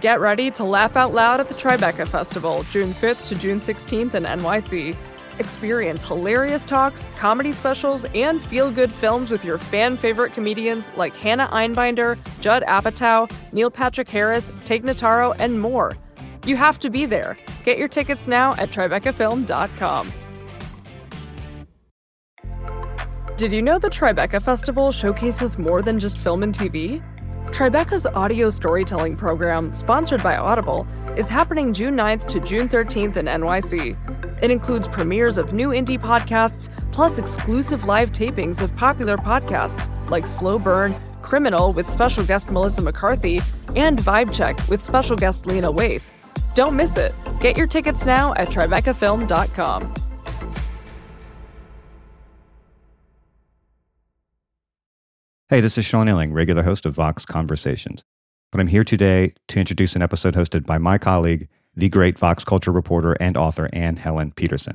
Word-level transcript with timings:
Get 0.00 0.20
ready 0.20 0.50
to 0.50 0.64
laugh 0.64 0.94
out 0.94 1.14
loud 1.14 1.40
at 1.40 1.48
the 1.48 1.54
Tribeca 1.54 2.06
Festival, 2.06 2.64
June 2.64 2.92
5th 2.92 3.28
to 3.28 3.34
June 3.34 3.60
16th 3.60 4.12
in 4.12 4.24
NYC. 4.24 4.94
Experience 5.38 6.04
hilarious 6.04 6.64
talks, 6.64 7.08
comedy 7.16 7.50
specials, 7.50 8.04
and 8.14 8.42
feel 8.42 8.70
good 8.70 8.92
films 8.92 9.30
with 9.30 9.42
your 9.42 9.56
fan 9.56 9.96
favorite 9.96 10.34
comedians 10.34 10.92
like 10.96 11.16
Hannah 11.16 11.48
Einbinder, 11.48 12.18
Judd 12.40 12.62
Apatow, 12.64 13.30
Neil 13.52 13.70
Patrick 13.70 14.08
Harris, 14.08 14.52
Tig 14.64 14.84
Notaro, 14.84 15.34
and 15.38 15.58
more. 15.58 15.92
You 16.44 16.56
have 16.56 16.78
to 16.80 16.90
be 16.90 17.06
there. 17.06 17.38
Get 17.64 17.78
your 17.78 17.88
tickets 17.88 18.28
now 18.28 18.52
at 18.56 18.70
TribecaFilm.com. 18.70 20.12
Did 23.38 23.52
you 23.52 23.62
know 23.62 23.78
the 23.78 23.90
Tribeca 23.90 24.42
Festival 24.42 24.92
showcases 24.92 25.56
more 25.56 25.80
than 25.80 25.98
just 25.98 26.18
film 26.18 26.42
and 26.42 26.54
TV? 26.54 27.02
Tribeca's 27.52 28.06
audio 28.06 28.50
storytelling 28.50 29.16
program, 29.16 29.72
sponsored 29.72 30.22
by 30.22 30.36
Audible, 30.36 30.86
is 31.16 31.28
happening 31.28 31.72
June 31.72 31.96
9th 31.96 32.26
to 32.26 32.40
June 32.40 32.68
13th 32.68 33.16
in 33.16 33.26
NYC. 33.26 33.96
It 34.42 34.50
includes 34.50 34.86
premieres 34.88 35.38
of 35.38 35.52
new 35.52 35.70
indie 35.70 35.98
podcasts, 35.98 36.68
plus 36.92 37.18
exclusive 37.18 37.84
live 37.84 38.12
tapings 38.12 38.60
of 38.60 38.76
popular 38.76 39.16
podcasts 39.16 39.90
like 40.10 40.26
Slow 40.26 40.58
Burn, 40.58 40.94
Criminal 41.22 41.72
with 41.72 41.88
special 41.88 42.24
guest 42.24 42.50
Melissa 42.50 42.82
McCarthy, 42.82 43.40
and 43.74 43.98
Vibe 43.98 44.34
Check 44.34 44.58
with 44.68 44.82
special 44.82 45.16
guest 45.16 45.46
Lena 45.46 45.72
Waithe. 45.72 46.02
Don't 46.54 46.76
miss 46.76 46.96
it. 46.96 47.14
Get 47.40 47.56
your 47.56 47.66
tickets 47.66 48.04
now 48.04 48.34
at 48.34 48.48
TribecaFilm.com. 48.48 50.05
Hey, 55.48 55.60
this 55.60 55.78
is 55.78 55.84
Sean 55.84 56.08
Illing, 56.08 56.32
regular 56.32 56.64
host 56.64 56.86
of 56.86 56.94
Vox 56.96 57.24
Conversations. 57.24 58.02
But 58.50 58.60
I'm 58.60 58.66
here 58.66 58.82
today 58.82 59.32
to 59.46 59.60
introduce 59.60 59.94
an 59.94 60.02
episode 60.02 60.34
hosted 60.34 60.66
by 60.66 60.76
my 60.78 60.98
colleague, 60.98 61.46
the 61.76 61.88
great 61.88 62.18
Vox 62.18 62.44
culture 62.44 62.72
reporter 62.72 63.12
and 63.20 63.36
author 63.36 63.70
Anne 63.72 63.98
Helen 63.98 64.32
Petersen. 64.32 64.74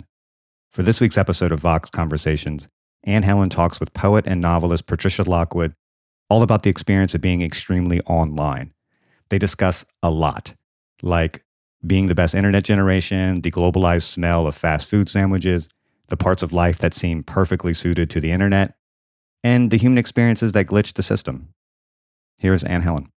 For 0.71 0.81
this 0.81 1.01
week's 1.01 1.17
episode 1.17 1.51
of 1.51 1.59
Vox 1.59 1.89
Conversations, 1.89 2.69
Anne 3.03 3.23
Helen 3.23 3.49
talks 3.49 3.81
with 3.81 3.91
poet 3.91 4.23
and 4.25 4.39
novelist 4.39 4.85
Patricia 4.85 5.23
Lockwood 5.23 5.75
all 6.29 6.41
about 6.41 6.63
the 6.63 6.69
experience 6.69 7.13
of 7.13 7.19
being 7.19 7.41
extremely 7.41 7.99
online. 8.03 8.71
They 9.27 9.39
discuss 9.39 9.83
a 10.01 10.09
lot, 10.09 10.53
like 11.01 11.43
being 11.85 12.07
the 12.07 12.15
best 12.15 12.33
internet 12.33 12.63
generation, 12.63 13.41
the 13.41 13.51
globalized 13.51 14.03
smell 14.03 14.47
of 14.47 14.55
fast 14.55 14.89
food 14.89 15.09
sandwiches, 15.09 15.67
the 16.07 16.15
parts 16.15 16.41
of 16.41 16.53
life 16.53 16.77
that 16.77 16.93
seem 16.93 17.23
perfectly 17.23 17.73
suited 17.73 18.09
to 18.11 18.21
the 18.21 18.31
internet, 18.31 18.77
and 19.43 19.71
the 19.71 19.77
human 19.77 19.97
experiences 19.97 20.51
that 20.51 20.67
glitch 20.67 20.93
the 20.93 21.03
system. 21.03 21.49
Here's 22.37 22.63
Anne 22.63 22.81
Helen. 22.81 23.11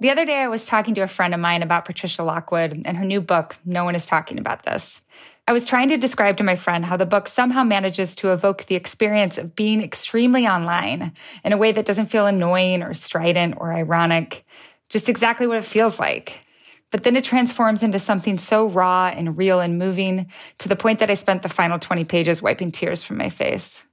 The 0.00 0.08
other 0.08 0.24
day, 0.24 0.40
I 0.40 0.48
was 0.48 0.64
talking 0.64 0.94
to 0.94 1.02
a 1.02 1.06
friend 1.06 1.34
of 1.34 1.40
mine 1.40 1.62
about 1.62 1.84
Patricia 1.84 2.22
Lockwood 2.22 2.82
and 2.86 2.96
her 2.96 3.04
new 3.04 3.20
book, 3.20 3.58
No 3.66 3.84
One 3.84 3.94
is 3.94 4.06
Talking 4.06 4.38
About 4.38 4.62
This. 4.62 5.02
I 5.46 5.52
was 5.52 5.66
trying 5.66 5.90
to 5.90 5.98
describe 5.98 6.38
to 6.38 6.42
my 6.42 6.56
friend 6.56 6.86
how 6.86 6.96
the 6.96 7.04
book 7.04 7.28
somehow 7.28 7.64
manages 7.64 8.14
to 8.16 8.32
evoke 8.32 8.64
the 8.64 8.76
experience 8.76 9.36
of 9.36 9.54
being 9.54 9.82
extremely 9.82 10.46
online 10.46 11.12
in 11.44 11.52
a 11.52 11.58
way 11.58 11.70
that 11.72 11.84
doesn't 11.84 12.06
feel 12.06 12.26
annoying 12.26 12.82
or 12.82 12.94
strident 12.94 13.56
or 13.58 13.74
ironic, 13.74 14.46
just 14.88 15.10
exactly 15.10 15.46
what 15.46 15.58
it 15.58 15.64
feels 15.64 16.00
like. 16.00 16.46
But 16.90 17.04
then 17.04 17.16
it 17.16 17.24
transforms 17.24 17.82
into 17.82 17.98
something 17.98 18.36
so 18.38 18.66
raw 18.66 19.06
and 19.14 19.36
real 19.36 19.60
and 19.60 19.78
moving 19.78 20.30
to 20.58 20.68
the 20.68 20.76
point 20.76 20.98
that 20.98 21.10
I 21.10 21.14
spent 21.14 21.42
the 21.42 21.48
final 21.48 21.78
20 21.78 22.04
pages 22.04 22.42
wiping 22.42 22.72
tears 22.72 23.02
from 23.02 23.16
my 23.16 23.28
face. 23.28 23.84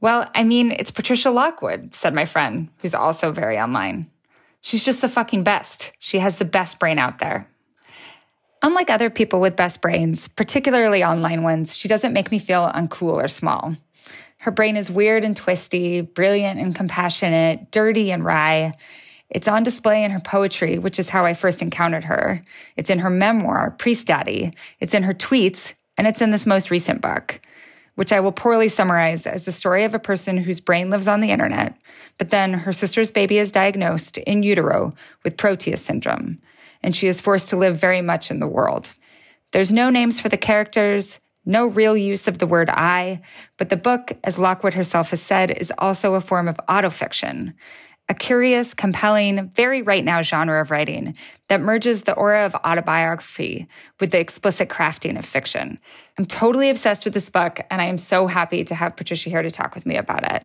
Well, 0.00 0.30
I 0.34 0.44
mean, 0.44 0.72
it's 0.72 0.90
Patricia 0.90 1.30
Lockwood, 1.30 1.94
said 1.94 2.14
my 2.14 2.24
friend, 2.24 2.70
who's 2.78 2.94
also 2.94 3.32
very 3.32 3.58
online. 3.58 4.10
She's 4.62 4.84
just 4.84 5.02
the 5.02 5.08
fucking 5.08 5.42
best. 5.42 5.92
She 5.98 6.18
has 6.18 6.36
the 6.36 6.44
best 6.44 6.78
brain 6.78 6.98
out 6.98 7.18
there. 7.18 7.46
Unlike 8.62 8.90
other 8.90 9.10
people 9.10 9.40
with 9.40 9.56
best 9.56 9.80
brains, 9.80 10.28
particularly 10.28 11.02
online 11.02 11.42
ones, 11.42 11.76
she 11.76 11.88
doesn't 11.88 12.12
make 12.12 12.30
me 12.30 12.38
feel 12.38 12.70
uncool 12.74 13.14
or 13.14 13.28
small. 13.28 13.74
Her 14.40 14.50
brain 14.50 14.76
is 14.76 14.90
weird 14.90 15.24
and 15.24 15.36
twisty, 15.36 16.00
brilliant 16.00 16.60
and 16.60 16.74
compassionate, 16.74 17.70
dirty 17.70 18.10
and 18.10 18.24
wry. 18.24 18.74
It's 19.30 19.48
on 19.48 19.62
display 19.62 20.04
in 20.04 20.10
her 20.10 20.20
poetry, 20.20 20.78
which 20.78 20.98
is 20.98 21.10
how 21.10 21.24
I 21.24 21.34
first 21.34 21.62
encountered 21.62 22.04
her. 22.04 22.42
It's 22.76 22.90
in 22.90 22.98
her 22.98 23.10
memoir, 23.10 23.70
Priest 23.70 24.06
Daddy. 24.06 24.52
It's 24.80 24.94
in 24.94 25.04
her 25.04 25.14
tweets, 25.14 25.74
and 25.96 26.06
it's 26.06 26.20
in 26.20 26.30
this 26.30 26.46
most 26.46 26.70
recent 26.70 27.00
book 27.00 27.40
which 28.00 28.14
I 28.14 28.20
will 28.20 28.32
poorly 28.32 28.68
summarize 28.68 29.26
as 29.26 29.44
the 29.44 29.52
story 29.52 29.84
of 29.84 29.94
a 29.94 29.98
person 29.98 30.38
whose 30.38 30.58
brain 30.58 30.88
lives 30.88 31.06
on 31.06 31.20
the 31.20 31.30
internet, 31.30 31.74
but 32.16 32.30
then 32.30 32.54
her 32.54 32.72
sister's 32.72 33.10
baby 33.10 33.36
is 33.36 33.52
diagnosed 33.52 34.16
in 34.16 34.42
utero 34.42 34.94
with 35.22 35.36
Proteus 35.36 35.82
syndrome, 35.82 36.38
and 36.82 36.96
she 36.96 37.08
is 37.08 37.20
forced 37.20 37.50
to 37.50 37.58
live 37.58 37.76
very 37.76 38.00
much 38.00 38.30
in 38.30 38.40
the 38.40 38.46
world. 38.46 38.94
There's 39.52 39.70
no 39.70 39.90
names 39.90 40.18
for 40.18 40.30
the 40.30 40.38
characters, 40.38 41.20
no 41.44 41.66
real 41.66 41.94
use 41.94 42.26
of 42.26 42.38
the 42.38 42.46
word 42.46 42.70
I, 42.70 43.20
but 43.58 43.68
the 43.68 43.76
book, 43.76 44.12
as 44.24 44.38
Lockwood 44.38 44.72
herself 44.72 45.10
has 45.10 45.20
said, 45.20 45.50
is 45.50 45.70
also 45.76 46.14
a 46.14 46.22
form 46.22 46.48
of 46.48 46.58
autofiction 46.70 47.52
a 48.10 48.14
curious, 48.14 48.74
compelling, 48.74 49.50
very 49.50 49.82
right 49.82 50.04
now 50.04 50.20
genre 50.20 50.60
of 50.60 50.72
writing 50.72 51.14
that 51.46 51.60
merges 51.60 52.02
the 52.02 52.12
aura 52.14 52.44
of 52.44 52.56
autobiography 52.56 53.68
with 54.00 54.10
the 54.10 54.18
explicit 54.18 54.68
crafting 54.68 55.16
of 55.16 55.24
fiction. 55.24 55.78
I'm 56.18 56.26
totally 56.26 56.70
obsessed 56.70 57.04
with 57.04 57.14
this 57.14 57.30
book, 57.30 57.60
and 57.70 57.80
I 57.80 57.84
am 57.84 57.98
so 57.98 58.26
happy 58.26 58.64
to 58.64 58.74
have 58.74 58.96
Patricia 58.96 59.30
here 59.30 59.42
to 59.42 59.50
talk 59.50 59.76
with 59.76 59.86
me 59.86 59.96
about 59.96 60.24
it. 60.28 60.42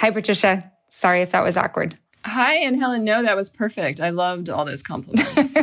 Hi, 0.00 0.10
Patricia. 0.10 0.72
Sorry 0.88 1.20
if 1.20 1.32
that 1.32 1.44
was 1.44 1.58
awkward. 1.58 1.98
Hi, 2.24 2.54
Anne 2.54 2.78
Helen. 2.78 3.04
No, 3.04 3.22
that 3.22 3.36
was 3.36 3.50
perfect. 3.50 4.00
I 4.00 4.08
loved 4.08 4.48
all 4.48 4.64
those 4.64 4.82
compliments. 4.82 5.58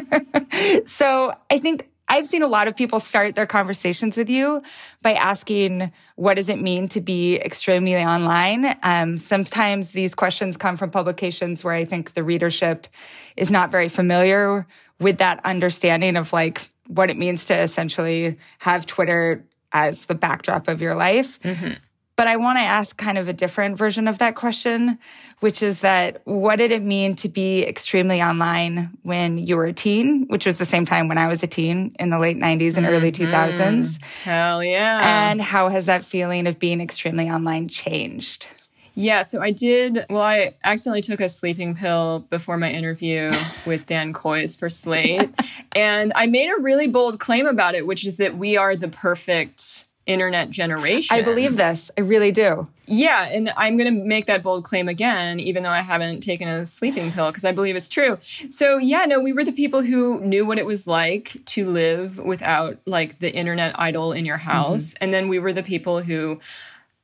so 0.86 1.34
I 1.50 1.58
think 1.58 1.90
I've 2.10 2.26
seen 2.26 2.42
a 2.42 2.48
lot 2.48 2.68
of 2.68 2.76
people 2.76 3.00
start 3.00 3.36
their 3.36 3.46
conversations 3.46 4.18
with 4.18 4.30
you 4.30 4.64
by 5.02 5.14
asking, 5.14 5.92
what 6.16 6.34
does 6.34 6.50
it 6.50 6.60
mean 6.60 6.88
to 6.90 7.02
be 7.02 7.36
extremely 7.38 7.96
online? 7.96 8.76
Um, 8.84 9.16
sometimes 9.16 9.92
these 9.92 10.16
questions 10.16 10.58
come 10.58 10.76
from 10.76 10.90
publications 10.90 11.64
where 11.64 11.74
I 11.74 11.86
think 11.86 12.14
the 12.14 12.24
readership 12.24 12.88
is 13.38 13.52
not 13.52 13.72
very 13.72 13.90
familiar 13.90 14.66
with 15.00 15.20
that 15.20 15.40
understanding 15.46 16.18
of 16.18 16.34
like 16.34 16.70
what 16.88 17.10
it 17.10 17.18
means 17.18 17.46
to 17.46 17.58
essentially 17.58 18.38
have 18.58 18.86
Twitter 18.86 19.46
as 19.72 20.08
the 20.08 20.16
backdrop 20.16 20.68
of 20.68 20.82
your 20.82 20.96
life. 20.96 21.40
Mm-hmm. 21.42 21.74
But 22.20 22.28
I 22.28 22.36
want 22.36 22.58
to 22.58 22.64
ask 22.64 22.98
kind 22.98 23.18
of 23.18 23.30
a 23.30 23.34
different 23.34 23.78
version 23.78 24.06
of 24.06 24.18
that 24.18 24.36
question, 24.36 25.00
which 25.40 25.64
is 25.64 25.80
that 25.80 26.20
what 26.26 26.58
did 26.58 26.70
it 26.70 26.84
mean 26.84 27.16
to 27.16 27.30
be 27.30 27.66
extremely 27.66 28.22
online 28.22 28.90
when 29.04 29.38
you 29.38 29.56
were 29.56 29.68
a 29.68 29.72
teen, 29.72 30.28
which 30.28 30.46
was 30.46 30.58
the 30.58 30.66
same 30.66 30.86
time 30.86 31.08
when 31.08 31.18
I 31.18 31.28
was 31.28 31.44
a 31.44 31.48
teen 31.48 31.96
in 31.98 32.10
the 32.10 32.20
late 32.20 32.36
90s 32.36 32.76
and 32.76 32.86
mm-hmm. 32.86 32.88
early 32.88 33.14
2000s? 33.14 34.02
Hell 34.26 34.62
yeah. 34.62 35.30
And 35.30 35.42
how 35.42 35.70
has 35.70 35.86
that 35.86 36.04
feeling 36.04 36.46
of 36.46 36.60
being 36.60 36.82
extremely 36.82 37.30
online 37.30 37.70
changed? 37.70 38.50
Yeah, 38.96 39.22
so 39.22 39.42
I 39.42 39.52
did. 39.52 40.06
Well, 40.10 40.22
I 40.22 40.56
accidentally 40.66 41.00
took 41.00 41.22
a 41.22 41.30
sleeping 41.30 41.74
pill 41.74 42.26
before 42.30 42.58
my 42.58 42.70
interview 42.70 43.32
with 43.66 43.86
Dan 43.86 44.12
Kois 44.12 44.60
for 44.60 44.68
Slate. 44.68 45.30
and 45.72 46.12
I 46.18 46.26
made 46.26 46.50
a 46.50 46.62
really 46.62 46.90
bold 46.90 47.22
claim 47.22 47.46
about 47.46 47.76
it, 47.76 47.88
which 47.88 48.06
is 48.06 48.18
that 48.18 48.38
we 48.38 48.58
are 48.58 48.76
the 48.76 48.90
perfect 48.90 49.86
internet 50.10 50.50
generation. 50.50 51.16
I 51.16 51.22
believe 51.22 51.56
this. 51.56 51.92
I 51.96 52.02
really 52.02 52.32
do. 52.32 52.68
Yeah, 52.88 53.30
and 53.32 53.54
I'm 53.56 53.78
going 53.78 53.94
to 53.94 54.04
make 54.04 54.26
that 54.26 54.42
bold 54.42 54.64
claim 54.64 54.90
again, 54.90 55.40
even 55.40 55.62
though 55.62 55.70
I 55.70 55.82
haven't 55.82 56.22
taken 56.22 56.48
a 56.48 56.66
sleeping 56.66 57.12
pill, 57.12 57.28
because 57.28 57.46
I 57.46 57.52
believe 57.52 57.76
it's 57.76 57.88
true. 57.88 58.18
So, 58.50 58.80
yeah, 58.80 59.06
no, 59.06 59.20
we 59.20 59.32
were 59.32 59.44
the 59.44 59.52
people 59.52 59.84
who 59.84 60.20
knew 60.22 60.46
what 60.46 60.58
it 60.58 60.66
was 60.66 60.88
like 60.88 61.38
to 61.46 61.70
live 61.70 62.18
without 62.18 62.80
like 62.88 63.20
the 63.20 63.32
internet 63.32 63.80
idol 63.80 64.12
in 64.12 64.26
your 64.26 64.38
house. 64.38 64.96
Mm-hmm. 64.96 65.04
And 65.04 65.14
then 65.14 65.28
we 65.28 65.38
were 65.38 65.54
the 65.54 65.62
people 65.62 66.02
who 66.02 66.40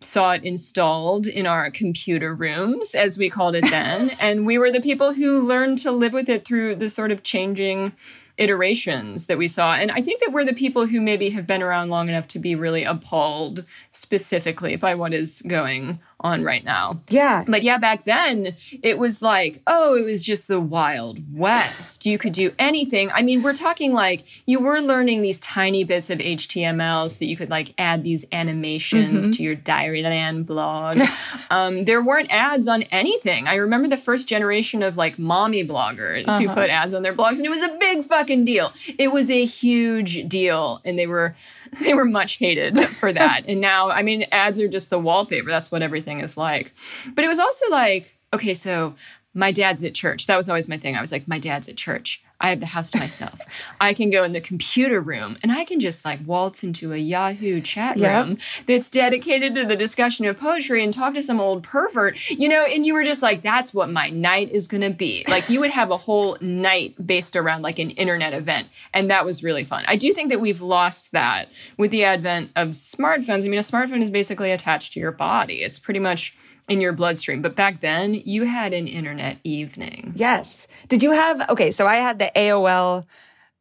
saw 0.01 0.31
it 0.31 0.43
installed 0.43 1.27
in 1.27 1.45
our 1.45 1.69
computer 1.69 2.33
rooms, 2.33 2.95
as 2.95 3.19
we 3.19 3.29
called 3.29 3.55
it 3.55 3.69
then. 3.69 4.09
and 4.19 4.47
we 4.47 4.57
were 4.57 4.71
the 4.71 4.81
people 4.81 5.13
who 5.13 5.47
learned 5.47 5.77
to 5.79 5.91
live 5.91 6.13
with 6.13 6.27
it 6.27 6.43
through 6.43 6.75
the 6.75 6.89
sort 6.89 7.11
of 7.11 7.21
changing 7.21 7.93
iterations 8.37 9.27
that 9.27 9.37
we 9.37 9.47
saw. 9.47 9.75
And 9.75 9.91
I 9.91 10.01
think 10.01 10.19
that 10.21 10.31
we're 10.31 10.45
the 10.45 10.53
people 10.53 10.87
who 10.87 11.01
maybe 11.01 11.29
have 11.31 11.47
been 11.47 11.61
around 11.61 11.89
long 11.89 12.09
enough 12.09 12.27
to 12.29 12.39
be 12.39 12.55
really 12.55 12.83
appalled 12.83 13.65
specifically 13.91 14.75
by 14.75 14.95
what 14.95 15.13
is 15.13 15.41
going 15.43 15.99
on 16.19 16.43
right 16.43 16.63
now. 16.63 17.01
Yeah. 17.09 17.43
But 17.47 17.63
yeah, 17.63 17.77
back 17.77 18.03
then 18.03 18.55
it 18.81 18.97
was 18.97 19.21
like, 19.21 19.61
oh, 19.67 19.95
it 19.95 20.05
was 20.05 20.23
just 20.23 20.47
the 20.47 20.59
Wild 20.59 21.19
West. 21.35 22.05
You 22.05 22.17
could 22.17 22.33
do 22.33 22.51
anything. 22.57 23.11
I 23.13 23.21
mean, 23.21 23.43
we're 23.43 23.53
talking 23.53 23.93
like 23.93 24.25
you 24.47 24.59
were 24.59 24.79
learning 24.79 25.21
these 25.21 25.39
tiny 25.39 25.83
bits 25.83 26.09
of 26.09 26.19
HTML 26.19 27.09
so 27.09 27.19
that 27.19 27.25
you 27.25 27.35
could 27.35 27.49
like 27.49 27.73
add 27.77 28.03
these 28.03 28.25
animations 28.31 29.35
to 29.35 29.43
your 29.43 29.55
Diaryland 29.55 30.45
blog. 30.45 30.99
um, 31.49 31.85
there 31.85 32.01
weren't 32.01 32.31
ads 32.31 32.67
on 32.67 32.83
anything. 32.83 33.47
I 33.47 33.55
remember 33.55 33.87
the 33.87 33.97
first 33.97 34.27
generation 34.27 34.81
of 34.83 34.97
like 34.97 35.19
mommy 35.19 35.65
bloggers 35.67 36.29
who 36.39 36.47
put 36.47 36.69
ads 36.69 36.93
on 36.93 37.01
their 37.01 37.13
blogs, 37.13 37.37
and 37.37 37.45
it 37.45 37.49
was 37.49 37.61
a 37.61 37.77
big 37.79 38.03
fucking 38.03 38.45
deal. 38.45 38.73
It 38.97 39.11
was 39.11 39.29
a 39.29 39.45
huge 39.45 40.27
deal, 40.27 40.81
and 40.85 40.97
they 40.97 41.07
were 41.07 41.35
they 41.83 41.93
were 41.93 42.05
much 42.05 42.37
hated 42.37 42.79
for 42.89 43.11
that. 43.11 43.43
and 43.47 43.59
now, 43.61 43.89
I 43.89 44.01
mean, 44.01 44.25
ads 44.31 44.59
are 44.59 44.67
just 44.67 44.89
the 44.89 44.99
wallpaper. 44.99 45.49
That's 45.49 45.71
what 45.71 45.81
everything 45.81 46.04
is 46.19 46.37
like. 46.37 46.71
But 47.13 47.23
it 47.23 47.27
was 47.27 47.39
also 47.39 47.69
like, 47.69 48.17
okay, 48.33 48.53
so 48.53 48.95
my 49.33 49.51
dad's 49.51 49.83
at 49.83 49.93
church. 49.93 50.27
That 50.27 50.37
was 50.37 50.49
always 50.49 50.67
my 50.67 50.77
thing. 50.77 50.95
I 50.95 51.01
was 51.01 51.11
like, 51.11 51.27
my 51.27 51.39
dad's 51.39 51.67
at 51.67 51.77
church. 51.77 52.23
I 52.41 52.49
have 52.49 52.59
the 52.59 52.65
house 52.67 52.91
to 52.91 52.99
myself. 52.99 53.39
I 53.79 53.93
can 53.93 54.09
go 54.09 54.23
in 54.23 54.33
the 54.33 54.41
computer 54.41 54.99
room 54.99 55.37
and 55.41 55.51
I 55.51 55.63
can 55.63 55.79
just 55.79 56.03
like 56.03 56.19
waltz 56.25 56.63
into 56.63 56.93
a 56.93 56.97
Yahoo 56.97 57.61
chat 57.61 57.97
Yep. 57.97 58.25
room 58.25 58.37
that's 58.65 58.89
dedicated 58.89 59.55
to 59.55 59.65
the 59.65 59.75
discussion 59.75 60.25
of 60.25 60.37
poetry 60.37 60.83
and 60.83 60.93
talk 60.93 61.13
to 61.13 61.23
some 61.23 61.39
old 61.39 61.63
pervert, 61.63 62.17
you 62.29 62.49
know, 62.49 62.65
and 62.69 62.85
you 62.85 62.93
were 62.93 63.03
just 63.03 63.21
like, 63.21 63.41
that's 63.41 63.73
what 63.73 63.89
my 63.89 64.09
night 64.09 64.51
is 64.51 64.67
going 64.67 64.81
to 64.81 64.89
be. 64.89 65.23
Like 65.29 65.49
you 65.49 65.59
would 65.61 65.71
have 65.71 65.91
a 65.91 65.97
whole 65.97 66.37
night 66.41 66.95
based 67.05 67.35
around 67.35 67.61
like 67.61 67.79
an 67.79 67.91
internet 67.91 68.33
event. 68.33 68.67
And 68.93 69.09
that 69.09 69.23
was 69.23 69.43
really 69.43 69.63
fun. 69.63 69.85
I 69.87 69.95
do 69.95 70.13
think 70.13 70.29
that 70.29 70.41
we've 70.41 70.61
lost 70.61 71.13
that 71.13 71.49
with 71.77 71.91
the 71.91 72.03
advent 72.03 72.51
of 72.55 72.69
smartphones. 72.69 73.45
I 73.45 73.49
mean, 73.49 73.59
a 73.59 73.63
smartphone 73.63 74.01
is 74.01 74.11
basically 74.11 74.51
attached 74.51 74.93
to 74.93 74.99
your 74.99 75.11
body, 75.11 75.61
it's 75.61 75.79
pretty 75.79 75.99
much 75.99 76.33
in 76.67 76.81
your 76.81 76.93
bloodstream. 76.93 77.41
But 77.41 77.55
back 77.55 77.81
then, 77.81 78.13
you 78.13 78.43
had 78.45 78.73
an 78.73 78.87
internet 78.87 79.37
evening. 79.43 80.13
Yes. 80.15 80.67
Did 80.87 81.03
you 81.03 81.11
have 81.11 81.49
okay, 81.49 81.71
so 81.71 81.87
I 81.87 81.95
had 81.95 82.19
the 82.19 82.31
AOL 82.35 83.05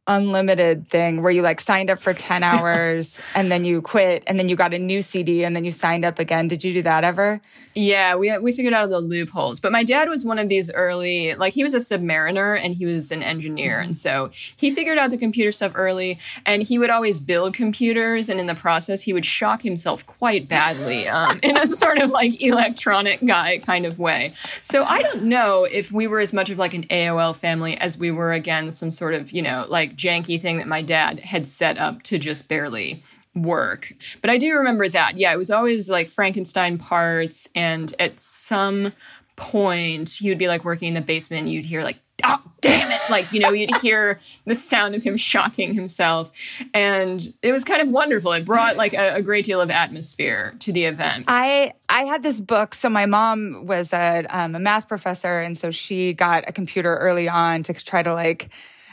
unlimited 0.07 0.89
thing 0.89 1.23
where 1.23 1.33
you 1.33 1.43
like 1.43 1.61
signed 1.61 1.91
up 1.91 2.01
for 2.01 2.13
10 2.13 2.43
hours 2.43 3.21
and 3.35 3.51
then 3.51 3.65
you 3.65 3.81
quit 3.81 4.23
and 4.27 4.39
then 4.39 4.49
you 4.49 4.57
got 4.57 4.75
a 4.75 4.79
new 4.79 5.03
CD 5.03 5.45
and 5.45 5.55
then 5.57 5.65
you 5.65 5.71
signed 5.71 6.05
up 6.05 6.19
again. 6.19 6.49
Did 6.49 6.65
you 6.65 6.73
do 6.75 6.83
that 6.83 7.05
ever? 7.05 7.41
Yeah, 7.77 8.15
we 8.15 8.37
we 8.39 8.53
figured 8.53 8.73
out 8.73 8.91
the 8.91 9.01
loopholes. 9.01 9.59
But 9.59 9.73
my 9.73 9.83
dad 9.83 10.09
was 10.09 10.25
one 10.25 10.39
of 10.39 10.49
these 10.49 10.73
early, 10.73 11.35
like 11.35 11.55
he 11.55 11.65
was 11.65 11.75
a 11.75 11.79
submariner 11.79 12.59
and 12.61 12.73
he 12.73 12.87
was 12.87 13.11
an 13.11 13.23
engineer, 13.23 13.81
and 13.81 13.97
so 13.97 14.31
he 14.57 14.71
figured 14.71 14.97
out 14.97 15.11
the 15.11 15.19
computer 15.19 15.51
stuff 15.51 15.73
early. 15.75 16.19
And 16.47 16.63
he 16.63 16.79
would 16.79 16.91
always 16.91 17.19
build 17.19 17.55
computers, 17.55 18.29
and 18.29 18.39
in 18.39 18.47
the 18.47 18.55
process, 18.55 19.03
he 19.03 19.13
would 19.13 19.27
shock 19.27 19.63
himself 19.63 20.07
quite 20.07 20.49
badly 20.49 21.09
um, 21.09 21.41
in 21.43 21.57
a 21.57 21.67
sort 21.67 21.99
of 21.99 22.11
like 22.11 22.41
electronic 22.41 23.25
guy 23.27 23.59
kind 23.59 23.87
of 23.87 23.99
way. 23.99 24.33
So 24.63 24.85
I 24.85 25.03
don't 25.03 25.25
know 25.25 25.65
if 25.65 25.91
we 25.91 26.07
were 26.07 26.21
as 26.21 26.33
much 26.33 26.51
of 26.51 26.59
like 26.59 26.75
an 26.75 26.85
AOL 26.85 27.35
family 27.35 27.77
as 27.79 27.99
we 27.99 28.13
were 28.13 28.33
again 28.33 28.71
some 28.71 28.93
sort 28.93 29.15
of 29.15 29.33
you 29.33 29.43
know 29.43 29.67
like 29.69 29.94
janky 29.97 30.41
thing 30.41 30.59
that 30.59 30.67
my 30.67 30.83
dad 30.83 31.21
had 31.21 31.47
set 31.47 31.79
up 31.79 32.03
to 32.05 32.19
just 32.19 32.49
barely 32.49 33.03
work. 33.35 33.93
But 34.21 34.31
I 34.31 34.39
do 34.39 34.55
remember 34.55 34.89
that. 34.89 35.17
Yeah, 35.17 35.33
it 35.33 35.37
was 35.37 35.51
always 35.51 35.91
like 35.91 36.09
Frankenstein 36.09 36.79
parts. 36.79 37.49
And 37.55 37.93
at 37.99 38.21
some 38.21 38.93
point, 39.37 40.19
would 40.23 40.39
be 40.39 40.49
like 40.49 40.65
working 40.65 40.89
in 40.89 40.95
the 40.95 41.01
basement. 41.01 41.49
You'd 41.49 41.67
hear 41.67 41.83
like, 41.83 41.99
oh, 42.23 42.43
damn 42.61 42.91
it. 42.91 43.01
Like, 43.11 43.33
you 43.33 43.41
know, 43.41 43.51
you'd 43.51 43.75
hear 43.77 44.19
the 44.47 44.55
sound 44.55 44.95
of 44.95 45.03
him 45.03 45.17
shocking 45.17 45.75
himself. 45.75 46.31
And 46.73 47.27
it 47.43 47.53
was 47.53 47.65
kind 47.65 47.83
of 47.83 47.89
wonderful. 47.89 48.33
It 48.33 48.45
brought 48.45 48.77
like 48.77 48.95
a, 48.95 49.15
a 49.15 49.23
great 49.23 49.45
deal 49.45 49.61
of 49.61 49.71
atmosphere 49.71 50.55
to 50.61 50.73
the 50.73 50.85
event. 50.85 51.25
I 51.29 51.75
I 51.89 52.05
had 52.05 52.23
this 52.23 52.41
book. 52.41 52.75
So 52.75 52.89
my 52.89 53.07
mom 53.07 53.67
was 53.67 53.93
a, 53.93 54.25
um, 54.31 54.55
a 54.55 54.59
math 54.59 54.89
professor, 54.89 55.41
and 55.41 55.57
so 55.57 55.71
she 55.71 56.13
got 56.13 56.45
a 56.49 56.53
computer 56.53 56.97
early 56.97 57.29
on 57.29 57.63
to 57.65 57.75
try 57.75 58.03
to 58.03 58.15
like. 58.15 58.51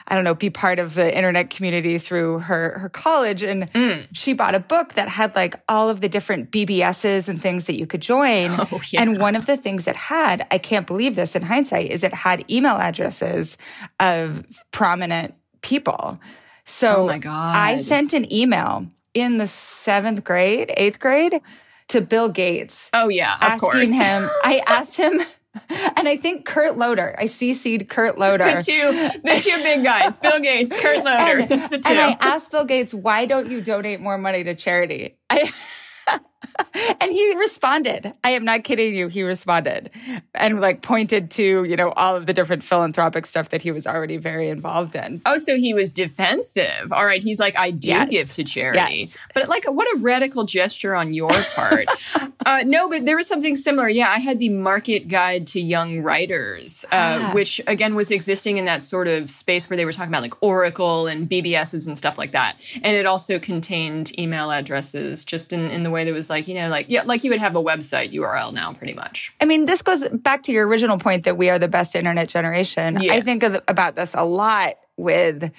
I 0.07 0.15
don't 0.15 0.23
know, 0.23 0.33
be 0.33 0.49
part 0.49 0.79
of 0.79 0.93
the 0.95 1.15
internet 1.15 1.49
community 1.49 1.97
through 1.97 2.39
her 2.39 2.79
her 2.79 2.89
college, 2.89 3.43
and 3.43 3.71
mm. 3.71 4.07
she 4.13 4.33
bought 4.33 4.55
a 4.55 4.59
book 4.59 4.93
that 4.93 5.07
had 5.09 5.35
like 5.35 5.55
all 5.69 5.89
of 5.89 6.01
the 6.01 6.09
different 6.09 6.51
BBSs 6.51 7.29
and 7.29 7.41
things 7.41 7.67
that 7.67 7.77
you 7.77 7.85
could 7.87 8.01
join. 8.01 8.51
Oh, 8.73 8.79
yeah. 8.91 9.01
And 9.01 9.19
one 9.19 9.35
of 9.35 9.47
the 9.47 9.57
things 9.57 9.85
it 9.87 9.95
had, 9.95 10.47
I 10.49 10.57
can't 10.57 10.87
believe 10.87 11.15
this 11.15 11.35
in 11.35 11.41
hindsight, 11.41 11.89
is 11.89 12.03
it 12.03 12.13
had 12.13 12.49
email 12.49 12.77
addresses 12.77 13.57
of 13.99 14.45
prominent 14.71 15.33
people. 15.61 16.19
So 16.65 16.97
Oh 16.97 17.07
my 17.07 17.17
God. 17.17 17.55
I 17.55 17.77
sent 17.77 18.13
an 18.13 18.31
email 18.31 18.85
in 19.13 19.37
the 19.39 19.47
seventh 19.47 20.23
grade, 20.23 20.71
eighth 20.77 20.99
grade 20.99 21.41
to 21.89 22.01
Bill 22.01 22.29
Gates 22.29 22.89
Oh, 22.93 23.09
yeah, 23.09 23.35
of 23.35 23.41
asking 23.41 23.59
course. 23.59 23.89
him. 23.89 24.29
I 24.43 24.61
asked 24.67 24.97
him, 24.97 25.21
and 25.69 26.07
I 26.07 26.15
think 26.17 26.45
Kurt 26.45 26.77
Loder. 26.77 27.15
I 27.17 27.25
CC'd 27.25 27.89
Kurt 27.89 28.17
Loder. 28.17 28.45
the 28.45 28.61
two, 28.61 28.91
the 29.21 29.41
two 29.41 29.57
big 29.63 29.83
guys, 29.83 30.17
Bill 30.17 30.39
Gates, 30.41 30.73
Kurt 30.79 31.03
Loder. 31.03 31.39
and, 31.39 31.49
That's 31.49 31.69
the 31.69 31.79
two. 31.79 31.91
and 31.93 31.99
I 31.99 32.17
asked 32.21 32.51
Bill 32.51 32.65
Gates, 32.65 32.93
why 32.93 33.25
don't 33.25 33.51
you 33.51 33.61
donate 33.61 33.99
more 33.99 34.17
money 34.17 34.43
to 34.43 34.55
charity? 34.55 35.17
I, 35.29 35.51
and 37.01 37.11
he 37.11 37.35
responded. 37.35 38.13
I 38.23 38.31
am 38.31 38.43
not 38.45 38.63
kidding 38.63 38.95
you. 38.95 39.07
He 39.07 39.23
responded 39.23 39.91
and 40.33 40.59
like 40.61 40.81
pointed 40.81 41.31
to, 41.31 41.63
you 41.63 41.75
know, 41.75 41.91
all 41.91 42.15
of 42.15 42.25
the 42.25 42.33
different 42.33 42.63
philanthropic 42.63 43.25
stuff 43.25 43.49
that 43.49 43.61
he 43.61 43.71
was 43.71 43.85
already 43.85 44.17
very 44.17 44.49
involved 44.49 44.95
in. 44.95 45.21
Oh, 45.25 45.37
so 45.37 45.55
he 45.57 45.73
was 45.73 45.91
defensive. 45.91 46.91
All 46.91 47.05
right. 47.05 47.21
He's 47.21 47.39
like, 47.39 47.57
I 47.57 47.71
do 47.71 47.89
Yes. 47.89 48.09
give 48.09 48.31
to 48.31 48.43
charity. 48.43 48.79
Yes. 49.01 49.17
But 49.33 49.47
like, 49.49 49.65
what 49.65 49.87
a 49.95 49.99
radical 49.99 50.43
gesture 50.45 50.95
on 50.95 51.13
your 51.13 51.31
part. 51.55 51.87
uh, 52.45 52.63
no, 52.65 52.87
but 52.89 53.05
there 53.05 53.17
was 53.17 53.27
something 53.27 53.55
similar. 53.55 53.89
Yeah, 53.89 54.09
I 54.09 54.19
had 54.19 54.39
the 54.39 54.49
Market 54.49 55.07
Guide 55.07 55.45
to 55.47 55.59
Young 55.61 56.01
Writers, 56.01 56.85
uh, 56.91 56.95
Ah. 57.11 57.31
which 57.33 57.59
again 57.67 57.95
was 57.95 58.09
existing 58.11 58.57
in 58.57 58.65
that 58.65 58.81
sort 58.83 59.07
of 59.07 59.29
space 59.29 59.69
where 59.69 59.75
they 59.77 59.83
were 59.85 59.91
talking 59.91 60.09
about 60.09 60.21
like 60.21 60.35
Oracle 60.41 61.07
and 61.07 61.29
BBSs 61.29 61.85
and 61.87 61.97
stuff 61.97 62.17
like 62.17 62.31
that. 62.31 62.55
And 62.81 62.95
it 62.95 63.05
also 63.05 63.37
contained 63.39 64.17
email 64.17 64.51
addresses 64.51 65.25
just 65.25 65.51
in, 65.51 65.69
in 65.69 65.83
the 65.83 65.89
way 65.91 66.05
that 66.05 66.13
was 66.13 66.29
like, 66.31 66.47
you 66.47 66.55
know, 66.55 66.69
like, 66.69 66.87
yeah, 66.89 67.03
like 67.03 67.23
you 67.23 67.29
would 67.29 67.39
have 67.39 67.55
a 67.55 67.61
website 67.61 68.11
URL 68.11 68.51
now, 68.51 68.73
pretty 68.73 68.93
much. 68.93 69.31
I 69.39 69.45
mean, 69.45 69.67
this 69.67 69.83
goes 69.83 70.09
back 70.09 70.41
to 70.43 70.51
your 70.51 70.67
original 70.67 70.97
point 70.97 71.25
that 71.25 71.37
we 71.37 71.49
are 71.49 71.59
the 71.59 71.67
best 71.67 71.95
internet 71.95 72.29
generation. 72.29 72.97
I 72.97 73.21
think 73.21 73.43
of, 73.43 73.61
about 73.67 73.95
this 73.95 74.15
a 74.15 74.25
lot 74.25 74.79
with 74.97 75.51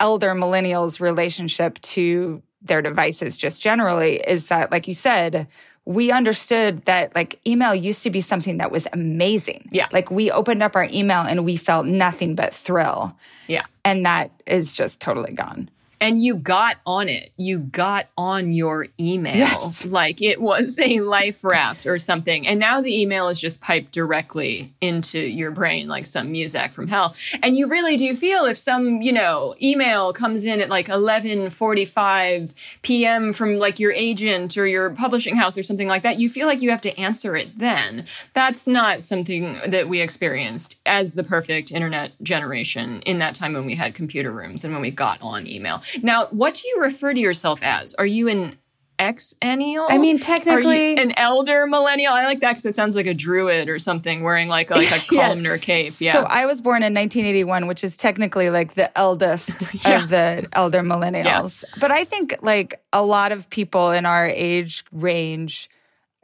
elder 0.00 0.34
millennials' 0.34 1.00
relationship 1.00 1.80
to 1.80 2.42
their 2.60 2.82
devices, 2.82 3.36
just 3.36 3.62
generally, 3.62 4.16
is 4.16 4.48
that, 4.48 4.70
like 4.70 4.86
you 4.86 4.94
said, 4.94 5.46
we 5.84 6.10
understood 6.12 6.84
that 6.84 7.14
like 7.14 7.40
email 7.46 7.74
used 7.74 8.02
to 8.02 8.10
be 8.10 8.20
something 8.20 8.58
that 8.58 8.70
was 8.70 8.86
amazing. 8.92 9.66
Yeah. 9.72 9.86
Like 9.90 10.10
we 10.10 10.30
opened 10.30 10.62
up 10.62 10.76
our 10.76 10.84
email 10.84 11.22
and 11.22 11.46
we 11.46 11.56
felt 11.56 11.86
nothing 11.86 12.34
but 12.34 12.52
thrill. 12.52 13.16
Yeah. 13.46 13.64
And 13.86 14.04
that 14.04 14.30
is 14.46 14.74
just 14.74 15.00
totally 15.00 15.32
gone. 15.32 15.70
And 16.00 16.22
you 16.22 16.36
got 16.36 16.76
on 16.86 17.08
it. 17.08 17.30
You 17.36 17.58
got 17.58 18.06
on 18.16 18.52
your 18.52 18.86
email 18.98 19.36
Yes. 19.36 19.84
like 19.86 20.22
it 20.22 20.40
was 20.40 20.78
a 20.78 21.00
life 21.00 21.44
raft 21.44 21.86
or 21.86 21.98
something. 21.98 22.46
And 22.46 22.58
now 22.60 22.80
the 22.80 23.00
email 23.00 23.28
is 23.28 23.40
just 23.40 23.60
piped 23.60 23.92
directly 23.92 24.72
into 24.80 25.18
your 25.18 25.50
brain 25.50 25.88
like 25.88 26.04
some 26.04 26.30
music 26.32 26.72
from 26.72 26.88
hell. 26.88 27.14
And 27.42 27.56
you 27.56 27.68
really 27.68 27.96
do 27.96 28.14
feel 28.16 28.44
if 28.44 28.56
some, 28.58 29.00
you 29.02 29.12
know, 29.12 29.54
email 29.62 30.12
comes 30.12 30.44
in 30.44 30.60
at 30.60 30.68
like 30.70 30.88
11:45 30.88 32.54
p.m. 32.82 33.32
from 33.32 33.58
like 33.58 33.78
your 33.78 33.92
agent 33.92 34.56
or 34.56 34.66
your 34.66 34.90
publishing 34.90 35.36
house 35.36 35.56
or 35.58 35.62
something 35.62 35.88
like 35.88 36.02
that, 36.02 36.18
you 36.18 36.28
feel 36.28 36.46
like 36.46 36.62
you 36.62 36.70
have 36.70 36.80
to 36.82 36.98
answer 36.98 37.36
it 37.36 37.58
then. 37.58 38.04
That's 38.34 38.66
not 38.66 39.02
something 39.02 39.60
that 39.66 39.88
we 39.88 40.00
experienced 40.00 40.80
as 40.86 41.14
the 41.14 41.24
perfect 41.24 41.70
internet 41.72 42.12
generation 42.22 43.02
in 43.02 43.18
that 43.18 43.34
time 43.34 43.52
when 43.54 43.66
we 43.66 43.74
had 43.74 43.94
computer 43.94 44.30
rooms 44.30 44.64
and 44.64 44.72
when 44.72 44.82
we 44.82 44.90
got 44.90 45.20
on 45.22 45.46
email. 45.46 45.82
Now, 46.02 46.26
what 46.26 46.54
do 46.54 46.68
you 46.68 46.80
refer 46.80 47.12
to 47.14 47.20
yourself 47.20 47.60
as? 47.62 47.94
Are 47.94 48.06
you 48.06 48.28
an 48.28 48.58
Xennial? 48.98 49.86
I 49.88 49.96
mean, 49.98 50.16
Are 50.16 50.18
technically- 50.18 50.90
you 50.94 50.96
an 50.98 51.12
elder 51.16 51.66
millennial? 51.66 52.12
I 52.12 52.24
like 52.24 52.40
that 52.40 52.50
because 52.50 52.66
it 52.66 52.74
sounds 52.74 52.96
like 52.96 53.06
a 53.06 53.14
druid 53.14 53.68
or 53.68 53.78
something 53.78 54.22
wearing 54.22 54.48
like 54.48 54.70
a, 54.70 54.74
like 54.74 54.90
a 54.90 54.96
Yeah. 55.14 55.22
columnar 55.28 55.58
cape. 55.58 55.92
Yeah. 56.00 56.12
So 56.14 56.22
I 56.22 56.46
was 56.46 56.60
born 56.60 56.82
in 56.82 56.92
1981, 56.94 57.66
which 57.68 57.84
is 57.84 57.96
technically 57.96 58.50
like 58.50 58.74
the 58.74 58.96
eldest 58.98 59.72
Yeah. 59.86 60.02
of 60.02 60.08
the 60.08 60.48
elder 60.52 60.80
millennials. 60.82 61.64
But 61.80 61.90
I 61.92 62.04
think 62.04 62.36
like 62.42 62.82
a 62.92 63.02
lot 63.04 63.30
of 63.32 63.48
people 63.50 63.92
in 63.92 64.04
our 64.04 64.26
age 64.26 64.84
range, 64.92 65.70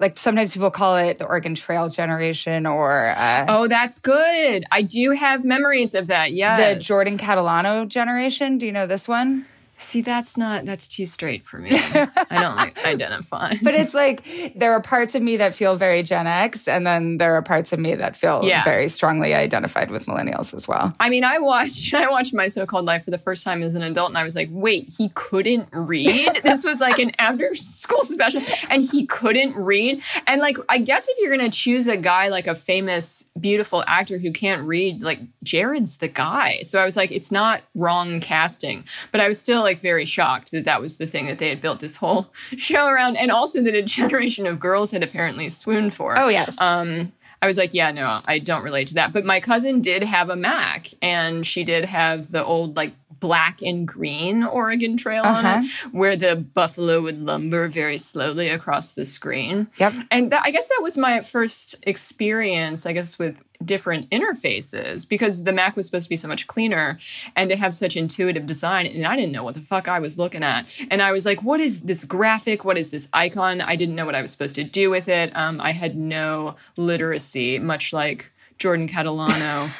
like 0.00 0.18
sometimes 0.18 0.52
people 0.52 0.72
call 0.72 0.96
it 0.96 1.18
the 1.18 1.24
Oregon 1.26 1.54
Trail 1.54 1.88
generation 1.88 2.66
or 2.66 3.10
uh, 3.16 3.46
oh, 3.48 3.68
that's 3.68 4.00
good. 4.00 4.64
I 4.72 4.82
do 4.82 5.12
have 5.12 5.44
memories 5.44 5.94
of 5.94 6.08
that. 6.08 6.32
Yes. 6.32 6.78
the 6.78 6.82
Jordan 6.82 7.16
Catalano 7.18 7.86
generation. 7.86 8.58
Do 8.58 8.66
you 8.66 8.72
know 8.72 8.88
this 8.88 9.06
one? 9.06 9.46
See, 9.76 10.02
that's 10.02 10.36
not 10.36 10.64
that's 10.64 10.86
too 10.88 11.04
straight 11.06 11.46
for 11.46 11.58
me. 11.58 11.70
I 11.74 12.08
don't 12.30 12.56
like 12.56 12.84
identify. 12.84 13.54
But 13.62 13.74
it's 13.74 13.92
like 13.94 14.24
there 14.54 14.72
are 14.72 14.80
parts 14.80 15.14
of 15.14 15.22
me 15.22 15.36
that 15.38 15.54
feel 15.54 15.76
very 15.76 16.02
Gen 16.02 16.26
X, 16.26 16.68
and 16.68 16.86
then 16.86 17.18
there 17.18 17.34
are 17.34 17.42
parts 17.42 17.72
of 17.72 17.78
me 17.80 17.94
that 17.96 18.16
feel 18.16 18.42
Yeah. 18.44 18.62
very 18.64 18.88
strongly 18.88 19.34
identified 19.34 19.90
with 19.90 20.06
millennials 20.06 20.54
as 20.54 20.68
well. 20.68 20.94
I 21.00 21.08
mean, 21.10 21.24
I 21.24 21.38
watched 21.38 21.92
I 22.04 22.08
watched 22.08 22.32
My 22.32 22.48
So-Called 22.48 22.84
Life 22.84 23.04
for 23.04 23.10
the 23.10 23.18
first 23.18 23.44
time 23.44 23.62
as 23.62 23.74
an 23.74 23.82
adult, 23.82 24.10
and 24.10 24.18
I 24.18 24.22
was 24.22 24.36
like, 24.36 24.48
"Wait, 24.52 24.92
he 24.96 25.10
couldn't 25.14 25.68
read? 25.72 26.38
this 26.44 26.64
was 26.64 26.80
like 26.80 26.98
an 27.00 27.10
after-school 27.18 28.04
special, 28.04 28.42
and 28.70 28.82
he 28.82 29.06
couldn't 29.06 29.56
read." 29.56 30.00
And 30.26 30.40
like, 30.40 30.56
I 30.68 30.78
guess 30.78 31.08
if 31.08 31.18
you're 31.20 31.36
gonna 31.36 31.50
choose 31.50 31.86
a 31.88 31.96
guy 31.96 32.28
like 32.28 32.46
a 32.46 32.54
famous, 32.54 33.24
beautiful 33.40 33.82
actor 33.88 34.18
who 34.18 34.30
can't 34.30 34.62
read, 34.62 35.02
like 35.02 35.18
Jared's 35.42 35.96
the 35.96 36.08
guy. 36.08 36.60
So 36.62 36.78
I 36.80 36.84
was 36.84 36.96
like, 36.96 37.10
it's 37.10 37.32
not 37.32 37.62
wrong 37.74 38.20
casting, 38.20 38.84
but 39.10 39.20
I 39.20 39.26
was 39.26 39.40
still 39.40 39.63
like 39.64 39.80
very 39.80 40.04
shocked 40.04 40.50
that 40.52 40.64
that 40.64 40.80
was 40.80 40.98
the 40.98 41.06
thing 41.06 41.26
that 41.26 41.38
they 41.38 41.48
had 41.48 41.60
built 41.60 41.80
this 41.80 41.96
whole 41.96 42.32
show 42.56 42.86
around, 42.86 43.16
and 43.16 43.30
also 43.30 43.62
that 43.62 43.74
a 43.74 43.82
generation 43.82 44.46
of 44.46 44.60
girls 44.60 44.90
had 44.90 45.02
apparently 45.02 45.48
swooned 45.48 45.94
for. 45.94 46.18
Oh, 46.18 46.28
yes. 46.28 46.60
Um, 46.60 47.12
I 47.42 47.46
was 47.46 47.58
like, 47.58 47.74
yeah, 47.74 47.90
no, 47.90 48.22
I 48.24 48.38
don't 48.38 48.62
relate 48.62 48.86
to 48.88 48.94
that. 48.94 49.12
But 49.12 49.24
my 49.24 49.38
cousin 49.38 49.82
did 49.82 50.02
have 50.02 50.30
a 50.30 50.36
Mac, 50.36 50.88
and 51.02 51.46
she 51.46 51.62
did 51.62 51.84
have 51.84 52.32
the 52.32 52.42
old 52.42 52.74
like 52.74 52.94
black 53.26 53.56
and 53.62 53.88
green 53.88 54.36
Oregon 54.42 54.96
Trail 54.96 55.24
on 55.24 55.44
Uh-huh. 55.46 55.62
it, 55.64 55.94
where 56.00 56.16
the 56.24 56.36
buffalo 56.36 57.00
would 57.00 57.20
lumber 57.30 57.68
very 57.68 57.98
slowly 57.98 58.48
across 58.58 58.92
the 58.92 59.04
screen. 59.16 59.56
Yep. 59.78 59.92
And 60.10 60.30
that, 60.32 60.42
I 60.44 60.50
guess 60.50 60.66
that 60.72 60.80
was 60.82 60.98
my 60.98 61.14
first 61.22 61.66
experience, 61.86 62.80
I 62.84 62.92
guess, 62.92 63.18
with 63.18 63.34
different 63.64 64.10
interfaces 64.10 65.08
because 65.08 65.44
the 65.44 65.52
Mac 65.52 65.74
was 65.76 65.86
supposed 65.86 66.04
to 66.04 66.10
be 66.10 66.16
so 66.24 66.28
much 66.28 66.46
cleaner 66.46 66.98
and 67.34 67.48
to 67.48 67.56
have 67.56 67.72
such 67.72 67.96
intuitive 67.96 68.46
design. 68.46 68.84
And 68.86 69.06
I 69.06 69.16
didn't 69.16 69.32
know 69.32 69.44
what 69.44 69.54
the 69.54 69.60
fuck 69.62 69.88
I 69.88 70.00
was 70.00 70.18
looking 70.18 70.42
at. 70.42 70.66
And 70.90 71.00
I 71.00 71.12
was 71.12 71.24
like, 71.24 71.42
what 71.42 71.60
is 71.60 71.82
this 71.82 72.04
graphic? 72.04 72.64
What 72.64 72.76
is 72.76 72.90
this 72.90 73.08
icon? 73.14 73.62
I 73.62 73.74
didn't 73.76 73.94
know 73.94 74.04
what 74.04 74.14
I 74.14 74.20
was 74.22 74.32
supposed 74.32 74.56
to 74.56 74.64
do 74.64 74.90
with 74.90 75.08
it. 75.08 75.34
Um, 75.34 75.60
I 75.62 75.72
had 75.72 75.96
no 75.96 76.56
literacy, 76.76 77.58
much 77.58 77.92
like 77.92 78.33
Jordan 78.58 78.88
Catalano. 78.88 79.70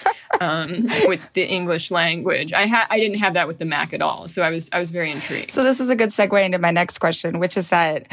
um, 0.40 0.88
with 1.06 1.20
the 1.34 1.44
English 1.44 1.90
language, 1.90 2.52
I 2.52 2.66
had 2.66 2.86
I 2.90 2.98
didn't 2.98 3.18
have 3.18 3.34
that 3.34 3.46
with 3.46 3.58
the 3.58 3.64
Mac 3.64 3.92
at 3.92 4.02
all, 4.02 4.28
so 4.28 4.42
I 4.42 4.50
was 4.50 4.68
I 4.72 4.78
was 4.78 4.90
very 4.90 5.10
intrigued. 5.10 5.50
So 5.50 5.62
this 5.62 5.80
is 5.80 5.90
a 5.90 5.96
good 5.96 6.10
segue 6.10 6.44
into 6.44 6.58
my 6.58 6.70
next 6.70 6.98
question, 6.98 7.38
which 7.38 7.56
is 7.56 7.68
that 7.68 8.06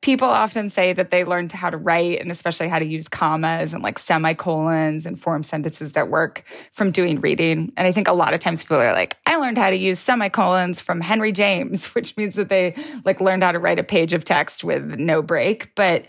people 0.00 0.28
often 0.28 0.68
say 0.68 0.92
that 0.92 1.10
they 1.10 1.24
learned 1.24 1.52
how 1.52 1.70
to 1.70 1.76
write 1.76 2.20
and 2.20 2.30
especially 2.30 2.68
how 2.68 2.78
to 2.78 2.86
use 2.86 3.08
commas 3.08 3.74
and 3.74 3.82
like 3.82 3.98
semicolons 3.98 5.06
and 5.06 5.20
form 5.20 5.42
sentences 5.42 5.92
that 5.92 6.08
work 6.08 6.44
from 6.72 6.90
doing 6.90 7.20
reading. 7.20 7.72
And 7.76 7.86
I 7.86 7.92
think 7.92 8.08
a 8.08 8.12
lot 8.12 8.34
of 8.34 8.40
times 8.40 8.62
people 8.62 8.78
are 8.78 8.92
like, 8.92 9.16
I 9.26 9.36
learned 9.36 9.58
how 9.58 9.70
to 9.70 9.76
use 9.76 9.98
semicolons 9.98 10.80
from 10.80 11.00
Henry 11.00 11.32
James, 11.32 11.88
which 11.94 12.16
means 12.16 12.34
that 12.36 12.48
they 12.48 12.74
like 13.04 13.20
learned 13.20 13.42
how 13.42 13.52
to 13.52 13.58
write 13.58 13.78
a 13.78 13.84
page 13.84 14.14
of 14.14 14.24
text 14.24 14.64
with 14.64 14.98
no 14.98 15.22
break. 15.22 15.74
But 15.74 16.06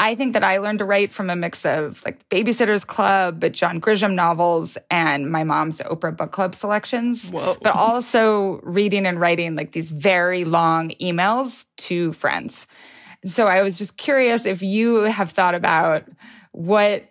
I 0.00 0.14
think 0.14 0.34
that 0.34 0.44
I 0.44 0.58
learned 0.58 0.78
to 0.78 0.84
write 0.84 1.10
from 1.10 1.28
a 1.28 1.34
mix 1.34 1.66
of 1.66 2.02
like 2.04 2.28
Babysitter's 2.28 2.84
Club, 2.84 3.40
but 3.40 3.52
John 3.52 3.80
Grisham 3.80 4.14
novels 4.14 4.78
and 4.90 5.30
my 5.30 5.42
mom's 5.42 5.80
Oprah 5.80 6.16
book 6.16 6.30
club 6.30 6.54
selections. 6.54 7.30
Whoa. 7.30 7.56
But 7.60 7.74
also 7.74 8.60
reading 8.62 9.06
and 9.06 9.18
writing 9.20 9.56
like 9.56 9.72
these 9.72 9.90
very 9.90 10.44
long 10.44 10.90
emails 11.00 11.66
to 11.78 12.12
friends. 12.12 12.66
So 13.24 13.48
I 13.48 13.62
was 13.62 13.76
just 13.78 13.96
curious 13.96 14.46
if 14.46 14.62
you 14.62 15.02
have 15.02 15.32
thought 15.32 15.56
about 15.56 16.04
what 16.52 17.04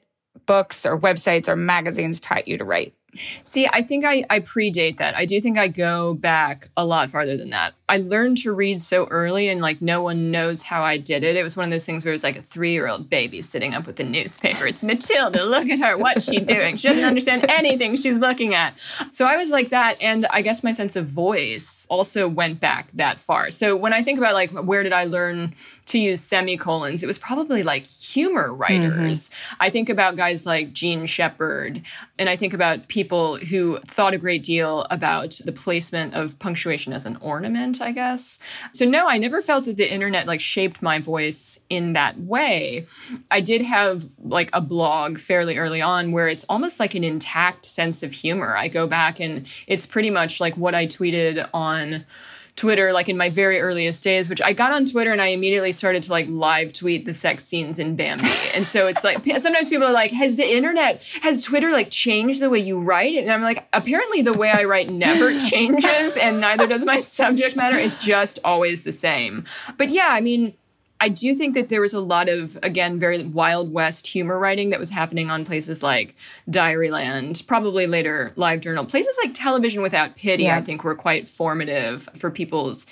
books 0.46 0.86
or 0.86 0.98
websites 0.98 1.50
or 1.50 1.58
magazines 1.58 2.22
taught 2.22 2.48
you 2.48 2.58
to 2.58 2.64
write. 2.64 2.94
See, 3.44 3.68
I 3.72 3.82
think 3.82 4.06
I, 4.06 4.24
I 4.30 4.40
predate 4.40 4.98
that. 4.98 5.16
I 5.16 5.26
do 5.26 5.40
think 5.42 5.58
I 5.58 5.68
go 5.68 6.14
back 6.14 6.70
a 6.76 6.86
lot 6.86 7.12
farther 7.12 7.38
than 7.38 7.50
that. 7.52 7.74
I 7.90 7.98
learned 7.98 8.38
to 8.40 8.52
read 8.52 8.82
so 8.82 9.06
early 9.06 9.48
and 9.48 9.62
like 9.62 9.82
no 9.82 10.02
one 10.02 10.30
knows 10.30 10.62
how 10.62 10.84
I 10.84 10.98
did 10.98 11.24
it. 11.24 11.38
It 11.38 11.44
was 11.44 11.56
one 11.56 11.66
of 11.66 11.72
those 11.72 11.86
things 11.86 12.04
where 12.04 12.12
it 12.12 12.16
was 12.16 12.24
like 12.24 12.36
a 12.36 12.42
three 12.42 12.74
year 12.74 12.88
old 12.88 13.10
baby 13.10 13.42
sitting 13.42 13.74
up 13.74 13.88
with 13.88 13.96
the 13.96 14.04
newspaper. 14.04 14.68
It's 14.68 14.84
Matilda, 14.84 15.46
look 15.46 15.70
at 15.70 15.80
her. 15.80 15.98
What's 15.98 16.30
she 16.30 16.40
doing? 16.40 16.76
She 16.76 16.90
doesn't 16.90 17.04
understand 17.04 17.46
anything 17.50 17.96
she's 17.96 18.18
looking 18.18 18.54
at. 18.54 18.78
So 19.12 19.26
I 19.26 19.38
was 19.38 19.50
like 19.50 19.70
that. 19.70 20.02
And 20.02 20.26
I 20.32 20.42
guess 20.42 20.64
my 20.64 20.74
sense 20.74 20.98
of 20.98 21.08
voice 21.08 21.88
also 21.90 22.28
went 22.28 22.60
back 22.60 22.92
that 22.92 23.20
far. 23.20 23.52
So 23.52 23.76
when 23.76 23.94
I 23.94 24.04
think 24.04 24.18
about 24.18 24.34
like 24.34 24.52
where 24.52 24.84
did 24.84 24.94
I 24.94 25.06
learn 25.06 25.56
to 25.88 26.00
use 26.00 26.20
semicolons, 26.20 27.04
it 27.04 27.08
was 27.08 27.18
probably 27.18 27.64
like 27.64 27.88
humor 27.88 28.54
writers. 28.54 29.30
Mm-hmm. 29.30 29.56
I 29.62 29.70
think 29.70 29.88
about 29.88 30.18
guys 30.18 30.46
like 30.46 30.74
Jean 30.74 31.06
Shepherd, 31.06 31.86
and 32.20 32.28
I 32.28 32.36
think 32.36 32.54
about 32.54 32.90
people 32.90 33.07
who 33.10 33.80
thought 33.80 34.14
a 34.14 34.18
great 34.18 34.44
deal 34.44 34.86
about 34.90 35.40
the 35.46 35.52
placement 35.52 36.14
of 36.14 36.38
punctuation 36.40 36.94
as 36.94 37.06
an 37.06 37.18
ornament, 37.22 37.82
I 37.82 37.92
guess. 37.92 38.40
So 38.74 38.86
no, 38.86 39.08
I 39.10 39.18
never 39.18 39.42
felt 39.42 39.66
that 39.66 39.78
the 39.78 39.92
internet 39.92 40.28
like 40.28 40.42
shaped 40.42 40.82
my 40.82 41.00
voice 41.00 41.60
in 41.70 41.94
that 41.94 42.20
way. 42.20 42.86
I 43.32 43.40
did 43.40 43.62
have 43.62 44.08
like 44.20 44.50
a 44.54 44.62
blog 44.62 45.20
fairly 45.20 45.58
early 45.58 45.82
on 45.82 46.12
where 46.12 46.28
it's 46.28 46.46
almost 46.50 46.80
like 46.80 46.96
an 46.96 47.04
intact 47.04 47.66
sense 47.66 48.04
of 48.04 48.12
humor. 48.12 48.56
I 48.56 48.68
go 48.68 48.88
back 48.88 49.20
and 49.20 49.48
it's 49.68 49.86
pretty 49.86 50.10
much 50.10 50.40
like 50.40 50.58
what 50.58 50.76
I 50.76 50.88
tweeted 50.88 51.48
on 51.54 52.06
Twitter, 52.58 52.92
like 52.92 53.08
in 53.08 53.18
my 53.18 53.30
very 53.30 53.62
earliest 53.62 54.04
days, 54.04 54.30
which 54.30 54.42
I 54.42 54.52
got 54.52 54.74
on 54.74 54.86
Twitter 54.86 55.12
and 55.12 55.22
I 55.22 55.28
immediately 55.28 55.72
started 55.72 56.04
to 56.04 56.12
like 56.12 56.28
live 56.28 56.74
tweet 56.74 57.06
the 57.06 57.14
sex 57.14 57.46
scenes 57.46 57.80
in 57.80 57.96
Bambi. 57.96 58.28
And 58.54 58.66
so 58.66 58.88
it's 58.88 59.04
like 59.04 59.24
sometimes 59.38 59.70
people 59.70 59.88
are 59.88 59.94
like, 59.94 60.12
has 60.12 60.36
the 60.36 60.44
internet, 60.44 61.08
has 61.22 61.44
Twitter 61.44 61.72
like 61.72 61.92
changed 61.92 62.42
the 62.42 62.50
way 62.50 62.60
you 62.60 62.80
write? 62.80 63.16
And 63.16 63.32
I'm 63.32 63.44
like, 63.44 63.68
apparently 63.74 64.24
the 64.24 64.34
way 64.34 64.50
I 64.50 64.64
write 64.64 64.90
never 64.90 65.40
changes 65.50 66.18
and 66.18 66.42
neither 66.42 66.68
does 66.68 66.84
my 66.84 67.00
subject 67.00 67.56
matter. 67.56 67.78
It's 67.78 68.00
just 68.00 68.40
always 68.44 68.84
the 68.84 68.92
same. 68.92 69.46
But 69.78 69.92
yeah, 69.92 70.10
I 70.10 70.20
mean, 70.20 70.56
I 71.00 71.10
do 71.10 71.36
think 71.36 71.54
that 71.54 71.70
there 71.70 71.82
was 71.82 71.94
a 71.94 72.02
lot 72.02 72.28
of, 72.28 72.58
again, 72.64 72.98
very 73.00 73.24
Wild 73.24 73.72
West 73.72 74.08
humor 74.08 74.40
writing 74.40 74.70
that 74.70 74.80
was 74.80 74.90
happening 74.90 75.30
on 75.30 75.46
places 75.46 75.84
like 75.84 76.16
Diaryland, 76.50 77.46
probably 77.48 77.88
later 77.88 78.34
Live 78.36 78.62
Journal. 78.62 78.86
Places 78.86 79.18
like 79.24 79.34
Television 79.34 79.82
Without 79.82 80.16
Pity, 80.16 80.44
Yeah. 80.44 80.58
I 80.58 80.62
think, 80.62 80.84
were 80.84 80.96
quite 80.96 81.28
formative 81.28 82.10
for 82.18 82.32
people's 82.32 82.88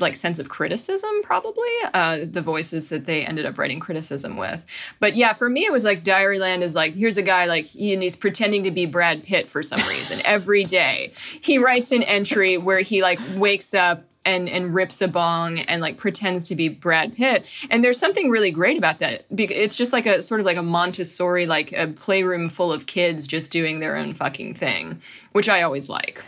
like 0.00 0.16
sense 0.16 0.40
of 0.40 0.48
criticism 0.48 1.10
probably 1.22 1.68
uh, 1.92 2.18
the 2.28 2.40
voices 2.40 2.88
that 2.88 3.06
they 3.06 3.24
ended 3.24 3.46
up 3.46 3.56
writing 3.58 3.78
criticism 3.78 4.36
with 4.36 4.64
but 4.98 5.14
yeah 5.14 5.32
for 5.32 5.48
me 5.48 5.64
it 5.64 5.70
was 5.70 5.84
like 5.84 6.02
diaryland 6.02 6.62
is 6.62 6.74
like 6.74 6.94
here's 6.96 7.16
a 7.16 7.22
guy 7.22 7.44
like 7.44 7.64
he, 7.66 7.92
and 7.92 8.02
he's 8.02 8.16
pretending 8.16 8.64
to 8.64 8.72
be 8.72 8.86
brad 8.86 9.22
pitt 9.22 9.48
for 9.48 9.62
some 9.62 9.78
reason 9.88 10.20
every 10.24 10.64
day 10.64 11.12
he 11.40 11.58
writes 11.58 11.92
an 11.92 12.02
entry 12.02 12.56
where 12.58 12.80
he 12.80 13.02
like 13.02 13.20
wakes 13.36 13.72
up 13.72 14.04
and 14.24 14.48
and 14.48 14.74
rips 14.74 15.00
a 15.02 15.08
bong 15.08 15.60
and 15.60 15.80
like 15.82 15.96
pretends 15.96 16.48
to 16.48 16.54
be 16.56 16.68
Brad 16.68 17.14
Pitt. 17.14 17.46
And 17.70 17.84
there's 17.84 17.98
something 17.98 18.30
really 18.30 18.50
great 18.50 18.78
about 18.78 18.98
that. 18.98 19.24
Because 19.34 19.56
it's 19.56 19.76
just 19.76 19.92
like 19.92 20.06
a 20.06 20.22
sort 20.22 20.40
of 20.40 20.46
like 20.46 20.56
a 20.56 20.62
Montessori, 20.62 21.46
like 21.46 21.72
a 21.72 21.88
playroom 21.88 22.48
full 22.48 22.72
of 22.72 22.86
kids 22.86 23.26
just 23.26 23.50
doing 23.50 23.80
their 23.80 23.96
own 23.96 24.14
fucking 24.14 24.54
thing, 24.54 25.00
which 25.32 25.48
I 25.48 25.62
always 25.62 25.88
like. 25.88 26.22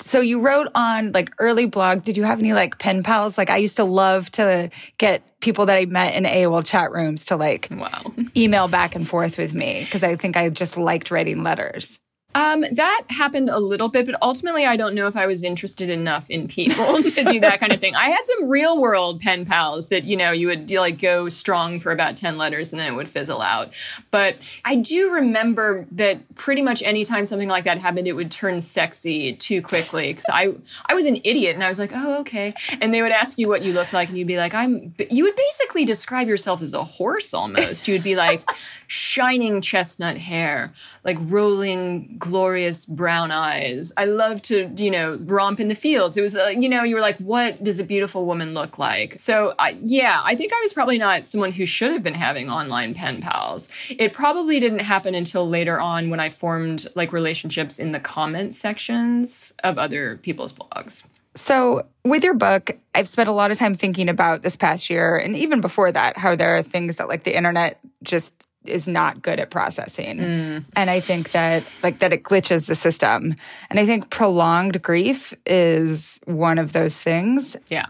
So 0.00 0.20
you 0.20 0.40
wrote 0.40 0.68
on 0.74 1.12
like 1.12 1.30
early 1.38 1.66
blogs. 1.66 2.04
Did 2.04 2.16
you 2.18 2.24
have 2.24 2.38
any 2.38 2.52
like 2.52 2.78
pen 2.78 3.02
pals? 3.02 3.38
Like 3.38 3.48
I 3.48 3.56
used 3.56 3.76
to 3.76 3.84
love 3.84 4.30
to 4.32 4.68
get 4.98 5.22
people 5.40 5.66
that 5.66 5.76
I 5.78 5.86
met 5.86 6.14
in 6.14 6.24
AOL 6.24 6.64
chat 6.64 6.90
rooms 6.92 7.26
to 7.26 7.36
like 7.36 7.68
Wow. 7.70 8.02
email 8.36 8.68
back 8.68 8.94
and 8.94 9.06
forth 9.06 9.38
with 9.38 9.54
me 9.54 9.80
because 9.84 10.02
I 10.02 10.16
think 10.16 10.36
I 10.36 10.48
just 10.50 10.76
liked 10.76 11.10
writing 11.10 11.42
letters. 11.42 11.98
Um, 12.34 12.64
that 12.72 13.04
happened 13.10 13.48
a 13.48 13.58
little 13.60 13.88
bit, 13.88 14.06
but 14.06 14.16
ultimately, 14.20 14.66
I 14.66 14.76
don't 14.76 14.94
know 14.94 15.06
if 15.06 15.16
I 15.16 15.26
was 15.26 15.44
interested 15.44 15.88
enough 15.88 16.28
in 16.30 16.48
people 16.48 17.02
to 17.02 17.24
do 17.24 17.40
that 17.40 17.60
kind 17.60 17.72
of 17.72 17.80
thing. 17.80 17.94
I 17.94 18.08
had 18.08 18.20
some 18.24 18.48
real 18.48 18.80
world 18.80 19.20
pen 19.20 19.46
pals 19.46 19.88
that 19.88 20.04
you 20.04 20.16
know 20.16 20.32
you 20.32 20.48
would 20.48 20.70
you 20.70 20.80
like 20.80 21.00
go 21.00 21.28
strong 21.28 21.78
for 21.78 21.92
about 21.92 22.16
ten 22.16 22.36
letters 22.36 22.72
and 22.72 22.80
then 22.80 22.92
it 22.92 22.96
would 22.96 23.08
fizzle 23.08 23.40
out. 23.40 23.70
But 24.10 24.36
I 24.64 24.76
do 24.76 25.12
remember 25.12 25.86
that 25.92 26.34
pretty 26.34 26.62
much 26.62 26.82
anytime 26.82 27.26
something 27.26 27.48
like 27.48 27.64
that 27.64 27.78
happened, 27.78 28.08
it 28.08 28.14
would 28.14 28.30
turn 28.30 28.60
sexy 28.60 29.34
too 29.34 29.62
quickly 29.62 30.08
because 30.08 30.26
I 30.32 30.54
I 30.86 30.94
was 30.94 31.06
an 31.06 31.20
idiot 31.22 31.54
and 31.54 31.62
I 31.62 31.68
was 31.68 31.78
like, 31.78 31.92
oh 31.94 32.20
okay, 32.20 32.52
and 32.80 32.92
they 32.92 33.02
would 33.02 33.12
ask 33.12 33.38
you 33.38 33.48
what 33.48 33.62
you 33.62 33.72
looked 33.72 33.92
like 33.92 34.08
and 34.08 34.18
you'd 34.18 34.26
be 34.26 34.38
like, 34.38 34.54
I'm. 34.54 34.94
You 35.10 35.24
would 35.24 35.36
basically 35.36 35.84
describe 35.84 36.26
yourself 36.26 36.62
as 36.62 36.72
a 36.74 36.82
horse 36.82 37.32
almost. 37.32 37.86
You 37.86 37.94
would 37.94 38.02
be 38.02 38.16
like 38.16 38.42
shining 38.86 39.60
chestnut 39.60 40.18
hair, 40.18 40.72
like 41.04 41.16
rolling 41.20 42.18
glorious 42.24 42.86
brown 42.86 43.30
eyes. 43.30 43.92
I 43.98 44.06
love 44.06 44.40
to, 44.42 44.72
you 44.76 44.90
know, 44.90 45.18
romp 45.20 45.60
in 45.60 45.68
the 45.68 45.74
fields. 45.74 46.16
It 46.16 46.22
was, 46.22 46.34
uh, 46.34 46.46
you 46.46 46.70
know, 46.70 46.82
you 46.82 46.94
were 46.94 47.02
like, 47.02 47.18
what 47.18 47.62
does 47.62 47.78
a 47.78 47.84
beautiful 47.84 48.24
woman 48.24 48.54
look 48.54 48.78
like? 48.78 49.20
So, 49.20 49.54
I 49.58 49.76
yeah, 49.82 50.22
I 50.24 50.34
think 50.34 50.50
I 50.54 50.60
was 50.62 50.72
probably 50.72 50.96
not 50.96 51.26
someone 51.26 51.52
who 51.52 51.66
should 51.66 51.92
have 51.92 52.02
been 52.02 52.14
having 52.14 52.48
online 52.48 52.94
pen 52.94 53.20
pals. 53.20 53.70
It 53.90 54.14
probably 54.14 54.58
didn't 54.58 54.78
happen 54.78 55.14
until 55.14 55.46
later 55.46 55.78
on 55.78 56.08
when 56.08 56.18
I 56.18 56.30
formed 56.30 56.86
like 56.94 57.12
relationships 57.12 57.78
in 57.78 57.92
the 57.92 58.00
comment 58.00 58.54
sections 58.54 59.52
of 59.62 59.76
other 59.76 60.16
people's 60.16 60.54
blogs. 60.54 61.06
So, 61.36 61.84
with 62.04 62.24
your 62.24 62.34
book, 62.34 62.78
I've 62.94 63.08
spent 63.08 63.28
a 63.28 63.32
lot 63.32 63.50
of 63.50 63.58
time 63.58 63.74
thinking 63.74 64.08
about 64.08 64.42
this 64.42 64.56
past 64.56 64.88
year 64.88 65.18
and 65.18 65.36
even 65.36 65.60
before 65.60 65.92
that, 65.92 66.16
how 66.16 66.36
there 66.36 66.56
are 66.56 66.62
things 66.62 66.96
that 66.96 67.08
like 67.08 67.24
the 67.24 67.36
internet 67.36 67.80
just 68.02 68.46
is 68.64 68.88
not 68.88 69.22
good 69.22 69.40
at 69.40 69.50
processing. 69.50 70.18
Mm. 70.18 70.64
And 70.76 70.90
I 70.90 71.00
think 71.00 71.32
that 71.32 71.64
like 71.82 71.98
that 72.00 72.12
it 72.12 72.22
glitches 72.22 72.66
the 72.66 72.74
system. 72.74 73.36
And 73.70 73.78
I 73.78 73.86
think 73.86 74.10
prolonged 74.10 74.82
grief 74.82 75.34
is 75.46 76.20
one 76.24 76.58
of 76.58 76.72
those 76.72 76.96
things. 76.96 77.56
Yeah. 77.68 77.86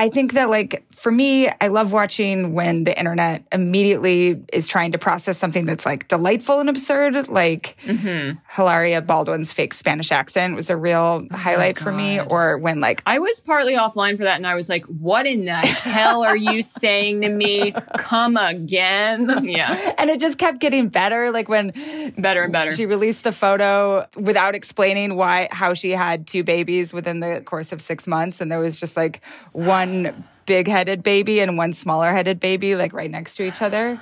I 0.00 0.08
think 0.08 0.32
that, 0.32 0.48
like, 0.48 0.82
for 0.94 1.12
me, 1.12 1.46
I 1.60 1.68
love 1.68 1.92
watching 1.92 2.54
when 2.54 2.84
the 2.84 2.98
internet 2.98 3.44
immediately 3.52 4.42
is 4.50 4.66
trying 4.66 4.92
to 4.92 4.98
process 4.98 5.36
something 5.36 5.66
that's 5.66 5.84
like 5.84 6.08
delightful 6.08 6.58
and 6.58 6.70
absurd. 6.70 7.28
Like, 7.28 7.76
mm-hmm. 7.84 8.38
Hilaria 8.48 9.02
Baldwin's 9.02 9.52
fake 9.52 9.74
Spanish 9.74 10.10
accent 10.10 10.56
was 10.56 10.70
a 10.70 10.76
real 10.76 11.26
oh 11.30 11.36
highlight 11.36 11.78
for 11.78 11.92
me. 11.92 12.18
Or 12.18 12.56
when, 12.56 12.80
like, 12.80 13.02
I 13.04 13.18
was 13.18 13.40
partly 13.40 13.76
offline 13.76 14.16
for 14.16 14.24
that 14.24 14.36
and 14.36 14.46
I 14.46 14.54
was 14.54 14.70
like, 14.70 14.86
what 14.86 15.26
in 15.26 15.44
the 15.44 15.56
hell 15.56 16.24
are 16.24 16.36
you 16.36 16.62
saying 16.80 17.20
to 17.20 17.28
me? 17.28 17.74
Come 17.98 18.38
again. 18.38 19.44
Yeah. 19.44 19.92
And 19.98 20.08
it 20.08 20.18
just 20.18 20.38
kept 20.38 20.60
getting 20.60 20.88
better. 20.88 21.30
Like, 21.30 21.50
when 21.50 21.72
better 22.16 22.44
and 22.44 22.54
better. 22.54 22.70
She 22.70 22.86
released 22.86 23.24
the 23.24 23.32
photo 23.32 24.08
without 24.16 24.54
explaining 24.54 25.14
why, 25.16 25.48
how 25.50 25.74
she 25.74 25.90
had 25.90 26.26
two 26.26 26.42
babies 26.42 26.94
within 26.94 27.20
the 27.20 27.42
course 27.44 27.70
of 27.70 27.82
six 27.82 28.06
months. 28.06 28.40
And 28.40 28.50
there 28.50 28.60
was 28.60 28.80
just 28.80 28.96
like 28.96 29.20
one 29.52 29.89
one 29.90 30.24
big 30.46 30.66
headed 30.66 31.02
baby 31.02 31.40
and 31.40 31.56
one 31.56 31.72
smaller 31.72 32.12
headed 32.12 32.40
baby, 32.40 32.74
like 32.74 32.92
right 32.92 33.10
next 33.10 33.36
to 33.36 33.44
each 33.44 33.62
other. 33.62 34.00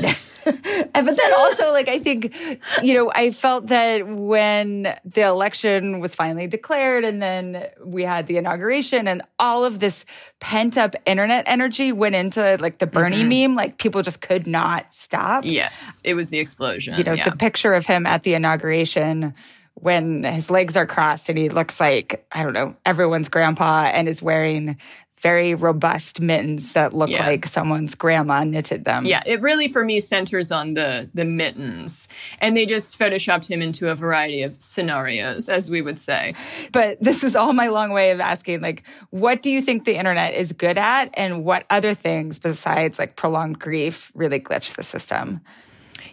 but 0.44 1.16
then 1.16 1.34
also, 1.36 1.70
like, 1.70 1.88
I 1.88 1.98
think, 1.98 2.34
you 2.82 2.94
know, 2.94 3.12
I 3.14 3.30
felt 3.30 3.66
that 3.66 4.06
when 4.06 4.94
the 5.04 5.22
election 5.22 6.00
was 6.00 6.14
finally 6.14 6.46
declared 6.46 7.04
and 7.04 7.22
then 7.22 7.66
we 7.84 8.04
had 8.04 8.26
the 8.26 8.38
inauguration 8.38 9.06
and 9.06 9.22
all 9.38 9.64
of 9.64 9.80
this 9.80 10.04
pent 10.40 10.78
up 10.78 10.94
internet 11.06 11.44
energy 11.46 11.92
went 11.92 12.14
into 12.14 12.56
like 12.60 12.78
the 12.78 12.86
Bernie 12.86 13.22
mm-hmm. 13.22 13.50
meme, 13.50 13.56
like 13.56 13.78
people 13.78 14.02
just 14.02 14.20
could 14.20 14.46
not 14.46 14.92
stop. 14.92 15.44
Yes, 15.44 16.00
it 16.04 16.14
was 16.14 16.30
the 16.30 16.38
explosion. 16.38 16.94
You 16.96 17.04
know, 17.04 17.12
yeah. 17.12 17.28
the 17.28 17.36
picture 17.36 17.74
of 17.74 17.86
him 17.86 18.06
at 18.06 18.22
the 18.22 18.34
inauguration 18.34 19.34
when 19.74 20.22
his 20.22 20.50
legs 20.50 20.76
are 20.76 20.86
crossed 20.86 21.28
and 21.28 21.38
he 21.38 21.48
looks 21.48 21.80
like, 21.80 22.24
I 22.32 22.42
don't 22.42 22.52
know, 22.52 22.76
everyone's 22.84 23.28
grandpa 23.28 23.84
and 23.84 24.08
is 24.08 24.22
wearing 24.22 24.78
very 25.22 25.54
robust 25.54 26.20
mittens 26.20 26.72
that 26.72 26.92
look 26.92 27.08
yeah. 27.08 27.24
like 27.24 27.46
someone's 27.46 27.94
grandma 27.94 28.42
knitted 28.42 28.84
them. 28.84 29.06
Yeah, 29.06 29.22
it 29.24 29.40
really 29.40 29.68
for 29.68 29.84
me 29.84 30.00
centers 30.00 30.50
on 30.50 30.74
the 30.74 31.08
the 31.14 31.24
mittens, 31.24 32.08
and 32.40 32.56
they 32.56 32.66
just 32.66 32.98
photoshopped 32.98 33.48
him 33.50 33.62
into 33.62 33.88
a 33.88 33.94
variety 33.94 34.42
of 34.42 34.60
scenarios, 34.60 35.48
as 35.48 35.70
we 35.70 35.80
would 35.80 36.00
say. 36.00 36.34
But 36.72 36.98
this 37.00 37.22
is 37.22 37.36
all 37.36 37.52
my 37.52 37.68
long 37.68 37.92
way 37.92 38.10
of 38.10 38.20
asking, 38.20 38.60
like, 38.60 38.82
what 39.10 39.42
do 39.42 39.50
you 39.50 39.62
think 39.62 39.84
the 39.84 39.96
internet 39.96 40.34
is 40.34 40.52
good 40.52 40.76
at, 40.76 41.10
and 41.14 41.44
what 41.44 41.64
other 41.70 41.94
things 41.94 42.38
besides 42.38 42.98
like 42.98 43.16
prolonged 43.16 43.58
grief 43.60 44.10
really 44.14 44.40
glitch 44.40 44.74
the 44.74 44.82
system? 44.82 45.40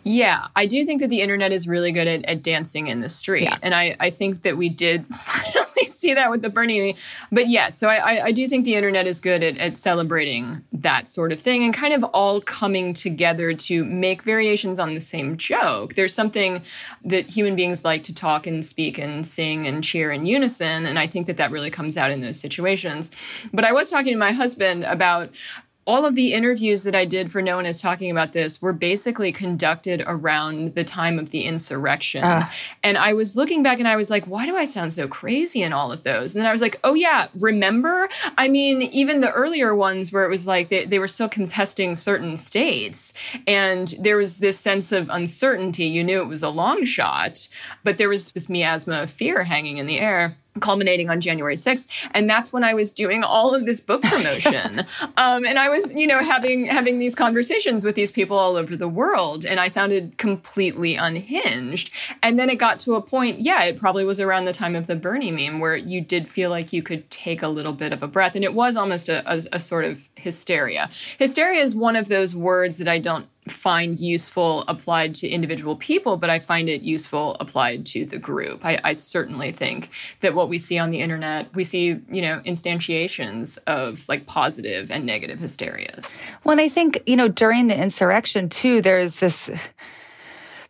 Yeah, 0.03 0.47
I 0.55 0.65
do 0.65 0.85
think 0.85 1.01
that 1.01 1.09
the 1.09 1.21
internet 1.21 1.51
is 1.51 1.67
really 1.67 1.91
good 1.91 2.07
at, 2.07 2.23
at 2.25 2.41
dancing 2.41 2.87
in 2.87 3.01
the 3.01 3.09
street. 3.09 3.43
Yeah. 3.43 3.57
And 3.61 3.75
I, 3.75 3.95
I 3.99 4.09
think 4.09 4.43
that 4.43 4.57
we 4.57 4.69
did 4.69 5.05
finally 5.13 5.65
see 5.99 6.13
that 6.13 6.31
with 6.31 6.41
the 6.41 6.49
Bernie. 6.49 6.95
But 7.31 7.49
yes, 7.49 7.59
yeah, 7.59 7.69
so 7.69 7.87
I, 7.89 8.25
I 8.25 8.31
do 8.31 8.47
think 8.47 8.65
the 8.65 8.75
internet 8.75 9.05
is 9.07 9.19
good 9.19 9.43
at, 9.43 9.57
at 9.57 9.77
celebrating 9.77 10.63
that 10.71 11.07
sort 11.07 11.31
of 11.31 11.41
thing 11.41 11.63
and 11.63 11.73
kind 11.73 11.93
of 11.93 12.03
all 12.05 12.41
coming 12.41 12.93
together 12.93 13.53
to 13.53 13.83
make 13.85 14.23
variations 14.23 14.79
on 14.79 14.93
the 14.93 15.01
same 15.01 15.37
joke. 15.37 15.95
There's 15.95 16.13
something 16.13 16.61
that 17.03 17.29
human 17.29 17.55
beings 17.55 17.83
like 17.83 18.03
to 18.03 18.13
talk 18.13 18.47
and 18.47 18.65
speak 18.65 18.97
and 18.97 19.25
sing 19.25 19.67
and 19.67 19.83
cheer 19.83 20.11
in 20.11 20.25
unison. 20.25 20.85
And 20.85 20.97
I 20.97 21.07
think 21.07 21.27
that 21.27 21.37
that 21.37 21.51
really 21.51 21.69
comes 21.69 21.97
out 21.97 22.11
in 22.11 22.21
those 22.21 22.39
situations. 22.39 23.11
But 23.53 23.65
I 23.65 23.71
was 23.71 23.89
talking 23.89 24.13
to 24.13 24.19
my 24.19 24.31
husband 24.31 24.83
about 24.85 25.31
all 25.89 26.05
of 26.05 26.13
the 26.13 26.33
interviews 26.33 26.83
that 26.83 26.93
I 26.93 27.03
did 27.03 27.31
for 27.31 27.41
No 27.41 27.55
One 27.55 27.65
Is 27.65 27.81
Talking 27.81 28.11
About 28.11 28.31
This 28.31 28.61
were 28.61 28.73
basically 28.73 29.31
conducted 29.31 30.03
around 30.05 30.75
the 30.75 30.83
time 30.83 31.17
of 31.17 31.31
the 31.31 31.45
insurrection. 31.45 32.23
Uh. 32.23 32.47
And 32.83 32.95
I 32.95 33.13
was 33.13 33.35
looking 33.35 33.63
back 33.63 33.79
and 33.79 33.87
I 33.87 33.95
was 33.95 34.11
like, 34.11 34.25
why 34.25 34.45
do 34.45 34.55
I 34.55 34.65
sound 34.65 34.93
so 34.93 35.07
crazy 35.07 35.63
in 35.63 35.73
all 35.73 35.91
of 35.91 36.03
those? 36.03 36.35
And 36.35 36.41
then 36.41 36.47
I 36.47 36.51
was 36.51 36.61
like, 36.61 36.79
oh, 36.83 36.93
yeah, 36.93 37.25
remember? 37.33 38.07
I 38.37 38.47
mean, 38.47 38.83
even 38.83 39.21
the 39.21 39.31
earlier 39.31 39.73
ones 39.73 40.11
where 40.11 40.25
it 40.25 40.29
was 40.29 40.45
like 40.45 40.69
they, 40.69 40.85
they 40.85 40.99
were 40.99 41.07
still 41.07 41.27
contesting 41.27 41.95
certain 41.95 42.37
states. 42.37 43.11
And 43.47 43.95
there 43.99 44.17
was 44.17 44.37
this 44.37 44.59
sense 44.59 44.91
of 44.91 45.09
uncertainty. 45.09 45.85
You 45.85 46.03
knew 46.03 46.21
it 46.21 46.27
was 46.27 46.43
a 46.43 46.49
long 46.49 46.85
shot, 46.85 47.49
but 47.83 47.97
there 47.97 48.09
was 48.09 48.33
this 48.33 48.47
miasma 48.47 49.01
of 49.01 49.09
fear 49.09 49.43
hanging 49.43 49.79
in 49.79 49.87
the 49.87 49.99
air 49.99 50.37
culminating 50.59 51.09
on 51.09 51.21
January 51.21 51.55
6th. 51.55 51.87
And 52.11 52.29
that's 52.29 52.51
when 52.53 52.63
I 52.63 52.73
was 52.73 52.93
doing 52.93 53.23
all 53.23 53.55
of 53.55 53.65
this 53.65 53.79
book 53.79 54.01
promotion. 54.01 54.79
um, 55.17 55.45
and 55.45 55.59
I 55.59 55.69
was, 55.69 55.93
you 55.93 56.07
know, 56.07 56.19
having 56.19 56.65
having 56.65 56.99
these 56.99 57.15
conversations 57.15 57.83
with 57.83 57.95
these 57.95 58.11
people 58.11 58.37
all 58.37 58.55
over 58.55 58.75
the 58.75 58.87
world. 58.87 59.45
And 59.45 59.59
I 59.59 59.67
sounded 59.67 60.17
completely 60.17 60.95
unhinged. 60.95 61.91
And 62.21 62.37
then 62.37 62.49
it 62.49 62.55
got 62.55 62.79
to 62.81 62.95
a 62.95 63.01
point, 63.01 63.39
yeah, 63.39 63.63
it 63.63 63.77
probably 63.77 64.05
was 64.05 64.19
around 64.19 64.45
the 64.45 64.51
time 64.51 64.75
of 64.75 64.87
the 64.87 64.95
Bernie 64.95 65.31
meme 65.31 65.59
where 65.59 65.75
you 65.75 66.01
did 66.01 66.29
feel 66.29 66.49
like 66.49 66.73
you 66.73 66.83
could 66.83 67.09
take 67.09 67.41
a 67.41 67.47
little 67.47 67.73
bit 67.73 67.93
of 67.93 68.03
a 68.03 68.07
breath. 68.07 68.35
And 68.35 68.43
it 68.43 68.53
was 68.53 68.75
almost 68.75 69.09
a, 69.09 69.23
a, 69.31 69.41
a 69.53 69.59
sort 69.59 69.85
of 69.85 70.09
hysteria. 70.15 70.89
Hysteria 71.17 71.61
is 71.61 71.75
one 71.75 71.95
of 71.95 72.09
those 72.09 72.35
words 72.35 72.77
that 72.77 72.87
I 72.87 72.99
don't 72.99 73.27
find 73.49 73.99
useful 73.99 74.63
applied 74.67 75.15
to 75.15 75.27
individual 75.27 75.75
people, 75.75 76.17
but 76.17 76.29
I 76.29 76.39
find 76.39 76.69
it 76.69 76.81
useful 76.81 77.37
applied 77.39 77.85
to 77.87 78.05
the 78.05 78.17
group. 78.17 78.65
I, 78.65 78.79
I, 78.83 78.93
certainly 78.93 79.51
think 79.51 79.89
that 80.19 80.35
what 80.35 80.49
we 80.49 80.57
see 80.57 80.77
on 80.77 80.91
the 80.91 81.01
internet, 81.01 81.53
we 81.55 81.63
see, 81.63 81.99
you 82.09 82.21
know, 82.21 82.41
instantiations 82.45 83.57
of 83.67 84.07
like 84.07 84.27
positive 84.27 84.91
and 84.91 85.05
negative 85.05 85.39
hysterias. 85.39 86.17
Well, 86.43 86.53
and 86.53 86.61
I 86.61 86.69
think, 86.69 87.01
you 87.05 87.15
know, 87.15 87.27
during 87.27 87.67
the 87.67 87.77
insurrection 87.77 88.49
too, 88.49 88.81
there's 88.81 89.19
this 89.19 89.49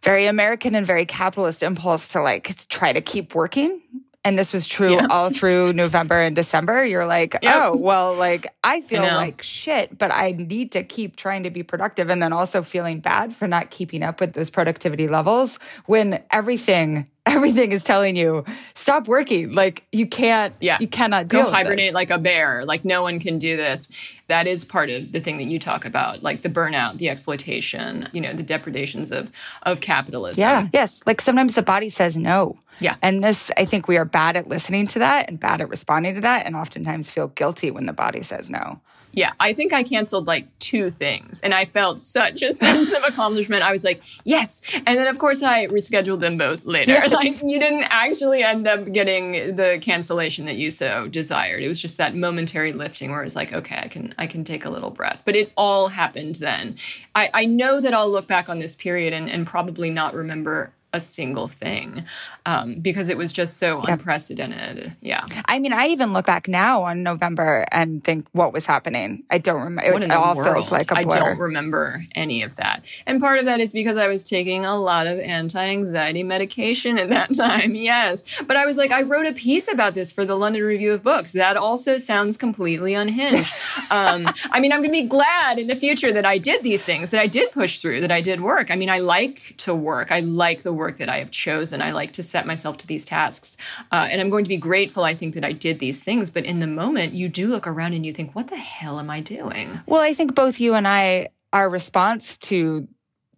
very 0.03 0.25
American 0.25 0.75
and 0.75 0.85
very 0.85 1.05
capitalist 1.05 1.63
impulse 1.63 2.09
to 2.09 2.21
like 2.21 2.55
try 2.67 2.93
to 2.93 3.01
keep 3.01 3.35
working 3.35 3.81
and 4.25 4.37
this 4.37 4.51
was 4.51 4.67
true 4.67 4.95
yeah. 4.95 5.07
all 5.09 5.29
through 5.29 5.71
November 5.71 6.17
and 6.17 6.35
December, 6.35 6.85
you're 6.85 7.05
like, 7.05 7.37
oh, 7.45 7.77
well, 7.79 8.13
like 8.13 8.53
I 8.63 8.81
feel 8.81 9.03
I 9.03 9.15
like 9.15 9.41
shit, 9.41 9.97
but 9.97 10.11
I 10.11 10.31
need 10.31 10.73
to 10.73 10.83
keep 10.83 11.15
trying 11.15 11.43
to 11.43 11.49
be 11.49 11.63
productive. 11.63 12.09
And 12.09 12.21
then 12.21 12.33
also 12.33 12.61
feeling 12.61 12.99
bad 12.99 13.33
for 13.33 13.47
not 13.47 13.71
keeping 13.71 14.03
up 14.03 14.19
with 14.19 14.33
those 14.33 14.49
productivity 14.49 15.07
levels 15.07 15.57
when 15.85 16.21
everything 16.31 17.09
everything 17.25 17.71
is 17.71 17.83
telling 17.83 18.15
you 18.17 18.43
stop 18.73 19.07
working. 19.07 19.53
Like 19.53 19.85
you 19.91 20.05
can't 20.05 20.53
yeah. 20.59 20.77
you 20.81 20.87
cannot 20.87 21.29
go 21.29 21.49
hibernate 21.49 21.93
like 21.93 22.09
a 22.09 22.17
bear. 22.17 22.65
Like 22.65 22.83
no 22.83 23.01
one 23.01 23.19
can 23.19 23.37
do 23.37 23.55
this. 23.55 23.89
That 24.27 24.47
is 24.47 24.65
part 24.65 24.89
of 24.89 25.13
the 25.13 25.21
thing 25.21 25.37
that 25.37 25.45
you 25.45 25.59
talk 25.59 25.85
about 25.85 26.23
like 26.23 26.41
the 26.41 26.49
burnout 26.49 26.97
the 26.97 27.09
exploitation 27.09 28.09
you 28.11 28.21
know 28.21 28.33
the 28.33 28.43
depredations 28.43 29.13
of 29.13 29.29
of 29.63 29.79
capitalism. 29.79 30.41
Yeah 30.41 30.67
yes. 30.73 31.01
Like 31.05 31.21
sometimes 31.21 31.55
the 31.55 31.61
body 31.61 31.89
says 31.89 32.17
no 32.17 32.57
yeah 32.79 32.95
and 33.01 33.23
this 33.23 33.51
i 33.57 33.65
think 33.65 33.87
we 33.87 33.97
are 33.97 34.05
bad 34.05 34.35
at 34.35 34.47
listening 34.47 34.87
to 34.87 34.99
that 34.99 35.29
and 35.29 35.39
bad 35.39 35.61
at 35.61 35.69
responding 35.69 36.15
to 36.15 36.21
that 36.21 36.45
and 36.45 36.55
oftentimes 36.55 37.09
feel 37.09 37.27
guilty 37.29 37.71
when 37.71 37.85
the 37.85 37.93
body 37.93 38.21
says 38.21 38.49
no 38.49 38.79
yeah, 39.11 39.33
I 39.39 39.53
think 39.53 39.73
I 39.73 39.83
canceled 39.83 40.27
like 40.27 40.47
two 40.59 40.89
things 40.89 41.41
and 41.41 41.53
I 41.53 41.65
felt 41.65 41.99
such 41.99 42.43
a 42.43 42.53
sense 42.53 42.93
of 42.93 43.03
accomplishment. 43.03 43.63
I 43.63 43.71
was 43.71 43.83
like, 43.83 44.03
yes. 44.23 44.61
And 44.73 44.97
then, 44.97 45.07
of 45.07 45.17
course, 45.17 45.41
I 45.41 45.67
rescheduled 45.67 46.19
them 46.19 46.37
both 46.37 46.65
later. 46.65 46.93
Yes. 46.93 47.13
Like, 47.13 47.41
you 47.41 47.59
didn't 47.59 47.85
actually 47.89 48.43
end 48.43 48.67
up 48.67 48.91
getting 48.91 49.55
the 49.55 49.79
cancellation 49.81 50.45
that 50.45 50.57
you 50.57 50.69
so 50.71 51.07
desired. 51.07 51.63
It 51.63 51.67
was 51.67 51.81
just 51.81 51.97
that 51.97 52.15
momentary 52.15 52.71
lifting 52.71 53.11
where 53.11 53.21
it 53.21 53.25
was 53.25 53.35
like, 53.35 53.51
okay, 53.51 53.79
I 53.83 53.87
can, 53.87 54.13
I 54.17 54.27
can 54.27 54.43
take 54.43 54.65
a 54.65 54.69
little 54.69 54.91
breath. 54.91 55.23
But 55.25 55.35
it 55.35 55.51
all 55.57 55.89
happened 55.89 56.35
then. 56.35 56.75
I, 57.15 57.29
I 57.33 57.45
know 57.45 57.81
that 57.81 57.93
I'll 57.93 58.09
look 58.09 58.27
back 58.27 58.47
on 58.47 58.59
this 58.59 58.75
period 58.75 59.13
and, 59.13 59.29
and 59.29 59.45
probably 59.47 59.89
not 59.89 60.13
remember 60.13 60.71
a 60.91 60.99
single 60.99 61.47
thing 61.47 62.03
um, 62.45 62.75
because 62.75 63.09
it 63.09 63.17
was 63.17 63.31
just 63.31 63.57
so 63.57 63.81
unprecedented. 63.81 64.95
Yeah. 65.01 65.25
I 65.45 65.59
mean, 65.59 65.71
I 65.71 65.87
even 65.87 66.13
look 66.13 66.25
back 66.25 66.47
now 66.47 66.83
on 66.83 67.03
November 67.03 67.65
and 67.71 68.03
think 68.03 68.27
what 68.31 68.53
was 68.53 68.65
happening. 68.65 69.23
I 69.29 69.37
don't 69.37 69.61
remember. 69.61 70.01
It 70.01 70.11
all 70.11 70.35
world? 70.35 70.55
feels 70.55 70.71
like 70.71 70.89
a 70.91 71.03
blur. 71.03 71.15
I 71.15 71.19
don't 71.19 71.39
remember 71.39 72.01
any 72.15 72.41
of 72.41 72.55
that. 72.55 72.85
And 73.05 73.21
part 73.21 73.37
of 73.37 73.45
that 73.45 73.59
is 73.59 73.71
because 73.71 73.97
I 73.97 74.07
was 74.07 74.23
taking 74.23 74.65
a 74.65 74.75
lot 74.75 75.05
of 75.05 75.19
anti 75.19 75.63
anxiety 75.63 76.23
medication 76.23 76.97
at 76.97 77.09
that 77.09 77.33
time. 77.37 77.75
Yes. 77.75 78.41
But 78.47 78.57
I 78.57 78.65
was 78.65 78.77
like, 78.77 78.91
I 78.91 79.03
wrote 79.03 79.27
a 79.27 79.33
piece 79.33 79.71
about 79.71 79.93
this 79.93 80.11
for 80.11 80.25
the 80.25 80.35
London 80.35 80.63
Review 80.63 80.93
of 80.93 81.03
Books. 81.03 81.33
That 81.33 81.55
also 81.55 81.97
sounds 81.97 82.35
completely 82.35 82.95
unhinged. 82.95 83.53
um, 83.91 84.27
I 84.51 84.59
mean, 84.59 84.71
I'm 84.71 84.79
going 84.79 84.89
to 84.89 85.01
be 85.01 85.07
glad 85.07 85.59
in 85.59 85.67
the 85.67 85.75
future 85.75 86.11
that 86.11 86.25
I 86.25 86.39
did 86.39 86.63
these 86.63 86.83
things, 86.83 87.11
that 87.11 87.21
I 87.21 87.27
did 87.27 87.51
push 87.51 87.79
through, 87.79 88.01
that 88.01 88.11
I 88.11 88.21
did 88.21 88.41
work. 88.41 88.71
I 88.71 88.75
mean, 88.75 88.89
I 88.89 88.99
like 88.99 89.53
to 89.57 89.75
work. 89.75 90.11
I 90.11 90.21
like 90.21 90.63
the 90.63 90.73
work 90.79 90.97
that 90.97 91.09
I 91.09 91.19
have 91.19 91.29
chosen. 91.29 91.81
I 91.81 91.91
like 91.91 92.11
to 92.13 92.23
set 92.23 92.47
myself 92.47 92.77
to 92.77 92.87
these 92.87 93.05
tasks. 93.05 93.57
Uh, 93.91 94.07
and 94.09 94.19
I'm 94.19 94.31
going 94.31 94.45
to 94.45 94.49
be 94.49 94.57
grateful, 94.57 95.03
I 95.03 95.13
think, 95.13 95.35
that 95.35 95.45
I 95.45 95.51
did 95.51 95.77
these 95.77 96.03
things. 96.03 96.31
But 96.31 96.45
in 96.45 96.59
the 96.59 96.67
moment, 96.67 97.13
you 97.13 97.29
do 97.29 97.49
look 97.49 97.67
around 97.67 97.93
and 97.93 98.03
you 98.05 98.13
think, 98.13 98.33
what 98.35 98.47
the 98.47 98.57
hell 98.57 98.99
am 98.99 99.09
I 99.11 99.21
doing? 99.21 99.79
Well, 99.85 100.01
I 100.01 100.13
think 100.13 100.33
both 100.33 100.59
you 100.59 100.73
and 100.73 100.87
I, 100.87 101.29
our 101.53 101.69
response 101.69 102.37
to 102.49 102.87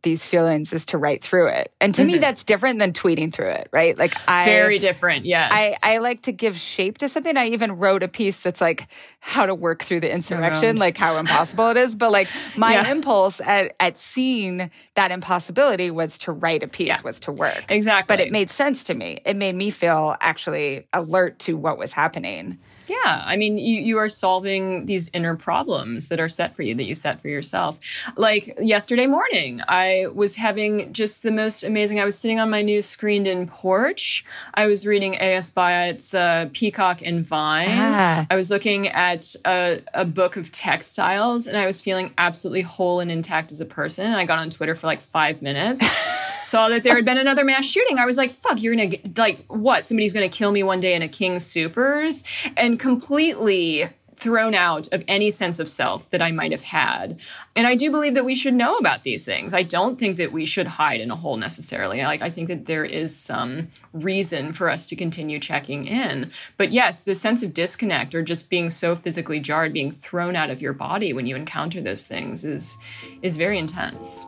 these 0.04 0.26
feelings 0.26 0.74
is 0.74 0.86
to 0.88 0.98
write 0.98 1.24
through 1.24 1.48
it. 1.48 1.72
And 1.80 1.94
to 1.96 2.02
mm-hmm. 2.02 2.12
me, 2.14 2.18
that's 2.18 2.44
different 2.44 2.80
than 2.80 2.92
tweeting 2.92 3.32
through 3.32 3.50
it, 3.50 3.70
right? 3.72 3.98
Like 3.98 4.16
I 4.28 4.46
very 4.46 4.80
different. 4.80 5.26
Yes, 5.26 5.80
I, 5.84 5.96
I 5.96 5.98
like 6.00 6.24
to 6.24 6.32
give 6.32 6.58
shape 6.58 6.98
to 7.00 7.10
something. 7.10 7.38
I 7.38 7.48
even 7.48 7.74
wrote 7.74 8.04
a 8.04 8.08
piece 8.08 8.42
that's 8.42 8.62
like 8.62 8.88
how 9.20 9.46
to 9.46 9.54
work 9.54 9.84
through 9.84 10.00
the 10.00 10.12
insurrection, 10.12 10.78
like 10.78 10.98
how 10.98 11.18
impossible 11.18 11.70
it 11.70 11.78
is. 11.78 11.96
But 11.96 12.12
like 12.12 12.28
my 12.58 12.74
yeah. 12.74 12.92
impulse 12.92 13.40
at 13.42 13.76
at 13.80 13.98
seeing 13.98 14.72
that 14.96 15.12
impossibility 15.12 15.92
was 15.92 16.18
to 16.20 16.32
write 16.32 16.64
a 16.64 16.68
piece, 16.68 16.88
yeah. 16.88 17.02
was 17.04 17.20
to 17.22 17.32
work 17.32 17.66
exactly. 17.70 18.16
But 18.16 18.26
it 18.26 18.32
made 18.32 18.50
sense 18.50 18.84
to 18.86 18.94
me. 18.94 19.20
It 19.26 19.36
made 19.36 19.56
me 19.56 19.70
feel 19.70 20.16
actually 20.20 20.88
alert 20.94 21.40
to 21.40 21.56
what 21.58 21.78
was 21.78 21.92
happening. 21.94 22.58
Yeah, 22.91 23.23
I 23.25 23.38
mean, 23.38 23.58
you, 23.58 23.80
you 23.80 23.97
are 23.99 24.10
solving 24.10 24.86
these 24.86 25.10
inner 25.13 25.38
problems 25.38 26.10
that 26.10 26.19
are 26.19 26.27
set 26.27 26.54
for 26.54 26.62
you, 26.62 26.75
that 26.75 26.84
you 26.84 26.93
set 26.93 27.21
for 27.21 27.30
yourself. 27.30 27.80
Like 28.17 28.54
yesterday 28.60 29.08
morning, 29.08 29.62
I 29.69 30.08
was 30.13 30.36
having 30.36 30.91
just 30.91 31.23
the 31.23 31.32
most 31.32 31.63
amazing. 31.63 32.01
I 32.01 32.06
was 32.06 32.19
sitting 32.19 32.41
on 32.41 32.49
my 32.49 32.62
new 32.62 32.82
screened 32.82 33.27
in 33.27 33.47
porch. 33.47 34.25
I 34.56 34.65
was 34.65 34.86
reading 34.86 35.13
A.S. 35.15 35.49
Byatt's 35.49 36.13
uh, 36.13 36.49
Peacock 36.51 37.01
and 37.01 37.25
Vine. 37.25 37.67
Ah. 37.69 38.27
I 38.30 38.36
was 38.36 38.49
looking 38.49 38.89
at 38.89 39.36
a, 39.45 39.80
a 39.93 40.04
book 40.04 40.36
of 40.36 40.51
textiles, 40.51 41.47
and 41.47 41.58
I 41.58 41.65
was 41.65 41.80
feeling 41.80 42.13
absolutely 42.17 42.63
whole 42.63 42.99
and 42.99 43.10
intact 43.10 43.54
as 43.54 43.62
a 43.62 43.65
person. 43.65 44.06
And 44.08 44.17
I 44.17 44.25
got 44.25 44.39
on 44.39 44.49
Twitter 44.49 44.75
for 44.75 44.88
like 44.88 44.99
five 44.99 45.41
minutes. 45.41 45.82
saw 46.43 46.69
that 46.69 46.84
there 46.84 46.95
had 46.95 47.06
been 47.06 47.17
another 47.17 47.43
mass 47.43 47.65
shooting. 47.65 47.97
I 47.97 48.06
was 48.06 48.17
like, 48.17 48.32
fuck, 48.32 48.62
you're 48.62 48.75
gonna, 48.75 48.97
like, 49.15 49.45
what? 49.47 49.86
Somebody's 49.86 50.13
gonna 50.13 50.30
kill 50.30 50.51
me 50.51 50.63
one 50.63 50.80
day 50.80 50.93
in 50.93 51.01
a 51.01 51.08
King 51.08 51.38
Soopers? 51.38 52.23
And 52.58 52.80
completely 52.80 53.89
thrown 54.21 54.54
out 54.54 54.88
of 54.93 55.04
any 55.08 55.32
sense 55.32 55.60
of 55.60 55.67
self 55.67 56.10
that 56.12 56.21
I 56.21 56.32
might 56.32 56.51
have 56.51 56.62
had. 56.62 57.19
And 57.56 57.65
I 57.65 57.73
do 57.73 57.89
believe 57.89 58.13
that 58.13 58.23
we 58.23 58.36
should 58.36 58.54
know 58.54 58.77
about 58.77 59.01
these 59.01 59.25
things. 59.25 59.51
I 59.51 59.63
don't 59.63 59.97
think 59.97 60.17
that 60.17 60.32
we 60.32 60.45
should 60.45 60.67
hide 60.67 61.01
in 61.01 61.10
a 61.10 61.15
hole 61.15 61.38
necessarily. 61.38 62.04
Like 62.04 62.21
I 62.21 62.30
think 62.30 62.47
that 62.47 62.67
there 62.67 62.86
is 62.86 63.17
some 63.17 63.69
reason 63.93 64.54
for 64.54 64.69
us 64.69 64.86
to 64.86 64.95
continue 64.95 65.39
checking 65.39 65.86
in. 65.86 66.32
But 66.58 66.71
yes, 66.71 67.04
the 67.04 67.15
sense 67.15 67.41
of 67.41 67.54
disconnect 67.54 68.13
or 68.13 68.21
just 68.21 68.49
being 68.49 68.69
so 68.69 68.95
physically 68.95 69.39
jarred, 69.39 69.73
being 69.73 69.91
thrown 69.91 70.36
out 70.36 70.51
of 70.51 70.62
your 70.62 70.73
body 70.73 71.13
when 71.13 71.25
you 71.25 71.36
encounter 71.36 71.82
those 71.82 72.06
things 72.06 72.45
is 72.45 72.77
is 73.23 73.38
very 73.38 73.58
intense. 73.58 74.25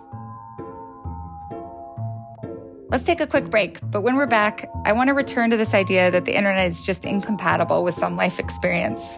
Let's 2.93 3.03
take 3.03 3.21
a 3.21 3.25
quick 3.25 3.49
break, 3.49 3.79
but 3.89 4.01
when 4.01 4.17
we're 4.17 4.27
back, 4.27 4.69
I 4.85 4.93
want 4.93 5.07
to 5.07 5.15
return 5.15 5.49
to 5.49 5.57
this 5.57 5.73
idea 5.73 6.11
that 6.11 6.25
the 6.25 6.37
internet 6.37 6.67
is 6.67 6.79
just 6.79 7.05
incompatible 7.05 7.83
with 7.83 7.95
some 7.95 8.15
life 8.15 8.37
experience. 8.37 9.17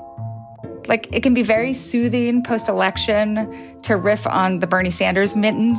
Like, 0.88 1.14
it 1.14 1.24
can 1.24 1.34
be 1.34 1.44
very 1.44 1.74
soothing 1.74 2.42
post 2.42 2.70
election 2.70 3.82
to 3.82 3.98
riff 3.98 4.26
on 4.28 4.60
the 4.60 4.66
Bernie 4.66 4.92
Sanders 4.92 5.36
mittens, 5.36 5.78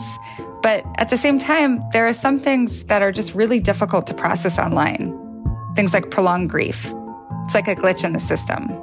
but 0.63 0.85
at 0.99 1.09
the 1.09 1.17
same 1.17 1.39
time, 1.39 1.83
there 1.93 2.07
are 2.07 2.13
some 2.13 2.39
things 2.39 2.85
that 2.85 3.01
are 3.01 3.13
just 3.13 3.35
really 3.35 3.61
difficult 3.61 4.07
to 4.09 4.13
process 4.13 4.59
online. 4.59 5.19
Things 5.75 5.95
like 5.95 6.11
prolonged 6.11 6.51
grief. 6.51 6.93
It's 7.47 7.55
like 7.55 7.67
a 7.67 7.75
glitch 7.75 8.05
in 8.05 8.13
the 8.13 8.21
system. 8.21 8.79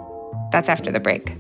That's 0.52 0.70
after 0.70 0.92
the 0.92 1.00
break. 1.00 1.38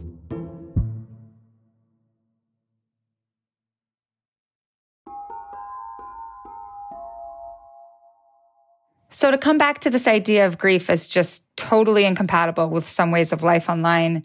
So, 9.13 9.29
to 9.29 9.37
come 9.37 9.59
back 9.59 9.77
to 9.81 9.91
this 9.91 10.07
idea 10.07 10.47
of 10.47 10.57
grief 10.57 10.89
as 10.89 11.07
just 11.07 11.43
totally 11.55 12.03
incompatible 12.03 12.71
with 12.71 12.89
some 12.89 13.11
ways 13.11 13.31
of 13.31 13.43
life 13.43 13.69
online, 13.69 14.23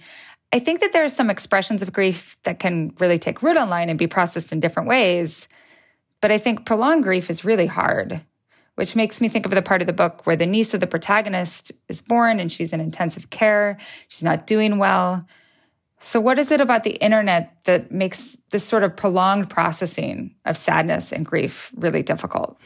I 0.51 0.61
think 0.61 0.81
that 0.81 0.95
there 0.95 1.05
are 1.05 1.11
some 1.11 1.29
expressions 1.29 1.83
of 1.83 1.93
grief 1.93 2.39
that 2.45 2.59
can 2.59 2.95
really 2.99 3.19
take 3.19 3.43
root 3.43 3.59
online 3.59 3.91
and 3.91 3.99
be 3.99 4.07
processed 4.07 4.51
in 4.51 4.61
different 4.61 4.89
ways. 4.89 5.47
But 6.23 6.33
I 6.33 6.39
think 6.39 6.65
prolonged 6.65 7.03
grief 7.03 7.29
is 7.29 7.45
really 7.45 7.67
hard, 7.67 8.23
which 8.77 8.97
makes 8.97 9.21
me 9.21 9.29
think 9.29 9.45
of 9.45 9.53
the 9.53 9.61
part 9.61 9.83
of 9.83 9.87
the 9.87 9.93
book 9.93 10.25
where 10.25 10.37
the 10.37 10.47
niece 10.47 10.73
of 10.73 10.81
the 10.81 10.87
protagonist 10.87 11.71
is 11.89 12.01
born 12.01 12.41
and 12.41 12.51
she's 12.51 12.73
in 12.73 12.81
intensive 12.81 13.29
care. 13.29 13.77
She's 14.09 14.25
not 14.25 14.47
doing 14.47 14.79
well. 14.79 15.27
So, 16.01 16.21
what 16.21 16.39
is 16.39 16.53
it 16.53 16.61
about 16.61 16.85
the 16.85 16.93
internet 17.03 17.57
that 17.65 17.91
makes 17.91 18.39
this 18.51 18.65
sort 18.65 18.85
of 18.85 18.97
prolonged 18.97 19.51
processing 19.51 20.35
of 20.45 20.57
sadness 20.57 21.13
and 21.13 21.27
grief 21.27 21.73
really 21.77 22.03
difficult? 22.03 22.57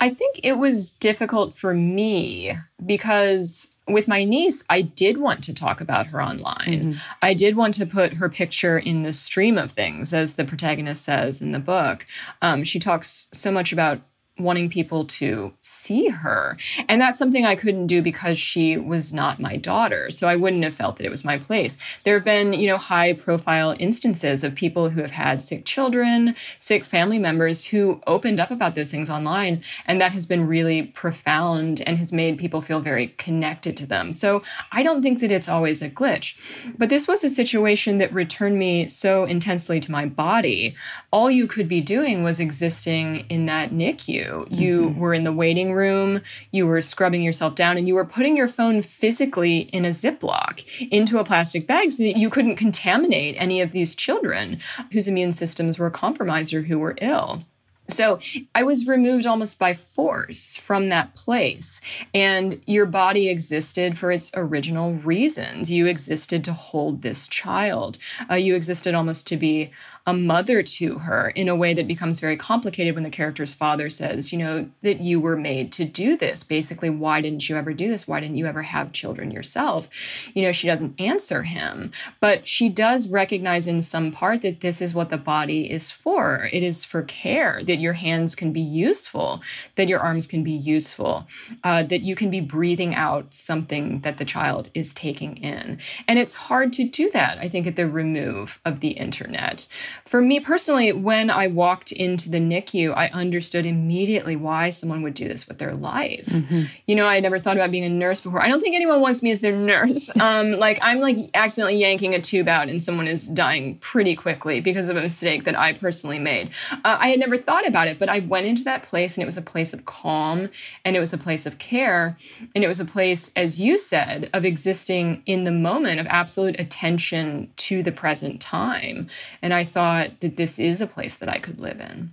I 0.00 0.10
think 0.10 0.40
it 0.42 0.58
was 0.58 0.90
difficult 0.90 1.56
for 1.56 1.74
me 1.74 2.52
because 2.84 3.72
with 3.88 4.08
my 4.08 4.24
niece, 4.24 4.62
I 4.68 4.82
did 4.82 5.18
want 5.18 5.42
to 5.44 5.54
talk 5.54 5.80
about 5.80 6.06
her 6.08 6.22
online. 6.22 6.66
Mm-hmm. 6.66 6.98
I 7.20 7.34
did 7.34 7.56
want 7.56 7.74
to 7.74 7.86
put 7.86 8.14
her 8.14 8.28
picture 8.28 8.78
in 8.78 9.02
the 9.02 9.12
stream 9.12 9.58
of 9.58 9.72
things, 9.72 10.12
as 10.12 10.36
the 10.36 10.44
protagonist 10.44 11.04
says 11.04 11.42
in 11.42 11.52
the 11.52 11.58
book. 11.58 12.06
Um, 12.42 12.62
she 12.64 12.78
talks 12.78 13.26
so 13.32 13.50
much 13.50 13.72
about 13.72 14.00
wanting 14.38 14.70
people 14.70 15.04
to 15.04 15.52
see 15.60 16.08
her. 16.08 16.56
And 16.88 17.00
that's 17.00 17.18
something 17.18 17.44
I 17.44 17.54
couldn't 17.54 17.86
do 17.86 18.00
because 18.00 18.38
she 18.38 18.78
was 18.78 19.12
not 19.12 19.40
my 19.40 19.56
daughter. 19.56 20.10
So 20.10 20.26
I 20.26 20.36
wouldn't 20.36 20.64
have 20.64 20.74
felt 20.74 20.96
that 20.96 21.04
it 21.04 21.10
was 21.10 21.24
my 21.24 21.38
place. 21.38 21.76
There 22.04 22.14
have 22.14 22.24
been, 22.24 22.54
you 22.54 22.66
know, 22.66 22.78
high 22.78 23.12
profile 23.12 23.76
instances 23.78 24.42
of 24.42 24.54
people 24.54 24.88
who 24.90 25.02
have 25.02 25.10
had 25.10 25.42
sick 25.42 25.66
children, 25.66 26.34
sick 26.58 26.84
family 26.84 27.18
members 27.18 27.66
who 27.66 28.00
opened 28.06 28.40
up 28.40 28.50
about 28.50 28.74
those 28.74 28.90
things 28.90 29.10
online. 29.10 29.62
And 29.86 30.00
that 30.00 30.12
has 30.12 30.24
been 30.24 30.46
really 30.46 30.82
profound 30.82 31.82
and 31.86 31.98
has 31.98 32.12
made 32.12 32.38
people 32.38 32.62
feel 32.62 32.80
very 32.80 33.08
connected 33.18 33.76
to 33.78 33.86
them. 33.86 34.12
So 34.12 34.40
I 34.72 34.82
don't 34.82 35.02
think 35.02 35.20
that 35.20 35.30
it's 35.30 35.48
always 35.48 35.82
a 35.82 35.90
glitch. 35.90 36.36
But 36.78 36.88
this 36.88 37.06
was 37.06 37.22
a 37.22 37.28
situation 37.28 37.98
that 37.98 38.12
returned 38.14 38.58
me 38.58 38.88
so 38.88 39.24
intensely 39.24 39.78
to 39.80 39.92
my 39.92 40.06
body. 40.06 40.74
All 41.10 41.30
you 41.30 41.46
could 41.46 41.68
be 41.68 41.82
doing 41.82 42.22
was 42.22 42.40
existing 42.40 43.26
in 43.28 43.44
that 43.46 43.72
NICU 43.72 44.21
you. 44.22 44.46
You 44.50 44.88
mm-hmm. 44.88 45.00
were 45.00 45.14
in 45.14 45.24
the 45.24 45.32
waiting 45.32 45.72
room, 45.72 46.22
you 46.50 46.66
were 46.66 46.80
scrubbing 46.80 47.22
yourself 47.22 47.54
down, 47.54 47.76
and 47.76 47.88
you 47.88 47.94
were 47.94 48.04
putting 48.04 48.36
your 48.36 48.48
phone 48.48 48.82
physically 48.82 49.58
in 49.58 49.84
a 49.84 49.90
Ziploc 49.90 50.64
into 50.90 51.18
a 51.18 51.24
plastic 51.24 51.66
bag 51.66 51.92
so 51.92 52.02
that 52.02 52.16
you 52.16 52.30
couldn't 52.30 52.56
contaminate 52.56 53.34
any 53.38 53.60
of 53.60 53.72
these 53.72 53.94
children 53.94 54.58
whose 54.92 55.08
immune 55.08 55.32
systems 55.32 55.78
were 55.78 55.90
compromised 55.90 56.54
or 56.54 56.62
who 56.62 56.78
were 56.78 56.96
ill. 57.00 57.44
So 57.88 58.20
I 58.54 58.62
was 58.62 58.86
removed 58.86 59.26
almost 59.26 59.58
by 59.58 59.74
force 59.74 60.56
from 60.56 60.88
that 60.88 61.14
place. 61.14 61.80
And 62.14 62.62
your 62.66 62.86
body 62.86 63.28
existed 63.28 63.98
for 63.98 64.10
its 64.10 64.30
original 64.34 64.94
reasons. 64.94 65.70
You 65.70 65.86
existed 65.86 66.44
to 66.44 66.52
hold 66.52 67.02
this 67.02 67.28
child. 67.28 67.98
Uh, 68.30 68.36
you 68.36 68.54
existed 68.54 68.94
almost 68.94 69.26
to 69.28 69.36
be 69.36 69.70
a 70.06 70.12
mother 70.12 70.62
to 70.62 70.98
her 70.98 71.28
in 71.30 71.48
a 71.48 71.54
way 71.54 71.72
that 71.74 71.86
becomes 71.86 72.18
very 72.18 72.36
complicated 72.36 72.94
when 72.94 73.04
the 73.04 73.10
character's 73.10 73.54
father 73.54 73.88
says, 73.88 74.32
you 74.32 74.38
know, 74.38 74.68
that 74.82 75.00
you 75.00 75.20
were 75.20 75.36
made 75.36 75.70
to 75.72 75.84
do 75.84 76.16
this. 76.16 76.42
Basically, 76.42 76.90
why 76.90 77.20
didn't 77.20 77.48
you 77.48 77.56
ever 77.56 77.72
do 77.72 77.88
this? 77.88 78.08
Why 78.08 78.18
didn't 78.18 78.36
you 78.36 78.46
ever 78.46 78.62
have 78.62 78.92
children 78.92 79.30
yourself? 79.30 79.88
You 80.34 80.42
know, 80.42 80.52
she 80.52 80.66
doesn't 80.66 81.00
answer 81.00 81.44
him, 81.44 81.92
but 82.20 82.46
she 82.48 82.68
does 82.68 83.08
recognize 83.08 83.66
in 83.66 83.80
some 83.80 84.10
part 84.10 84.42
that 84.42 84.60
this 84.60 84.82
is 84.82 84.92
what 84.94 85.08
the 85.08 85.18
body 85.18 85.70
is 85.70 85.90
for. 85.90 86.48
It 86.52 86.62
is 86.62 86.84
for 86.84 87.02
care, 87.02 87.62
that 87.64 87.78
your 87.78 87.92
hands 87.92 88.34
can 88.34 88.52
be 88.52 88.60
useful, 88.60 89.40
that 89.76 89.88
your 89.88 90.00
arms 90.00 90.26
can 90.26 90.42
be 90.42 90.52
useful, 90.52 91.28
uh, 91.62 91.84
that 91.84 92.02
you 92.02 92.16
can 92.16 92.30
be 92.30 92.40
breathing 92.40 92.94
out 92.94 93.32
something 93.32 94.00
that 94.00 94.18
the 94.18 94.24
child 94.24 94.70
is 94.74 94.92
taking 94.92 95.36
in. 95.36 95.78
And 96.08 96.18
it's 96.18 96.34
hard 96.34 96.72
to 96.74 96.84
do 96.84 97.10
that, 97.12 97.38
I 97.38 97.48
think, 97.48 97.66
at 97.66 97.76
the 97.76 97.88
remove 97.88 98.60
of 98.64 98.80
the 98.80 98.90
internet. 98.90 99.68
For 100.04 100.20
me 100.20 100.40
personally, 100.40 100.92
when 100.92 101.30
I 101.30 101.46
walked 101.46 101.92
into 101.92 102.30
the 102.30 102.38
NICU, 102.38 102.94
I 102.96 103.08
understood 103.08 103.66
immediately 103.66 104.36
why 104.36 104.70
someone 104.70 105.02
would 105.02 105.14
do 105.14 105.28
this 105.28 105.48
with 105.48 105.58
their 105.58 105.74
life. 105.74 106.26
Mm-hmm. 106.26 106.62
You 106.86 106.94
know, 106.94 107.06
I 107.06 107.14
had 107.14 107.22
never 107.22 107.38
thought 107.38 107.56
about 107.56 107.70
being 107.70 107.84
a 107.84 107.88
nurse 107.88 108.20
before. 108.20 108.42
I 108.42 108.48
don't 108.48 108.60
think 108.60 108.74
anyone 108.74 109.00
wants 109.00 109.22
me 109.22 109.30
as 109.30 109.40
their 109.40 109.56
nurse. 109.56 110.10
Um, 110.22 110.52
like 110.52 110.78
I'm 110.82 111.00
like 111.00 111.16
accidentally 111.34 111.78
yanking 111.78 112.14
a 112.14 112.20
tube 112.20 112.46
out 112.46 112.70
and 112.70 112.80
someone 112.80 113.08
is 113.08 113.28
dying 113.28 113.76
pretty 113.78 114.14
quickly 114.14 114.60
because 114.60 114.88
of 114.88 114.96
a 114.96 115.00
mistake 115.00 115.42
that 115.44 115.58
I 115.58 115.72
personally 115.72 116.20
made. 116.20 116.50
Uh, 116.70 116.96
I 117.00 117.08
had 117.08 117.18
never 117.18 117.36
thought 117.36 117.66
about 117.66 117.88
it, 117.88 117.98
but 117.98 118.08
I 118.08 118.20
went 118.20 118.46
into 118.46 118.62
that 118.64 118.84
place 118.84 119.16
and 119.16 119.22
it 119.22 119.26
was 119.26 119.36
a 119.36 119.42
place 119.42 119.72
of 119.72 119.84
calm 119.84 120.48
and 120.84 120.94
it 120.94 121.00
was 121.00 121.12
a 121.12 121.18
place 121.18 121.44
of 121.44 121.58
care 121.58 122.16
and 122.54 122.62
it 122.62 122.68
was 122.68 122.78
a 122.78 122.84
place, 122.84 123.32
as 123.34 123.58
you 123.58 123.76
said, 123.76 124.30
of 124.32 124.44
existing 124.44 125.22
in 125.26 125.42
the 125.42 125.50
moment 125.50 125.98
of 125.98 126.06
absolute 126.06 126.60
attention 126.60 127.50
to 127.56 127.82
the 127.82 127.92
present 127.92 128.40
time. 128.40 129.08
And 129.40 129.52
I 129.52 129.64
thought 129.64 129.81
thought 129.82 130.20
that 130.20 130.36
this 130.36 130.60
is 130.60 130.80
a 130.80 130.86
place 130.86 131.16
that 131.16 131.28
I 131.28 131.38
could 131.38 131.58
live 131.58 131.80
in. 131.80 132.12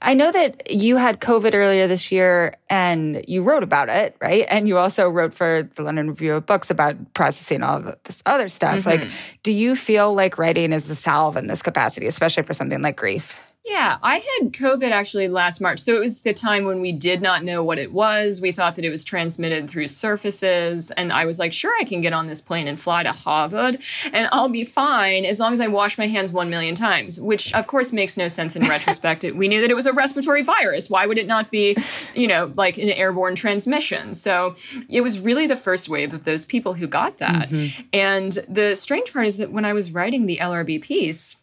I 0.00 0.14
know 0.14 0.32
that 0.32 0.70
you 0.70 0.96
had 0.96 1.20
COVID 1.20 1.52
earlier 1.52 1.86
this 1.86 2.10
year 2.10 2.54
and 2.70 3.22
you 3.28 3.42
wrote 3.42 3.62
about 3.62 3.90
it, 3.90 4.16
right? 4.22 4.46
And 4.48 4.66
you 4.66 4.78
also 4.78 5.06
wrote 5.08 5.34
for 5.34 5.68
the 5.74 5.82
London 5.82 6.08
Review 6.08 6.34
of 6.34 6.46
Books 6.46 6.70
about 6.70 7.12
processing 7.12 7.62
all 7.62 7.78
of 7.78 7.96
this 8.04 8.22
other 8.24 8.48
stuff. 8.48 8.84
Mm-hmm. 8.84 8.88
Like, 8.88 9.10
do 9.42 9.52
you 9.52 9.76
feel 9.76 10.14
like 10.14 10.38
writing 10.38 10.72
is 10.72 10.88
a 10.88 10.94
salve 10.94 11.36
in 11.36 11.46
this 11.46 11.60
capacity, 11.60 12.06
especially 12.06 12.44
for 12.44 12.54
something 12.54 12.80
like 12.80 12.96
grief? 12.96 13.36
Yeah, 13.64 13.98
I 14.02 14.16
had 14.16 14.52
COVID 14.52 14.90
actually 14.90 15.28
last 15.28 15.60
March. 15.60 15.80
So 15.80 15.94
it 15.94 15.98
was 16.00 16.22
the 16.22 16.32
time 16.32 16.64
when 16.64 16.80
we 16.80 16.90
did 16.90 17.20
not 17.20 17.44
know 17.44 17.62
what 17.62 17.78
it 17.78 17.92
was. 17.92 18.40
We 18.40 18.50
thought 18.50 18.76
that 18.76 18.84
it 18.84 18.90
was 18.90 19.04
transmitted 19.04 19.68
through 19.68 19.88
surfaces. 19.88 20.90
And 20.92 21.12
I 21.12 21.26
was 21.26 21.38
like, 21.38 21.52
sure, 21.52 21.74
I 21.78 21.84
can 21.84 22.00
get 22.00 22.14
on 22.14 22.26
this 22.26 22.40
plane 22.40 22.66
and 22.66 22.80
fly 22.80 23.02
to 23.02 23.12
Harvard 23.12 23.82
and 24.12 24.28
I'll 24.32 24.48
be 24.48 24.64
fine 24.64 25.26
as 25.26 25.38
long 25.38 25.52
as 25.52 25.60
I 25.60 25.66
wash 25.66 25.98
my 25.98 26.06
hands 26.06 26.32
one 26.32 26.48
million 26.48 26.74
times, 26.74 27.20
which 27.20 27.52
of 27.52 27.66
course 27.66 27.92
makes 27.92 28.16
no 28.16 28.28
sense 28.28 28.56
in 28.56 28.62
retrospect. 28.68 29.22
we 29.24 29.48
knew 29.48 29.60
that 29.60 29.70
it 29.70 29.74
was 29.74 29.86
a 29.86 29.92
respiratory 29.92 30.42
virus. 30.42 30.88
Why 30.88 31.04
would 31.04 31.18
it 31.18 31.26
not 31.26 31.50
be, 31.50 31.76
you 32.14 32.26
know, 32.26 32.52
like 32.56 32.78
an 32.78 32.90
airborne 32.90 33.34
transmission? 33.34 34.14
So 34.14 34.54
it 34.88 35.02
was 35.02 35.18
really 35.18 35.46
the 35.46 35.56
first 35.56 35.90
wave 35.90 36.14
of 36.14 36.24
those 36.24 36.46
people 36.46 36.74
who 36.74 36.86
got 36.86 37.18
that. 37.18 37.50
Mm-hmm. 37.50 37.82
And 37.92 38.32
the 38.48 38.74
strange 38.76 39.12
part 39.12 39.26
is 39.26 39.36
that 39.36 39.52
when 39.52 39.66
I 39.66 39.74
was 39.74 39.92
writing 39.92 40.24
the 40.24 40.38
LRB 40.38 40.80
piece, 40.80 41.36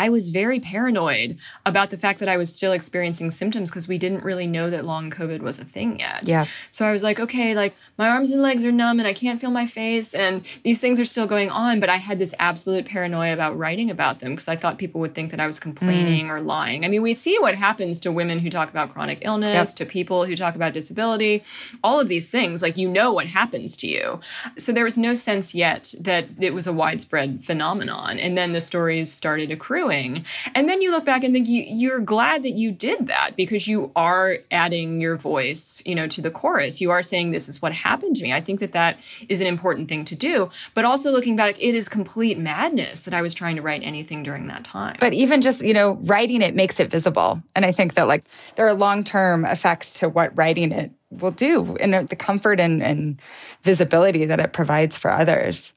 I 0.00 0.08
was 0.08 0.30
very 0.30 0.60
paranoid 0.60 1.38
about 1.66 1.90
the 1.90 1.98
fact 1.98 2.20
that 2.20 2.28
I 2.28 2.38
was 2.38 2.56
still 2.56 2.72
experiencing 2.72 3.30
symptoms 3.30 3.68
because 3.68 3.86
we 3.86 3.98
didn't 3.98 4.24
really 4.24 4.46
know 4.46 4.70
that 4.70 4.86
long 4.86 5.10
COVID 5.10 5.40
was 5.40 5.58
a 5.58 5.64
thing 5.64 6.00
yet. 6.00 6.22
Yeah. 6.26 6.46
So 6.70 6.86
I 6.86 6.92
was 6.92 7.02
like, 7.02 7.20
okay, 7.20 7.54
like 7.54 7.76
my 7.98 8.08
arms 8.08 8.30
and 8.30 8.40
legs 8.40 8.64
are 8.64 8.72
numb 8.72 8.98
and 8.98 9.06
I 9.06 9.12
can't 9.12 9.38
feel 9.38 9.50
my 9.50 9.66
face 9.66 10.14
and 10.14 10.46
these 10.64 10.80
things 10.80 10.98
are 10.98 11.04
still 11.04 11.26
going 11.26 11.50
on. 11.50 11.80
But 11.80 11.90
I 11.90 11.96
had 11.96 12.16
this 12.16 12.34
absolute 12.38 12.86
paranoia 12.86 13.34
about 13.34 13.58
writing 13.58 13.90
about 13.90 14.20
them 14.20 14.30
because 14.30 14.48
I 14.48 14.56
thought 14.56 14.78
people 14.78 15.02
would 15.02 15.14
think 15.14 15.32
that 15.32 15.40
I 15.40 15.46
was 15.46 15.60
complaining 15.60 16.28
mm. 16.28 16.30
or 16.30 16.40
lying. 16.40 16.86
I 16.86 16.88
mean, 16.88 17.02
we 17.02 17.12
see 17.12 17.36
what 17.38 17.54
happens 17.54 18.00
to 18.00 18.10
women 18.10 18.38
who 18.38 18.48
talk 18.48 18.70
about 18.70 18.94
chronic 18.94 19.18
illness, 19.20 19.52
yep. 19.52 19.68
to 19.76 19.84
people 19.84 20.24
who 20.24 20.34
talk 20.34 20.54
about 20.54 20.72
disability, 20.72 21.42
all 21.84 22.00
of 22.00 22.08
these 22.08 22.30
things. 22.30 22.62
Like, 22.62 22.78
you 22.78 22.88
know 22.88 23.12
what 23.12 23.26
happens 23.26 23.76
to 23.76 23.86
you. 23.86 24.20
So 24.56 24.72
there 24.72 24.84
was 24.84 24.96
no 24.96 25.12
sense 25.12 25.54
yet 25.54 25.92
that 26.00 26.24
it 26.40 26.54
was 26.54 26.66
a 26.66 26.72
widespread 26.72 27.44
phenomenon. 27.44 28.18
And 28.18 28.38
then 28.38 28.52
the 28.52 28.62
stories 28.62 29.12
started 29.12 29.50
accruing 29.50 29.89
accruing. 29.90 30.24
And 30.54 30.68
then 30.68 30.80
you 30.80 30.90
look 30.90 31.04
back 31.04 31.24
and 31.24 31.32
think 31.32 31.48
you, 31.48 31.62
you're 31.66 32.00
glad 32.00 32.42
that 32.42 32.52
you 32.52 32.72
did 32.72 33.06
that 33.08 33.36
because 33.36 33.68
you 33.68 33.90
are 33.96 34.38
adding 34.50 35.00
your 35.00 35.16
voice, 35.16 35.82
you 35.84 35.94
know, 35.94 36.06
to 36.08 36.20
the 36.20 36.30
chorus. 36.30 36.80
You 36.80 36.90
are 36.90 37.02
saying 37.02 37.30
this 37.30 37.48
is 37.48 37.60
what 37.60 37.72
happened 37.72 38.16
to 38.16 38.22
me. 38.22 38.32
I 38.32 38.40
think 38.40 38.60
that 38.60 38.72
that 38.72 39.00
is 39.28 39.40
an 39.40 39.46
important 39.46 39.88
thing 39.88 40.04
to 40.06 40.14
do. 40.14 40.50
But 40.74 40.84
also 40.84 41.10
looking 41.10 41.36
back, 41.36 41.60
it 41.60 41.74
is 41.74 41.88
complete 41.88 42.38
madness 42.38 43.04
that 43.04 43.14
I 43.14 43.22
was 43.22 43.34
trying 43.34 43.56
to 43.56 43.62
write 43.62 43.82
anything 43.82 44.22
during 44.22 44.46
that 44.48 44.64
time. 44.64 44.96
But 45.00 45.12
even 45.12 45.40
just, 45.40 45.64
you 45.64 45.74
know, 45.74 45.92
writing 46.02 46.42
it 46.42 46.54
makes 46.54 46.80
it 46.80 46.90
visible. 46.90 47.42
And 47.54 47.64
I 47.64 47.72
think 47.72 47.94
that 47.94 48.06
like 48.06 48.24
there 48.56 48.66
are 48.66 48.74
long-term 48.74 49.44
effects 49.44 49.94
to 50.00 50.08
what 50.08 50.36
writing 50.36 50.72
it 50.72 50.90
will 51.10 51.32
do 51.32 51.76
and 51.80 52.08
the 52.08 52.16
comfort 52.16 52.60
and, 52.60 52.82
and 52.82 53.20
visibility 53.62 54.26
that 54.26 54.38
it 54.38 54.52
provides 54.52 54.96
for 54.96 55.10
others. 55.10 55.72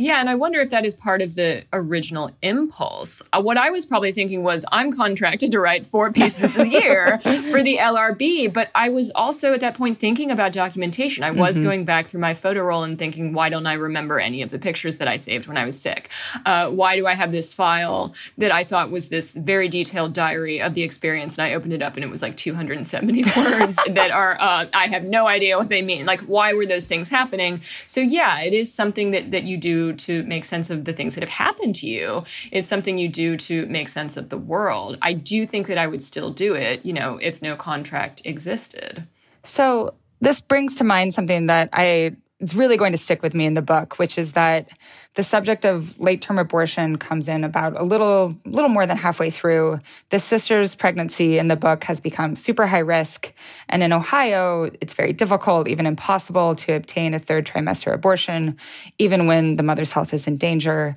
Yeah, 0.00 0.20
and 0.20 0.30
I 0.30 0.36
wonder 0.36 0.60
if 0.60 0.70
that 0.70 0.84
is 0.84 0.94
part 0.94 1.20
of 1.22 1.34
the 1.34 1.64
original 1.72 2.30
impulse. 2.40 3.20
Uh, 3.32 3.42
what 3.42 3.56
I 3.56 3.70
was 3.70 3.84
probably 3.84 4.12
thinking 4.12 4.44
was 4.44 4.64
I'm 4.70 4.92
contracted 4.92 5.50
to 5.50 5.58
write 5.58 5.84
four 5.84 6.12
pieces 6.12 6.56
a 6.56 6.68
year 6.68 7.18
for 7.50 7.64
the 7.64 7.78
LRB, 7.78 8.52
but 8.52 8.70
I 8.76 8.90
was 8.90 9.10
also 9.10 9.52
at 9.54 9.60
that 9.60 9.74
point 9.74 9.98
thinking 9.98 10.30
about 10.30 10.52
documentation. 10.52 11.24
I 11.24 11.32
was 11.32 11.56
mm-hmm. 11.56 11.64
going 11.64 11.84
back 11.84 12.06
through 12.06 12.20
my 12.20 12.34
photo 12.34 12.62
roll 12.62 12.84
and 12.84 12.96
thinking, 12.96 13.32
why 13.32 13.48
don't 13.48 13.66
I 13.66 13.72
remember 13.72 14.20
any 14.20 14.40
of 14.40 14.52
the 14.52 14.58
pictures 14.60 14.98
that 14.98 15.08
I 15.08 15.16
saved 15.16 15.48
when 15.48 15.56
I 15.56 15.64
was 15.64 15.76
sick? 15.80 16.10
Uh, 16.46 16.68
why 16.70 16.94
do 16.94 17.08
I 17.08 17.14
have 17.14 17.32
this 17.32 17.52
file 17.52 18.14
that 18.38 18.52
I 18.52 18.62
thought 18.62 18.92
was 18.92 19.08
this 19.08 19.32
very 19.32 19.66
detailed 19.66 20.12
diary 20.12 20.62
of 20.62 20.74
the 20.74 20.84
experience? 20.84 21.38
And 21.38 21.46
I 21.48 21.54
opened 21.54 21.72
it 21.72 21.82
up 21.82 21.96
and 21.96 22.04
it 22.04 22.08
was 22.08 22.22
like 22.22 22.36
270 22.36 23.24
words 23.36 23.76
that 23.88 24.12
are, 24.12 24.40
uh, 24.40 24.66
I 24.72 24.86
have 24.86 25.02
no 25.02 25.26
idea 25.26 25.58
what 25.58 25.70
they 25.70 25.82
mean. 25.82 26.06
Like, 26.06 26.20
why 26.20 26.52
were 26.52 26.66
those 26.66 26.86
things 26.86 27.08
happening? 27.08 27.62
So, 27.88 28.00
yeah, 28.00 28.42
it 28.42 28.52
is 28.52 28.72
something 28.72 29.10
that, 29.10 29.32
that 29.32 29.42
you 29.42 29.56
do 29.56 29.87
to 29.94 30.22
make 30.24 30.44
sense 30.44 30.70
of 30.70 30.84
the 30.84 30.92
things 30.92 31.14
that 31.14 31.22
have 31.22 31.30
happened 31.30 31.74
to 31.76 31.88
you. 31.88 32.24
It's 32.50 32.68
something 32.68 32.98
you 32.98 33.08
do 33.08 33.36
to 33.38 33.66
make 33.66 33.88
sense 33.88 34.16
of 34.16 34.28
the 34.28 34.38
world. 34.38 34.98
I 35.02 35.12
do 35.12 35.46
think 35.46 35.66
that 35.66 35.78
I 35.78 35.86
would 35.86 36.02
still 36.02 36.30
do 36.30 36.54
it, 36.54 36.84
you 36.84 36.92
know, 36.92 37.18
if 37.20 37.42
no 37.42 37.56
contract 37.56 38.22
existed. 38.24 39.06
So 39.44 39.94
this 40.20 40.40
brings 40.40 40.76
to 40.76 40.84
mind 40.84 41.14
something 41.14 41.46
that 41.46 41.70
I 41.72 42.16
it's 42.40 42.54
really 42.54 42.76
going 42.76 42.92
to 42.92 42.98
stick 42.98 43.22
with 43.22 43.34
me 43.34 43.46
in 43.46 43.54
the 43.54 43.62
book, 43.62 43.98
which 43.98 44.16
is 44.16 44.34
that 44.34 44.70
the 45.18 45.24
subject 45.24 45.64
of 45.64 45.98
late 45.98 46.22
term 46.22 46.38
abortion 46.38 46.96
comes 46.96 47.26
in 47.26 47.42
about 47.42 47.76
a 47.76 47.82
little, 47.82 48.36
little 48.44 48.68
more 48.68 48.86
than 48.86 48.96
halfway 48.96 49.30
through. 49.30 49.80
The 50.10 50.20
sister's 50.20 50.76
pregnancy 50.76 51.38
in 51.38 51.48
the 51.48 51.56
book 51.56 51.82
has 51.84 52.00
become 52.00 52.36
super 52.36 52.68
high 52.68 52.78
risk. 52.78 53.32
And 53.68 53.82
in 53.82 53.92
Ohio, 53.92 54.70
it's 54.80 54.94
very 54.94 55.12
difficult, 55.12 55.66
even 55.66 55.86
impossible 55.86 56.54
to 56.54 56.72
obtain 56.72 57.14
a 57.14 57.18
third 57.18 57.44
trimester 57.44 57.92
abortion, 57.92 58.56
even 59.00 59.26
when 59.26 59.56
the 59.56 59.64
mother's 59.64 59.90
health 59.90 60.14
is 60.14 60.28
in 60.28 60.36
danger. 60.36 60.94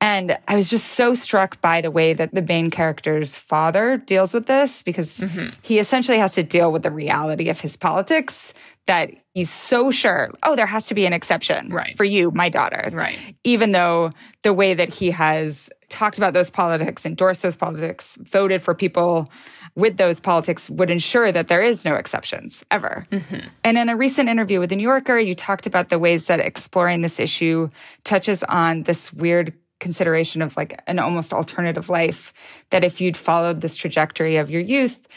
And 0.00 0.38
I 0.46 0.54
was 0.54 0.70
just 0.70 0.92
so 0.92 1.12
struck 1.12 1.60
by 1.60 1.80
the 1.80 1.90
way 1.90 2.12
that 2.12 2.32
the 2.32 2.42
main 2.42 2.70
character's 2.70 3.36
father 3.36 3.96
deals 3.96 4.32
with 4.32 4.46
this 4.46 4.84
because 4.84 5.18
mm-hmm. 5.18 5.48
he 5.62 5.80
essentially 5.80 6.18
has 6.18 6.34
to 6.34 6.44
deal 6.44 6.70
with 6.70 6.84
the 6.84 6.92
reality 6.92 7.48
of 7.48 7.58
his 7.58 7.76
politics 7.76 8.54
that 8.86 9.10
he's 9.40 9.50
so 9.50 9.90
sure, 9.90 10.30
oh, 10.42 10.54
there 10.54 10.66
has 10.66 10.86
to 10.88 10.94
be 10.94 11.06
an 11.06 11.14
exception 11.14 11.70
right. 11.70 11.96
for 11.96 12.04
you, 12.04 12.30
my 12.32 12.50
daughter. 12.50 12.90
Right. 12.92 13.16
Even 13.42 13.72
though 13.72 14.12
the 14.42 14.52
way 14.52 14.74
that 14.74 14.90
he 14.90 15.10
has 15.12 15.70
talked 15.88 16.18
about 16.18 16.34
those 16.34 16.50
politics, 16.50 17.06
endorsed 17.06 17.40
those 17.40 17.56
politics, 17.56 18.18
voted 18.20 18.62
for 18.62 18.74
people 18.74 19.30
with 19.76 19.96
those 19.96 20.20
politics 20.20 20.68
would 20.68 20.90
ensure 20.90 21.32
that 21.32 21.48
there 21.48 21.62
is 21.62 21.86
no 21.86 21.94
exceptions 21.94 22.66
ever. 22.70 23.06
Mm-hmm. 23.10 23.48
And 23.64 23.78
in 23.78 23.88
a 23.88 23.96
recent 23.96 24.28
interview 24.28 24.60
with 24.60 24.68
the 24.68 24.76
New 24.76 24.82
Yorker, 24.82 25.18
you 25.18 25.34
talked 25.34 25.66
about 25.66 25.88
the 25.88 25.98
ways 25.98 26.26
that 26.26 26.38
exploring 26.38 27.00
this 27.00 27.18
issue 27.18 27.70
touches 28.04 28.42
on 28.44 28.82
this 28.82 29.10
weird 29.10 29.54
consideration 29.78 30.42
of 30.42 30.54
like 30.58 30.78
an 30.86 30.98
almost 30.98 31.32
alternative 31.32 31.88
life 31.88 32.34
that 32.68 32.84
if 32.84 33.00
you'd 33.00 33.16
followed 33.16 33.62
this 33.62 33.74
trajectory 33.74 34.36
of 34.36 34.50
your 34.50 34.60
youth 34.60 35.08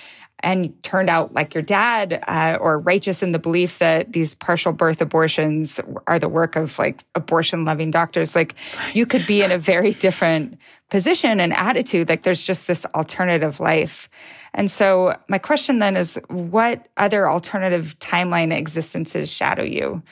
and 0.43 0.83
turned 0.83 1.09
out 1.09 1.33
like 1.33 1.55
your 1.55 1.63
dad 1.63 2.21
uh, 2.27 2.57
or 2.59 2.77
righteous 2.77 3.23
in 3.23 3.31
the 3.31 3.39
belief 3.39 3.79
that 3.79 4.11
these 4.11 4.35
partial 4.35 4.73
birth 4.73 5.01
abortions 5.01 5.79
are 6.05 6.19
the 6.19 6.29
work 6.29 6.55
of 6.55 6.77
like 6.77 7.03
abortion 7.15 7.65
loving 7.65 7.89
doctors 7.89 8.35
like 8.35 8.53
you 8.93 9.05
could 9.05 9.25
be 9.25 9.41
in 9.41 9.51
a 9.51 9.57
very 9.57 9.91
different 9.91 10.57
position 10.89 11.39
and 11.39 11.53
attitude 11.53 12.09
like 12.09 12.23
there's 12.23 12.43
just 12.43 12.67
this 12.67 12.85
alternative 12.93 13.59
life 13.59 14.09
and 14.53 14.69
so 14.69 15.17
my 15.29 15.37
question 15.39 15.79
then 15.79 15.95
is 15.95 16.19
what 16.27 16.87
other 16.97 17.27
alternative 17.27 17.97
timeline 17.99 18.55
existences 18.55 19.31
shadow 19.31 19.63
you 19.63 20.03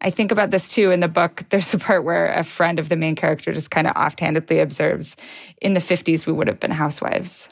I 0.00 0.10
think 0.10 0.30
about 0.30 0.52
this 0.52 0.68
too 0.68 0.92
in 0.92 1.00
the 1.00 1.08
book. 1.08 1.44
There's 1.50 1.74
a 1.74 1.78
part 1.78 2.04
where 2.04 2.30
a 2.30 2.44
friend 2.44 2.78
of 2.78 2.88
the 2.88 2.94
main 2.94 3.16
character 3.16 3.52
just 3.52 3.72
kind 3.72 3.88
of 3.88 3.96
offhandedly 3.96 4.60
observes, 4.60 5.16
in 5.60 5.74
the 5.74 5.80
50s, 5.80 6.24
we 6.24 6.32
would 6.32 6.46
have 6.46 6.60
been 6.60 6.70
housewives. 6.70 7.48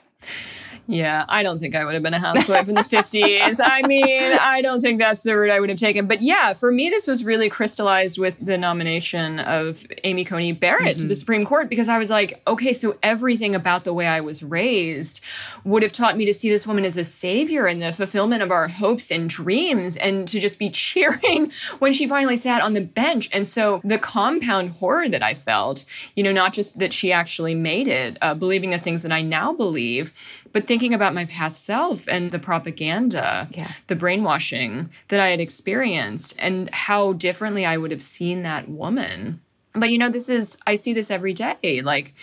Yeah, 0.88 1.24
I 1.28 1.42
don't 1.42 1.58
think 1.58 1.74
I 1.74 1.84
would 1.84 1.94
have 1.94 2.02
been 2.02 2.14
a 2.14 2.18
housewife 2.20 2.68
in 2.68 2.76
the 2.76 2.82
50s. 2.82 3.60
I 3.62 3.82
mean, 3.82 4.32
I 4.40 4.62
don't 4.62 4.80
think 4.80 5.00
that's 5.00 5.22
the 5.24 5.36
route 5.36 5.50
I 5.50 5.58
would 5.58 5.68
have 5.68 5.78
taken. 5.78 6.06
But 6.06 6.22
yeah, 6.22 6.52
for 6.52 6.70
me, 6.70 6.90
this 6.90 7.08
was 7.08 7.24
really 7.24 7.48
crystallized 7.48 8.18
with 8.18 8.36
the 8.40 8.56
nomination 8.56 9.40
of 9.40 9.84
Amy 10.04 10.24
Coney 10.24 10.52
Barrett 10.52 10.82
mm-hmm. 10.82 10.96
to 10.98 11.06
the 11.06 11.14
mm-hmm. 11.14 11.18
Supreme 11.18 11.44
Court 11.44 11.68
because 11.68 11.88
I 11.88 11.98
was 11.98 12.08
like, 12.08 12.40
okay, 12.46 12.72
so 12.72 12.96
everything 13.02 13.54
about 13.54 13.82
the 13.82 13.92
way 13.92 14.06
I 14.06 14.20
was 14.20 14.44
raised 14.44 15.24
would 15.64 15.82
have 15.82 15.90
taught 15.90 16.16
me 16.16 16.24
to 16.24 16.34
see 16.34 16.50
this 16.50 16.66
woman 16.66 16.84
as 16.84 16.96
a 16.96 17.04
savior 17.04 17.66
and 17.66 17.82
the 17.82 17.92
fulfillment 17.92 18.42
of 18.42 18.52
our 18.52 18.68
hopes 18.68 19.10
and 19.10 19.28
dreams 19.28 19.96
and 19.96 20.28
to 20.28 20.38
just 20.38 20.58
be 20.58 20.70
cheering 20.76 21.50
when 21.80 21.92
she 21.92 22.06
finally 22.06 22.36
sat 22.36 22.62
on 22.62 22.74
the 22.74 22.80
bench. 22.80 23.28
And 23.32 23.44
so 23.44 23.80
the 23.82 23.98
compound 23.98 24.70
horror 24.70 25.08
that 25.08 25.22
I 25.22 25.34
felt, 25.34 25.84
you 26.14 26.22
know, 26.22 26.32
not 26.32 26.52
just 26.52 26.78
that 26.78 26.92
she 26.92 27.10
actually 27.10 27.56
made 27.56 27.88
it, 27.88 28.18
uh, 28.22 28.34
believing 28.34 28.70
the 28.70 28.78
things 28.78 29.02
that 29.02 29.10
I 29.10 29.22
now 29.22 29.52
believe 29.52 30.12
but 30.56 30.66
thinking 30.66 30.94
about 30.94 31.12
my 31.12 31.26
past 31.26 31.66
self 31.66 32.08
and 32.08 32.30
the 32.30 32.38
propaganda, 32.38 33.46
yeah. 33.52 33.72
the 33.88 33.94
brainwashing 33.94 34.88
that 35.08 35.20
I 35.20 35.28
had 35.28 35.38
experienced, 35.38 36.34
and 36.38 36.70
how 36.72 37.12
differently 37.12 37.66
I 37.66 37.76
would 37.76 37.90
have 37.90 38.00
seen 38.00 38.42
that 38.44 38.66
woman. 38.66 39.42
But 39.74 39.90
you 39.90 39.98
know, 39.98 40.08
this 40.08 40.30
is, 40.30 40.56
I 40.66 40.76
see 40.76 40.94
this 40.94 41.10
every 41.10 41.34
day. 41.34 41.82
Like, 41.84 42.14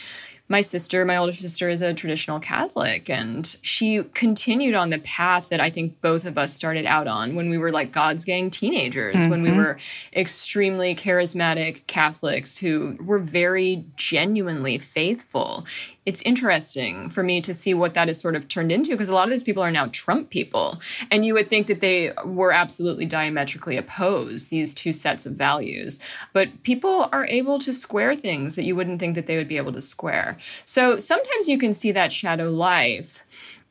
my 0.53 0.61
sister, 0.61 1.03
my 1.03 1.17
older 1.17 1.33
sister, 1.33 1.67
is 1.67 1.81
a 1.81 1.95
traditional 1.95 2.39
Catholic, 2.39 3.09
and 3.09 3.57
she 3.63 4.03
continued 4.13 4.75
on 4.75 4.91
the 4.91 4.99
path 4.99 5.49
that 5.49 5.59
I 5.59 5.71
think 5.71 5.99
both 5.99 6.25
of 6.25 6.37
us 6.37 6.53
started 6.53 6.85
out 6.85 7.07
on 7.07 7.33
when 7.33 7.49
we 7.49 7.57
were 7.57 7.71
like 7.71 7.91
God's 7.91 8.23
gang 8.23 8.51
teenagers, 8.51 9.15
mm-hmm. 9.15 9.29
when 9.31 9.41
we 9.41 9.49
mm-hmm. 9.49 9.57
were 9.57 9.79
extremely 10.15 10.93
charismatic 10.93 11.87
Catholics 11.87 12.59
who 12.59 12.95
were 13.01 13.17
very 13.17 13.83
genuinely 13.97 14.77
faithful 14.77 15.65
it's 16.05 16.21
interesting 16.23 17.09
for 17.09 17.23
me 17.23 17.39
to 17.41 17.53
see 17.53 17.73
what 17.73 17.93
that 17.93 18.07
has 18.07 18.19
sort 18.19 18.35
of 18.35 18.47
turned 18.47 18.71
into 18.71 18.91
because 18.91 19.09
a 19.09 19.13
lot 19.13 19.23
of 19.23 19.29
these 19.29 19.43
people 19.43 19.63
are 19.63 19.71
now 19.71 19.87
Trump 19.91 20.29
people. 20.29 20.81
And 21.09 21.25
you 21.25 21.33
would 21.33 21.49
think 21.49 21.67
that 21.67 21.79
they 21.79 22.11
were 22.25 22.51
absolutely 22.51 23.05
diametrically 23.05 23.77
opposed, 23.77 24.49
these 24.49 24.73
two 24.73 24.91
sets 24.91 25.25
of 25.25 25.33
values. 25.33 25.99
But 26.33 26.63
people 26.63 27.07
are 27.11 27.25
able 27.27 27.57
to 27.59 27.71
square 27.71 28.15
things 28.15 28.55
that 28.55 28.65
you 28.65 28.75
wouldn't 28.75 28.99
think 28.99 29.15
that 29.15 29.27
they 29.27 29.37
would 29.37 29.47
be 29.47 29.57
able 29.57 29.73
to 29.73 29.81
square. 29.81 30.37
So 30.65 30.97
sometimes 30.97 31.47
you 31.47 31.57
can 31.57 31.73
see 31.73 31.91
that 31.91 32.11
shadow 32.11 32.49
life 32.49 33.23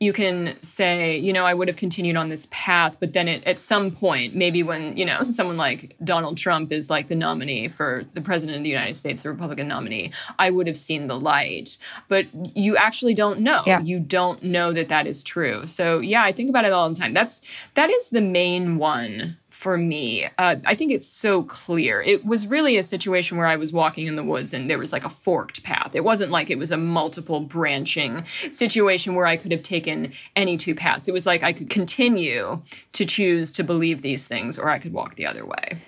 you 0.03 0.13
can 0.13 0.61
say, 0.63 1.17
you 1.17 1.33
know, 1.33 1.45
I 1.45 1.55
would 1.55 1.69
have 1.69 1.77
continued 1.77 2.17
on 2.17 2.29
this 2.29 2.49
path, 2.51 2.97
but 2.99 3.13
then 3.13 3.29
it, 3.29 3.45
at 3.45 3.61
some 3.61 3.93
point, 3.93 4.35
maybe 4.35 4.65
when, 4.65 4.97
you 4.97 5.05
know, 5.05 5.23
someone 5.23 5.57
like 5.57 5.95
Donald 6.03 6.37
Trump 6.37 6.73
is 6.73 6.91
like 6.91 7.07
the 7.07 7.15
nominee 7.15 7.69
for 7.69 8.03
the 8.15 8.21
president 8.21 8.57
of 8.59 8.65
the 8.65 8.69
United 8.69 8.95
States, 8.95 9.23
the 9.23 9.31
Republican 9.31 9.69
nominee, 9.69 10.11
I 10.41 10.51
would 10.51 10.67
have 10.67 10.77
seen 10.77 11.07
the 11.07 11.19
light. 11.19 11.79
But 12.09 12.27
you 12.57 12.77
actually 12.77 13.15
don't 13.15 13.41
know. 13.41 13.63
Yeah. 13.65 13.81
You 13.81 14.01
don't 14.01 14.43
know 14.43 14.73
that 14.73 14.89
that 14.89 15.07
is 15.07 15.23
true. 15.23 15.67
So, 15.67 16.01
yeah, 16.01 16.25
I 16.25 16.33
think 16.33 16.51
about 16.51 16.65
it 16.65 16.73
all 16.73 16.89
the 16.89 16.97
time. 16.97 17.15
That's 17.15 17.41
that 17.75 17.89
is 17.89 18.09
the 18.09 18.21
main 18.21 18.79
one 18.79 19.39
for 19.63 19.79
me. 19.79 20.27
Uh, 20.39 20.57
I 20.65 20.75
think 20.75 20.91
it's 20.91 21.07
so 21.07 21.45
clear. 21.45 22.03
It 22.03 22.25
was 22.25 22.49
really 22.49 22.77
a 22.77 22.83
situation 22.83 23.39
where 23.39 23.47
I 23.47 23.55
was 23.55 23.73
walking 23.73 24.09
in 24.09 24.17
the 24.17 24.25
woods 24.25 24.53
and 24.53 24.69
there 24.69 24.79
was 24.79 24.93
like 24.93 25.05
a 25.05 25.09
forked 25.09 25.63
path. 25.63 25.95
It 25.95 26.03
wasn't 26.03 26.33
like 26.33 26.51
it 26.51 26.59
was 26.59 26.73
a 26.73 26.77
multiple 26.77 27.39
branching 27.39 28.25
situation 28.51 29.15
where 29.15 29.25
I 29.25 29.37
could 29.37 29.53
have 29.53 29.63
taken 29.63 30.13
any 30.35 30.57
two 30.57 30.75
paths. 30.75 31.07
It 31.07 31.13
was 31.13 31.27
like 31.27 31.45
I 31.45 31.53
could 31.53 31.71
continue 31.71 32.61
to 32.91 33.07
choose 33.07 33.53
to 33.53 33.63
believe 33.63 34.03
these 34.03 34.27
things 34.27 34.59
or 34.59 34.69
I 34.69 34.81
could 34.81 34.93
walk 34.93 35.15
the 35.15 35.27
other 35.27 35.47
way. 35.47 35.79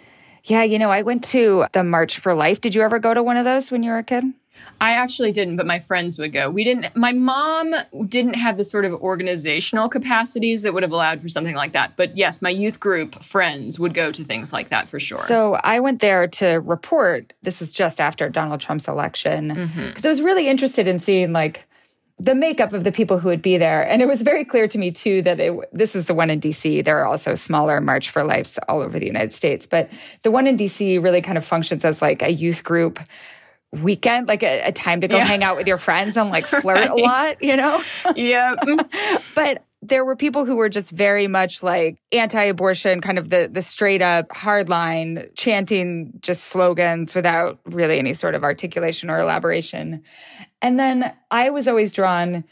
Yeah, 0.44 0.62
you 0.62 0.78
know, 0.78 0.90
I 0.90 1.02
went 1.02 1.24
to 1.24 1.66
the 1.72 1.82
March 1.82 2.20
for 2.20 2.32
Life. 2.32 2.60
Did 2.60 2.76
you 2.76 2.82
ever 2.82 3.00
go 3.00 3.12
to 3.12 3.24
one 3.24 3.36
of 3.36 3.44
those 3.44 3.72
when 3.72 3.82
you 3.82 3.90
were 3.90 3.98
a 3.98 4.04
kid? 4.04 4.24
I 4.80 4.92
actually 4.92 5.32
didn't, 5.32 5.56
but 5.56 5.66
my 5.66 5.78
friends 5.78 6.18
would 6.18 6.32
go. 6.32 6.50
We 6.50 6.64
didn't, 6.64 6.94
my 6.96 7.12
mom 7.12 7.74
didn't 8.06 8.34
have 8.34 8.56
the 8.56 8.64
sort 8.64 8.84
of 8.84 8.92
organizational 8.94 9.88
capacities 9.88 10.62
that 10.62 10.74
would 10.74 10.82
have 10.82 10.92
allowed 10.92 11.20
for 11.20 11.28
something 11.28 11.54
like 11.54 11.72
that. 11.72 11.96
But 11.96 12.16
yes, 12.16 12.42
my 12.42 12.50
youth 12.50 12.80
group 12.80 13.22
friends 13.22 13.78
would 13.78 13.94
go 13.94 14.10
to 14.10 14.24
things 14.24 14.52
like 14.52 14.70
that 14.70 14.88
for 14.88 14.98
sure. 14.98 15.24
So 15.26 15.54
I 15.62 15.80
went 15.80 16.00
there 16.00 16.26
to 16.26 16.56
report. 16.56 17.32
This 17.42 17.60
was 17.60 17.70
just 17.70 18.00
after 18.00 18.28
Donald 18.28 18.60
Trump's 18.60 18.88
election 18.88 19.54
mm-hmm. 19.54 19.88
because 19.88 20.04
I 20.04 20.08
was 20.08 20.22
really 20.22 20.48
interested 20.48 20.86
in 20.88 20.98
seeing 20.98 21.32
like 21.32 21.66
the 22.18 22.34
makeup 22.34 22.72
of 22.72 22.84
the 22.84 22.92
people 22.92 23.18
who 23.18 23.28
would 23.28 23.42
be 23.42 23.56
there. 23.56 23.86
And 23.86 24.00
it 24.00 24.06
was 24.06 24.22
very 24.22 24.44
clear 24.44 24.68
to 24.68 24.78
me 24.78 24.92
too 24.92 25.20
that 25.22 25.40
it, 25.40 25.52
this 25.72 25.96
is 25.96 26.06
the 26.06 26.14
one 26.14 26.30
in 26.30 26.40
DC. 26.40 26.84
There 26.84 26.98
are 26.98 27.06
also 27.06 27.34
smaller 27.34 27.80
March 27.80 28.10
for 28.10 28.22
Lives 28.22 28.58
all 28.68 28.80
over 28.80 29.00
the 29.00 29.06
United 29.06 29.32
States, 29.32 29.66
but 29.66 29.90
the 30.22 30.30
one 30.30 30.46
in 30.46 30.56
DC 30.56 31.02
really 31.02 31.20
kind 31.20 31.36
of 31.36 31.44
functions 31.44 31.84
as 31.84 32.00
like 32.00 32.22
a 32.22 32.30
youth 32.30 32.62
group 32.62 33.00
weekend, 33.82 34.28
like 34.28 34.42
a, 34.42 34.68
a 34.68 34.72
time 34.72 35.00
to 35.00 35.08
go 35.08 35.16
Yeah. 35.16 35.24
hang 35.24 35.42
out 35.42 35.56
with 35.56 35.66
your 35.66 35.78
friends 35.78 36.16
and 36.16 36.30
like 36.30 36.46
flirt 36.62 36.88
a 36.88 36.94
lot, 36.94 37.42
you 37.42 37.56
know? 37.56 37.82
yeah. 38.16 38.54
but 39.34 39.64
there 39.82 40.04
were 40.04 40.16
people 40.16 40.46
who 40.46 40.56
were 40.56 40.70
just 40.70 40.90
very 40.92 41.26
much 41.28 41.62
like 41.62 41.98
anti-abortion, 42.12 43.02
kind 43.02 43.18
of 43.18 43.28
the 43.28 43.50
the 43.52 43.60
straight 43.60 44.00
up 44.00 44.28
hardline, 44.30 45.28
chanting 45.36 46.12
just 46.20 46.44
slogans 46.44 47.14
without 47.14 47.58
really 47.66 47.98
any 47.98 48.14
sort 48.14 48.34
of 48.34 48.42
articulation 48.44 49.10
or 49.10 49.18
elaboration. 49.18 50.02
And 50.62 50.78
then 50.80 51.12
I 51.30 51.50
was 51.50 51.68
always 51.68 51.92
drawn 51.92 52.44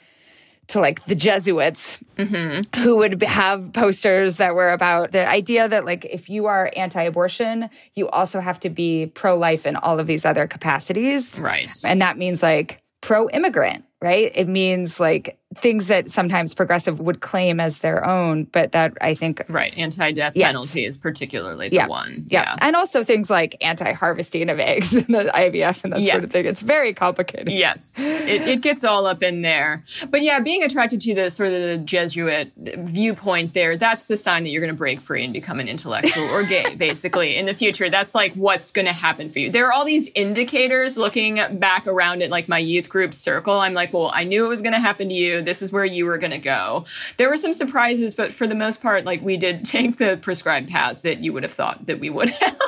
to 0.69 0.81
like 0.81 1.05
the 1.07 1.15
Jesuits 1.15 1.99
mm-hmm. 2.17 2.81
who 2.81 2.97
would 2.97 3.21
have 3.23 3.73
posters 3.73 4.37
that 4.37 4.55
were 4.55 4.71
about 4.71 5.13
the 5.13 5.29
idea 5.29 5.69
that 5.69 5.85
like 5.85 6.05
if 6.05 6.31
you 6.31 6.47
are 6.47 6.71
anti-abortion, 6.77 7.69
you 7.95 8.09
also 8.09 8.41
have 8.41 8.61
to 8.61 8.71
be 8.71 9.07
pro-life 9.07 9.67
in 9.67 9.77
all 9.77 9.99
of 9.99 10.07
these 10.07 10.25
other 10.25 10.47
capacities. 10.47 11.39
Right. 11.39 11.73
And 11.87 12.01
that 12.01 12.17
means 12.17 12.43
like 12.43 12.83
pro 13.01 13.29
immigrant, 13.31 13.85
right? 14.01 14.31
It 14.35 14.49
means 14.49 14.99
like 14.99 15.39
things 15.57 15.89
that 15.89 16.11
sometimes 16.11 16.55
progressive 16.55 17.01
would 17.01 17.21
claim 17.21 17.61
as 17.61 17.79
their 17.79 18.07
own, 18.07 18.45
but 18.45 18.73
that 18.73 18.93
I 19.01 19.15
think 19.15 19.43
Right. 19.49 19.73
Anti 19.77 20.13
death 20.13 20.33
Yes. 20.35 20.47
penalty 20.49 20.85
is 20.85 20.97
particularly 20.97 21.69
the 21.69 21.77
yeah, 21.77 21.87
one. 21.87 22.25
Yeah. 22.29 22.57
And 22.61 22.77
also 22.77 23.05
things 23.05 23.31
like 23.31 23.57
anti 23.61 23.93
harvesting 23.93 24.49
of 24.51 24.59
eggs 24.59 24.95
and 24.95 25.07
the 25.07 25.31
IVF 25.35 25.85
and 25.85 25.93
that 25.93 26.05
sort 26.05 26.25
of 26.25 26.31
thing. 26.31 26.47
It's 26.47 26.61
very 26.61 26.93
complicated. 26.95 27.51
Yes, 27.51 27.99
it, 28.01 28.49
it 28.49 28.61
gets 28.61 28.85
all 28.85 29.07
up 29.07 29.23
in 29.23 29.43
there. 29.43 29.83
But 30.11 30.23
yeah, 30.23 30.41
being 30.41 30.63
attracted 30.63 31.01
to 31.03 31.15
the 31.15 31.31
sort 31.31 31.51
of 31.51 31.61
the 31.61 31.79
Jesuit 31.79 32.53
viewpoint 32.57 33.55
there, 33.55 33.77
that's 33.77 34.07
the 34.07 34.17
sign 34.17 34.45
that 34.45 34.51
you're 34.51 34.61
going 34.61 34.73
to 34.73 34.79
break 34.79 35.01
free 35.01 35.25
and 35.25 35.33
become 35.33 35.61
an 35.61 35.69
intellectual 35.69 36.25
or 36.31 36.43
gay, 36.43 36.75
basically, 36.77 37.37
in 37.37 37.47
the 37.47 37.55
future. 37.55 37.91
That's 37.91 38.15
like 38.15 38.35
what's 38.35 38.71
going 38.71 38.87
to 38.87 38.93
happen 38.93 39.29
for 39.29 39.39
you. 39.39 39.51
There 39.51 39.67
are 39.67 39.73
all 39.73 39.85
these 39.85 40.11
indicators 40.15 40.97
looking 40.97 41.41
back 41.59 41.87
around 41.87 42.23
at 42.23 42.31
like 42.31 42.49
my 42.49 42.59
youth 42.59 42.89
group 42.89 43.15
circle. 43.15 43.55
I'm 43.59 43.75
like, 43.75 43.93
well, 43.93 44.11
I 44.15 44.25
knew 44.25 44.45
it 44.45 44.49
was 44.49 44.63
going 44.63 44.73
to 44.75 44.81
happen 44.81 45.09
to 45.09 45.15
you. 45.15 45.42
This 45.45 45.63
is 45.63 45.73
where 45.73 45.85
you 45.85 46.07
were 46.07 46.19
going 46.19 46.33
to 46.33 46.39
go. 46.39 46.85
There 47.17 47.29
were 47.29 47.37
some 47.37 47.55
surprises, 47.55 48.15
but 48.15 48.33
for 48.35 48.47
the 48.47 48.55
most 48.55 48.83
part, 48.83 49.05
like 49.05 49.23
we 49.23 49.37
did 49.37 49.65
take 49.65 49.99
the 49.99 50.17
prescribed 50.17 50.71
paths 50.71 51.03
that 51.03 51.23
you 51.25 51.33
would 51.33 51.43
have 51.43 51.53
thought 51.53 51.87
that 51.87 52.01
we 52.01 52.11
would 52.11 52.29
have. 52.41 52.59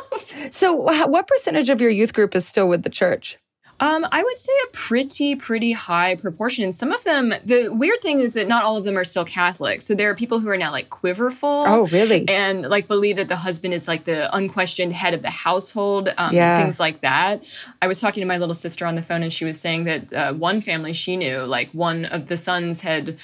So, 0.50 0.72
what 0.72 1.26
percentage 1.26 1.70
of 1.70 1.80
your 1.80 1.90
youth 1.90 2.12
group 2.12 2.34
is 2.34 2.46
still 2.46 2.68
with 2.68 2.82
the 2.82 2.90
church? 2.90 3.38
Um, 3.80 4.06
I 4.12 4.22
would 4.22 4.38
say 4.38 4.52
a 4.64 4.70
pretty, 4.72 5.34
pretty 5.34 5.72
high 5.72 6.14
proportion. 6.14 6.70
Some 6.72 6.92
of 6.92 7.02
them, 7.04 7.34
the 7.44 7.68
weird 7.68 8.00
thing 8.02 8.18
is 8.20 8.32
that 8.34 8.46
not 8.46 8.62
all 8.64 8.76
of 8.76 8.84
them 8.84 8.96
are 8.96 9.04
still 9.04 9.24
Catholic. 9.24 9.82
So 9.82 9.94
there 9.94 10.08
are 10.10 10.14
people 10.14 10.38
who 10.38 10.48
are 10.48 10.56
now 10.56 10.70
like 10.70 10.90
quiverful. 10.90 11.64
Oh, 11.66 11.86
really? 11.88 12.28
And 12.28 12.62
like 12.68 12.86
believe 12.88 13.16
that 13.16 13.28
the 13.28 13.36
husband 13.36 13.74
is 13.74 13.88
like 13.88 14.04
the 14.04 14.34
unquestioned 14.34 14.92
head 14.92 15.12
of 15.12 15.22
the 15.22 15.30
household, 15.30 16.12
um, 16.16 16.32
Yeah. 16.34 16.56
things 16.62 16.78
like 16.78 17.00
that. 17.00 17.44
I 17.82 17.86
was 17.88 18.00
talking 18.00 18.20
to 18.20 18.26
my 18.26 18.38
little 18.38 18.54
sister 18.54 18.86
on 18.86 18.94
the 18.94 19.02
phone 19.02 19.22
and 19.22 19.32
she 19.32 19.44
was 19.44 19.60
saying 19.60 19.84
that 19.84 20.12
uh, 20.12 20.32
one 20.32 20.60
family 20.60 20.92
she 20.92 21.16
knew, 21.16 21.40
like 21.44 21.70
one 21.72 22.04
of 22.04 22.28
the 22.28 22.36
sons 22.36 22.82
had 22.82 23.18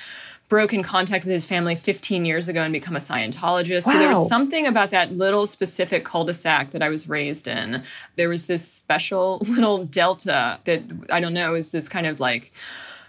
broken 0.50 0.82
contact 0.82 1.24
with 1.24 1.32
his 1.32 1.46
family 1.46 1.76
15 1.76 2.26
years 2.26 2.48
ago 2.48 2.60
and 2.60 2.72
become 2.72 2.96
a 2.96 2.98
Scientologist. 2.98 3.86
Wow. 3.86 3.92
So 3.92 3.98
there 3.98 4.08
was 4.10 4.28
something 4.28 4.66
about 4.66 4.90
that 4.90 5.16
little 5.16 5.46
specific 5.46 6.04
cul-de-sac 6.04 6.72
that 6.72 6.82
I 6.82 6.90
was 6.90 7.08
raised 7.08 7.48
in. 7.48 7.84
There 8.16 8.28
was 8.28 8.46
this 8.46 8.70
special 8.70 9.38
little 9.48 9.84
delta 9.84 10.58
that 10.64 10.82
I 11.10 11.20
don't 11.20 11.32
know 11.32 11.54
is 11.54 11.72
this 11.72 11.88
kind 11.88 12.06
of 12.06 12.20
like 12.20 12.50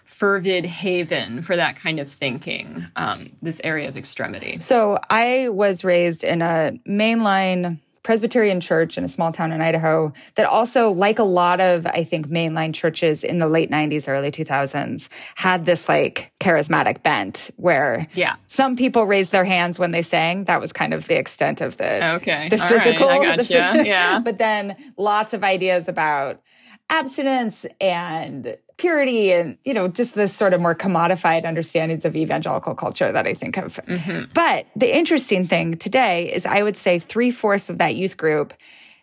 fervid 0.06 0.65
haven 0.65 1.41
for 1.41 1.56
that 1.56 1.75
kind 1.75 1.99
of 1.99 2.08
thinking. 2.08 2.86
Um, 2.95 3.32
this 3.41 3.60
area 3.63 3.89
of 3.89 3.97
extremity. 3.97 4.60
So, 4.60 4.99
I 5.10 5.49
was 5.49 5.84
raised 5.84 6.23
in 6.23 6.41
a 6.41 6.77
mainline 6.88 7.80
Presbyterian 8.04 8.60
church 8.60 8.98
in 8.98 9.04
a 9.04 9.08
small 9.08 9.32
town 9.32 9.52
in 9.52 9.62
Idaho 9.62 10.12
that 10.36 10.46
also, 10.48 10.90
like 10.90 11.20
a 11.20 11.24
lot 11.24 11.62
of, 11.62 11.86
I 11.86 12.04
think, 12.04 12.28
mainline 12.28 12.74
churches 12.74 13.24
in 13.24 13.38
the 13.40 13.48
late 13.48 13.70
90s, 13.70 14.08
early 14.10 14.32
2000s, 14.32 15.08
had 15.36 15.66
this 15.66 15.88
like 15.88 16.32
charismatic 16.40 17.04
bent 17.04 17.52
where 17.58 18.08
Yeah. 18.14 18.36
some 18.48 18.76
people 18.76 19.06
raised 19.06 19.32
their 19.32 19.46
hands 19.46 19.78
when 19.78 19.92
they 19.92 20.02
sang. 20.02 20.46
That 20.46 20.60
was 20.60 20.74
kind 20.74 20.94
of 20.94 21.08
the 21.08 21.18
extent 21.18 21.62
of 21.62 21.78
the, 21.78 22.14
Okay. 22.16 22.50
the 22.50 22.62
All 22.62 22.70
right. 22.70 22.82
physical. 22.82 23.10
I 23.10 23.24
gotcha. 23.24 23.54
phys- 23.54 23.86
Yeah. 23.86 24.20
but 24.24 24.38
then 24.40 24.76
lots 24.98 25.34
of 25.34 25.44
ideas 25.44 25.88
about 25.88 26.42
abstinence 26.91 27.65
and 27.80 28.58
purity 28.77 29.32
and 29.32 29.58
you 29.63 29.73
know 29.73 29.88
just 29.88 30.13
this 30.15 30.36
sort 30.36 30.54
of 30.54 30.62
more 30.62 30.75
commodified 30.75 31.45
understandings 31.45 32.04
of 32.04 32.15
evangelical 32.15 32.75
culture 32.75 33.12
that 33.12 33.25
i 33.25 33.34
think 33.34 33.58
of. 33.58 33.80
Mm-hmm. 33.88 34.32
But 34.34 34.67
the 34.75 34.95
interesting 34.95 35.47
thing 35.47 35.77
today 35.77 36.32
is 36.32 36.45
i 36.45 36.62
would 36.62 36.75
say 36.75 36.99
three-fourths 36.99 37.69
of 37.69 37.77
that 37.77 37.95
youth 37.95 38.17
group 38.17 38.54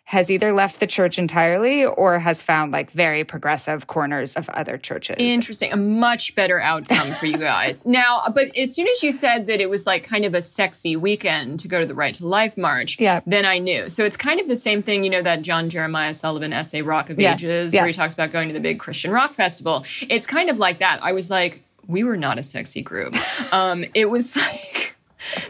has 0.09 0.31
either 0.31 0.51
left 0.51 0.79
the 0.79 0.87
church 0.87 1.19
entirely 1.19 1.85
or 1.85 2.17
has 2.17 2.41
found 2.41 2.71
like 2.71 2.89
very 2.89 3.23
progressive 3.23 3.85
corners 3.85 4.35
of 4.35 4.49
other 4.49 4.75
churches 4.75 5.15
Interesting. 5.19 5.71
A 5.71 5.77
much 5.77 6.33
better 6.33 6.59
outcome 6.59 7.11
for 7.11 7.27
you 7.27 7.37
guys. 7.51 7.85
now, 7.85 8.23
but 8.33 8.47
as 8.57 8.73
soon 8.73 8.87
as 8.87 9.03
you 9.03 9.11
said 9.11 9.45
that 9.45 9.61
it 9.61 9.69
was 9.69 9.85
like 9.85 10.01
kind 10.03 10.25
of 10.25 10.33
a 10.33 10.41
sexy 10.41 10.95
weekend 10.95 11.59
to 11.59 11.67
go 11.67 11.79
to 11.79 11.85
the 11.85 11.93
Right 11.93 12.15
to 12.15 12.25
Life 12.25 12.57
March, 12.57 12.99
Yeah. 12.99 13.19
then 13.27 13.45
I 13.45 13.59
knew. 13.59 13.87
So 13.87 14.03
it's 14.03 14.17
kind 14.17 14.39
of 14.39 14.47
the 14.47 14.55
same 14.55 14.81
thing, 14.81 15.03
you 15.03 15.11
know, 15.11 15.21
that 15.21 15.43
John 15.43 15.69
Jeremiah 15.69 16.15
Sullivan 16.15 16.53
essay, 16.53 16.81
Rock 16.81 17.11
of 17.11 17.19
Yes, 17.19 17.43
Ages, 17.43 17.73
where 17.75 17.85
he 17.85 17.93
talks 17.93 18.15
about 18.15 18.31
going 18.31 18.47
to 18.47 18.53
the 18.55 18.59
big 18.59 18.79
Christian 18.79 19.11
rock 19.11 19.33
festival. 19.33 19.85
It's 20.09 20.25
kind 20.25 20.49
of 20.49 20.57
like 20.57 20.79
that. 20.79 21.03
I 21.03 21.11
was 21.11 21.29
like, 21.29 21.61
we 21.85 22.03
were 22.03 22.17
not 22.17 22.39
a 22.39 22.43
sexy 22.43 22.81
group. 22.81 23.15
um, 23.53 23.85
it 23.93 24.09
was 24.09 24.35
like 24.35 24.95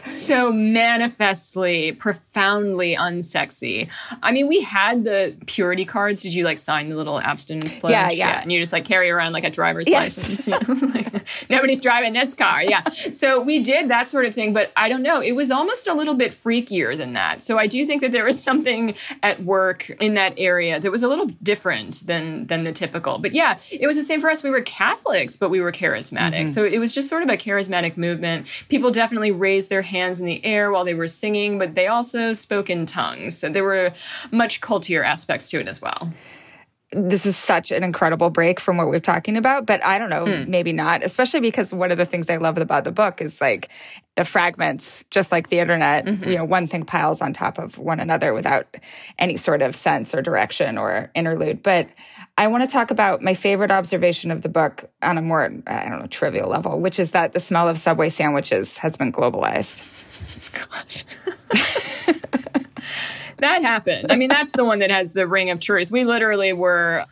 so 0.04 0.52
manifestly, 0.52 1.92
profoundly 1.92 2.96
unsexy. 2.96 3.88
I 4.22 4.32
mean, 4.32 4.48
we 4.48 4.60
had 4.62 5.04
the 5.04 5.34
purity 5.46 5.84
cards. 5.84 6.22
Did 6.22 6.34
you 6.34 6.44
like 6.44 6.58
sign 6.58 6.88
the 6.88 6.96
little 6.96 7.20
abstinence 7.20 7.76
pledge? 7.76 7.92
Yeah, 7.92 8.10
yeah. 8.10 8.40
And 8.40 8.52
you 8.52 8.58
just 8.60 8.72
like 8.72 8.84
carry 8.84 9.10
around 9.10 9.32
like 9.32 9.44
a 9.44 9.50
driver's 9.50 9.88
Yes. 9.88 10.16
license. 10.18 10.48
Like, 10.48 11.26
Nobody's 11.50 11.80
driving 11.80 12.12
this 12.12 12.34
car. 12.34 12.62
Yeah. 12.62 12.82
So 12.88 13.40
we 13.40 13.60
did 13.62 13.88
that 13.88 14.08
sort 14.08 14.24
of 14.24 14.34
thing, 14.34 14.52
but 14.52 14.72
I 14.76 14.88
don't 14.88 15.02
know. 15.02 15.20
It 15.20 15.32
was 15.32 15.50
almost 15.50 15.86
a 15.86 15.94
little 15.94 16.14
bit 16.14 16.32
freakier 16.32 16.96
than 16.96 17.12
that. 17.14 17.42
So 17.42 17.58
I 17.58 17.66
do 17.66 17.86
think 17.86 18.00
that 18.02 18.12
there 18.12 18.24
was 18.24 18.42
something 18.42 18.94
at 19.22 19.42
work 19.44 19.90
in 20.00 20.14
that 20.14 20.34
area 20.36 20.80
that 20.80 20.90
was 20.90 21.02
a 21.02 21.08
little 21.08 21.26
different 21.42 22.06
than 22.06 22.46
than 22.46 22.64
the 22.64 22.72
typical. 22.72 23.18
But 23.18 23.32
yeah, 23.32 23.58
it 23.70 23.86
was 23.86 23.96
the 23.96 24.04
same 24.04 24.20
for 24.20 24.30
us. 24.30 24.42
We 24.42 24.50
were 24.50 24.62
Catholics, 24.62 25.36
but 25.36 25.50
we 25.50 25.60
were 25.60 25.72
charismatic. 25.72 26.34
Mm-hmm. 26.34 26.46
So 26.46 26.64
it 26.64 26.78
was 26.78 26.92
just 26.92 27.08
sort 27.08 27.22
of 27.22 27.28
a 27.28 27.36
charismatic 27.36 27.96
movement. 27.96 28.46
People 28.68 28.90
definitely 28.90 29.30
raised 29.30 29.59
their 29.68 29.82
hands 29.82 30.20
in 30.20 30.26
the 30.26 30.44
air 30.44 30.70
while 30.72 30.84
they 30.84 30.94
were 30.94 31.08
singing, 31.08 31.58
but 31.58 31.74
they 31.74 31.86
also 31.86 32.32
spoke 32.32 32.70
in 32.70 32.86
tongues. 32.86 33.36
So 33.38 33.48
there 33.48 33.64
were 33.64 33.92
much 34.30 34.60
cultier 34.60 35.02
aspects 35.04 35.50
to 35.50 35.60
it 35.60 35.68
as 35.68 35.80
well. 35.82 36.12
this 36.92 37.24
is 37.24 37.36
such 37.36 37.70
an 37.70 37.84
incredible 37.84 38.30
break 38.30 38.58
from 38.58 38.76
what 38.76 38.88
we're 38.88 38.98
talking 38.98 39.36
about, 39.36 39.64
but 39.64 39.80
I 39.84 39.96
don't 39.96 40.10
know, 40.10 40.26
Hmm. 40.26 40.50
maybe 40.50 40.72
not, 40.72 41.04
especially 41.04 41.38
because 41.38 41.72
one 41.72 41.92
of 41.92 41.98
the 41.98 42.04
things 42.04 42.28
I 42.28 42.38
love 42.38 42.58
about 42.58 42.82
the 42.82 42.90
book 42.90 43.20
is 43.22 43.40
like 43.40 43.68
the 44.16 44.24
fragments, 44.24 45.04
just 45.08 45.30
like 45.30 45.50
the 45.50 45.60
internet, 45.60 46.04
Mm-hmm. 46.04 46.28
you 46.28 46.36
know, 46.36 46.44
one 46.44 46.66
thing 46.66 46.82
piles 46.82 47.20
on 47.20 47.32
top 47.32 47.58
of 47.58 47.78
one 47.78 48.00
another 48.00 48.34
without 48.34 48.76
any 49.20 49.36
sort 49.36 49.62
of 49.62 49.76
sense 49.76 50.12
or 50.16 50.20
direction 50.20 50.76
or 50.78 51.12
interlude. 51.14 51.62
But 51.62 51.90
I 52.36 52.46
want 52.46 52.64
to 52.64 52.70
talk 52.70 52.90
about 52.90 53.22
my 53.22 53.34
favorite 53.34 53.70
observation 53.70 54.30
of 54.30 54.42
the 54.42 54.48
book 54.48 54.90
on 55.02 55.18
a 55.18 55.22
more, 55.22 55.44
I 55.66 55.88
don't 55.88 56.00
know, 56.00 56.06
trivial 56.06 56.48
level, 56.48 56.80
which 56.80 56.98
is 56.98 57.10
that 57.10 57.32
the 57.32 57.40
smell 57.40 57.68
of 57.68 57.78
Subway 57.78 58.08
sandwiches 58.08 58.78
has 58.78 58.96
been 58.96 59.12
globalized. 59.12 59.98
that 63.38 63.62
happened. 63.62 64.10
I 64.10 64.16
mean, 64.16 64.28
that's 64.28 64.52
the 64.52 64.64
one 64.64 64.78
that 64.78 64.90
has 64.90 65.12
the 65.12 65.26
ring 65.26 65.50
of 65.50 65.60
truth. 65.60 65.90
We 65.90 66.04
literally 66.04 66.52
were, 66.52 67.04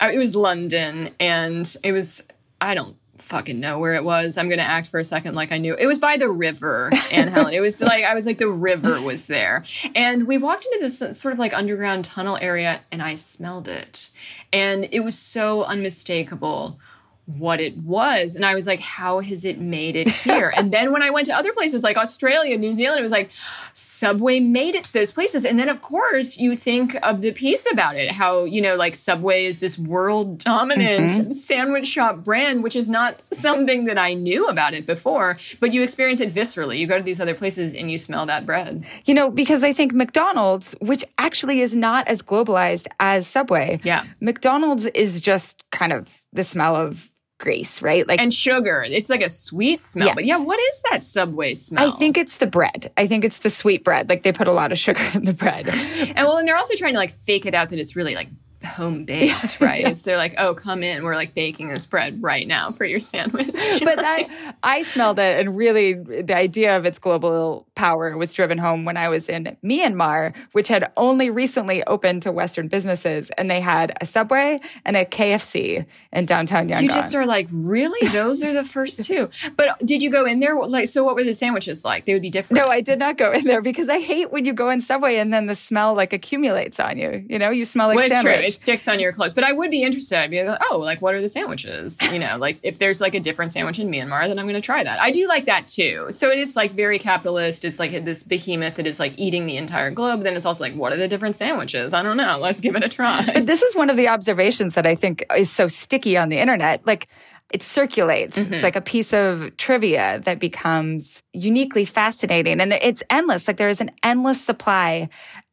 it 0.00 0.18
was 0.18 0.36
London 0.36 1.14
and 1.18 1.74
it 1.82 1.92
was, 1.92 2.22
I 2.60 2.74
don't 2.74 2.96
fucking 3.26 3.58
know 3.58 3.80
where 3.80 3.94
it 3.94 4.04
was. 4.04 4.38
I'm 4.38 4.48
going 4.48 4.60
to 4.60 4.64
act 4.64 4.88
for 4.88 5.00
a 5.00 5.04
second 5.04 5.34
like 5.34 5.50
I 5.50 5.56
knew. 5.56 5.74
It 5.74 5.86
was 5.86 5.98
by 5.98 6.16
the 6.16 6.28
river, 6.28 6.92
Anne 7.12 7.26
Helen. 7.26 7.54
It 7.54 7.60
was 7.60 7.82
like, 7.82 8.04
I 8.04 8.14
was 8.14 8.24
like, 8.24 8.38
the 8.38 8.48
river 8.48 9.00
was 9.00 9.26
there. 9.26 9.64
And 9.96 10.28
we 10.28 10.38
walked 10.38 10.64
into 10.64 10.78
this 10.80 10.98
sort 11.18 11.32
of 11.32 11.38
like 11.38 11.52
underground 11.52 12.04
tunnel 12.04 12.38
area 12.40 12.80
and 12.92 13.02
I 13.02 13.16
smelled 13.16 13.66
it. 13.66 14.10
And 14.52 14.88
it 14.92 15.00
was 15.00 15.18
so 15.18 15.64
unmistakable 15.64 16.78
what 17.26 17.60
it 17.60 17.76
was. 17.78 18.36
And 18.36 18.46
I 18.46 18.54
was 18.54 18.66
like, 18.66 18.80
how 18.80 19.18
has 19.20 19.44
it 19.44 19.58
made 19.58 19.96
it 19.96 20.08
here? 20.08 20.52
and 20.56 20.72
then 20.72 20.92
when 20.92 21.02
I 21.02 21.10
went 21.10 21.26
to 21.26 21.36
other 21.36 21.52
places 21.52 21.82
like 21.82 21.96
Australia, 21.96 22.56
New 22.56 22.72
Zealand, 22.72 23.00
it 23.00 23.02
was 23.02 23.12
like, 23.12 23.30
Subway 23.72 24.38
made 24.38 24.74
it 24.74 24.84
to 24.84 24.92
those 24.92 25.10
places. 25.10 25.44
And 25.44 25.58
then, 25.58 25.68
of 25.68 25.82
course, 25.82 26.38
you 26.38 26.54
think 26.54 26.96
of 27.02 27.22
the 27.22 27.32
piece 27.32 27.66
about 27.70 27.96
it 27.96 28.12
how, 28.12 28.44
you 28.44 28.60
know, 28.60 28.76
like 28.76 28.94
Subway 28.94 29.44
is 29.44 29.58
this 29.58 29.76
world 29.76 30.38
dominant 30.38 31.10
mm-hmm. 31.10 31.30
sandwich 31.30 31.88
shop 31.88 32.22
brand, 32.22 32.62
which 32.62 32.76
is 32.76 32.88
not 32.88 33.22
something 33.34 33.84
that 33.86 33.98
I 33.98 34.14
knew 34.14 34.46
about 34.46 34.72
it 34.74 34.86
before, 34.86 35.36
but 35.58 35.72
you 35.72 35.82
experience 35.82 36.20
it 36.20 36.32
viscerally. 36.32 36.78
You 36.78 36.86
go 36.86 36.96
to 36.96 37.02
these 37.02 37.20
other 37.20 37.34
places 37.34 37.74
and 37.74 37.90
you 37.90 37.98
smell 37.98 38.26
that 38.26 38.46
bread. 38.46 38.84
You 39.04 39.14
know, 39.14 39.30
because 39.30 39.64
I 39.64 39.72
think 39.72 39.92
McDonald's, 39.92 40.76
which 40.80 41.04
actually 41.18 41.60
is 41.60 41.74
not 41.74 42.06
as 42.06 42.22
globalized 42.22 42.86
as 43.00 43.26
Subway, 43.26 43.80
yeah. 43.82 44.04
McDonald's 44.20 44.86
is 44.86 45.20
just 45.20 45.68
kind 45.70 45.92
of 45.92 46.08
the 46.32 46.44
smell 46.44 46.76
of 46.76 47.10
grease, 47.38 47.82
right? 47.82 48.06
Like 48.06 48.20
and 48.20 48.32
sugar. 48.32 48.84
It's 48.86 49.10
like 49.10 49.22
a 49.22 49.28
sweet 49.28 49.82
smell. 49.82 50.08
Yes. 50.08 50.14
But 50.14 50.24
yeah, 50.24 50.38
what 50.38 50.58
is 50.58 50.82
that 50.90 51.02
Subway 51.02 51.54
smell? 51.54 51.92
I 51.92 51.96
think 51.96 52.16
it's 52.16 52.38
the 52.38 52.46
bread. 52.46 52.92
I 52.96 53.06
think 53.06 53.24
it's 53.24 53.40
the 53.40 53.50
sweet 53.50 53.84
bread. 53.84 54.08
Like 54.08 54.22
they 54.22 54.32
put 54.32 54.48
a 54.48 54.52
lot 54.52 54.72
of 54.72 54.78
sugar 54.78 55.02
in 55.14 55.24
the 55.24 55.34
bread. 55.34 55.68
and 55.68 56.26
well, 56.26 56.38
and 56.38 56.46
they're 56.48 56.56
also 56.56 56.74
trying 56.74 56.94
to 56.94 56.98
like 56.98 57.10
fake 57.10 57.46
it 57.46 57.54
out 57.54 57.70
that 57.70 57.78
it's 57.78 57.96
really 57.96 58.14
like 58.14 58.28
home 58.64 59.04
baked, 59.04 59.60
right? 59.60 59.80
yes. 59.86 60.02
So 60.02 60.10
they're 60.10 60.18
like, 60.18 60.34
oh, 60.38 60.54
come 60.54 60.82
in. 60.82 61.02
We're 61.04 61.14
like 61.14 61.34
baking 61.34 61.68
this 61.68 61.86
bread 61.86 62.22
right 62.22 62.46
now 62.46 62.70
for 62.70 62.84
your 62.84 63.00
sandwich. 63.00 63.46
but 63.46 63.96
that, 63.96 64.56
I 64.62 64.82
smelled 64.82 65.18
it, 65.18 65.40
and 65.40 65.56
really 65.56 65.94
the 65.94 66.36
idea 66.36 66.76
of 66.76 66.84
its 66.86 66.98
global 66.98 67.66
power 67.76 68.16
was 68.16 68.32
driven 68.32 68.58
home 68.58 68.84
when 68.84 68.96
I 68.96 69.08
was 69.08 69.28
in 69.28 69.56
Myanmar, 69.62 70.34
which 70.52 70.68
had 70.68 70.90
only 70.96 71.30
recently 71.30 71.84
opened 71.84 72.22
to 72.22 72.32
Western 72.32 72.66
businesses, 72.66 73.30
and 73.38 73.48
they 73.50 73.60
had 73.60 73.96
a 74.00 74.06
Subway 74.06 74.58
and 74.84 74.96
a 74.96 75.04
KFC 75.04 75.86
in 76.12 76.26
downtown 76.26 76.68
Yangon. 76.68 76.82
You 76.82 76.88
just 76.88 77.14
are 77.14 77.26
like, 77.26 77.46
really? 77.52 78.08
Those 78.08 78.42
are 78.42 78.52
the 78.52 78.64
first 78.64 79.04
two. 79.04 79.30
But 79.56 79.78
did 79.80 80.02
you 80.02 80.10
go 80.10 80.24
in 80.24 80.40
there? 80.40 80.56
Like, 80.56 80.88
so 80.88 81.04
what 81.04 81.14
were 81.14 81.24
the 81.24 81.32
sandwiches 81.32 81.84
like? 81.84 82.04
They 82.04 82.12
would 82.14 82.22
be 82.22 82.30
different. 82.30 82.58
No, 82.60 82.68
I 82.68 82.80
did 82.80 82.98
not 82.98 83.16
go 83.16 83.32
in 83.32 83.44
there 83.44 83.62
because 83.62 83.88
I 83.88 84.00
hate 84.00 84.32
when 84.32 84.44
you 84.44 84.52
go 84.52 84.70
in 84.70 84.80
Subway 84.80 85.16
and 85.16 85.32
then 85.32 85.46
the 85.46 85.54
smell 85.54 85.94
like 85.94 86.12
accumulates 86.12 86.80
on 86.80 86.98
you. 86.98 87.24
You 87.28 87.38
know, 87.38 87.50
you 87.50 87.64
smell 87.64 87.88
like 87.88 87.96
well, 87.96 88.08
sandwich 88.08 88.34
True. 88.34 88.44
It 88.44 88.52
sticks 88.54 88.88
on 88.88 88.98
your 88.98 89.12
clothes. 89.12 89.34
But 89.34 89.44
I 89.44 89.52
would 89.52 89.70
be 89.70 89.82
interested. 89.82 90.18
I'd 90.18 90.30
be 90.30 90.42
like, 90.42 90.60
oh, 90.70 90.78
like 90.78 91.00
what 91.00 91.14
are 91.14 91.20
the 91.20 91.28
sandwiches? 91.28 92.02
You 92.12 92.18
know, 92.18 92.36
like 92.38 92.58
if 92.62 92.78
there's 92.78 93.00
like 93.00 93.14
a 93.14 93.20
different 93.20 93.52
sandwich 93.52 93.78
in 93.78 93.88
Myanmar, 93.88 94.26
then 94.26 94.38
I'm 94.38 94.46
going 94.46 94.54
to 94.54 94.60
try 94.60 94.82
that. 94.82 95.00
I 95.00 95.10
do 95.10 95.28
like 95.28 95.46
that 95.46 95.66
too. 95.66 96.06
So 96.10 96.30
it 96.30 96.38
is 96.38 96.56
like 96.56 96.72
very 96.72 96.98
capitalist. 96.98 97.64
It's 97.66 97.78
like 97.78 98.04
this 98.04 98.22
behemoth 98.22 98.76
that 98.76 98.86
is 98.86 98.98
like 98.98 99.12
eating 99.18 99.44
the 99.44 99.58
entire 99.58 99.90
globe. 99.90 100.22
Then 100.22 100.36
it's 100.36 100.46
also 100.46 100.64
like, 100.64 100.74
what 100.74 100.92
are 100.92 100.96
the 100.96 101.08
different 101.08 101.36
sandwiches? 101.36 101.92
I 101.92 102.02
don't 102.02 102.16
know. 102.16 102.38
Let's 102.38 102.60
give 102.60 102.74
it 102.76 102.84
a 102.84 102.88
try. 102.88 103.24
But 103.26 103.46
this 103.46 103.62
is 103.62 103.76
one 103.76 103.90
of 103.90 103.96
the 103.96 104.08
observations 104.08 104.74
that 104.74 104.86
I 104.86 104.94
think 104.94 105.24
is 105.36 105.50
so 105.50 105.68
sticky 105.68 106.16
on 106.16 106.30
the 106.30 106.38
internet. 106.38 106.86
Like 106.86 107.08
it 107.52 107.62
circulates. 107.62 108.38
Mm-hmm. 108.38 108.54
It's 108.54 108.62
like 108.62 108.76
a 108.76 108.80
piece 108.80 109.12
of 109.12 109.56
trivia 109.56 110.20
that 110.24 110.38
becomes 110.38 111.22
uniquely 111.32 111.84
fascinating. 111.84 112.60
And 112.60 112.72
it's 112.72 113.02
endless. 113.10 113.46
Like 113.46 113.56
there 113.56 113.68
is 113.68 113.80
an 113.80 113.90
endless 114.02 114.40
supply 114.40 115.08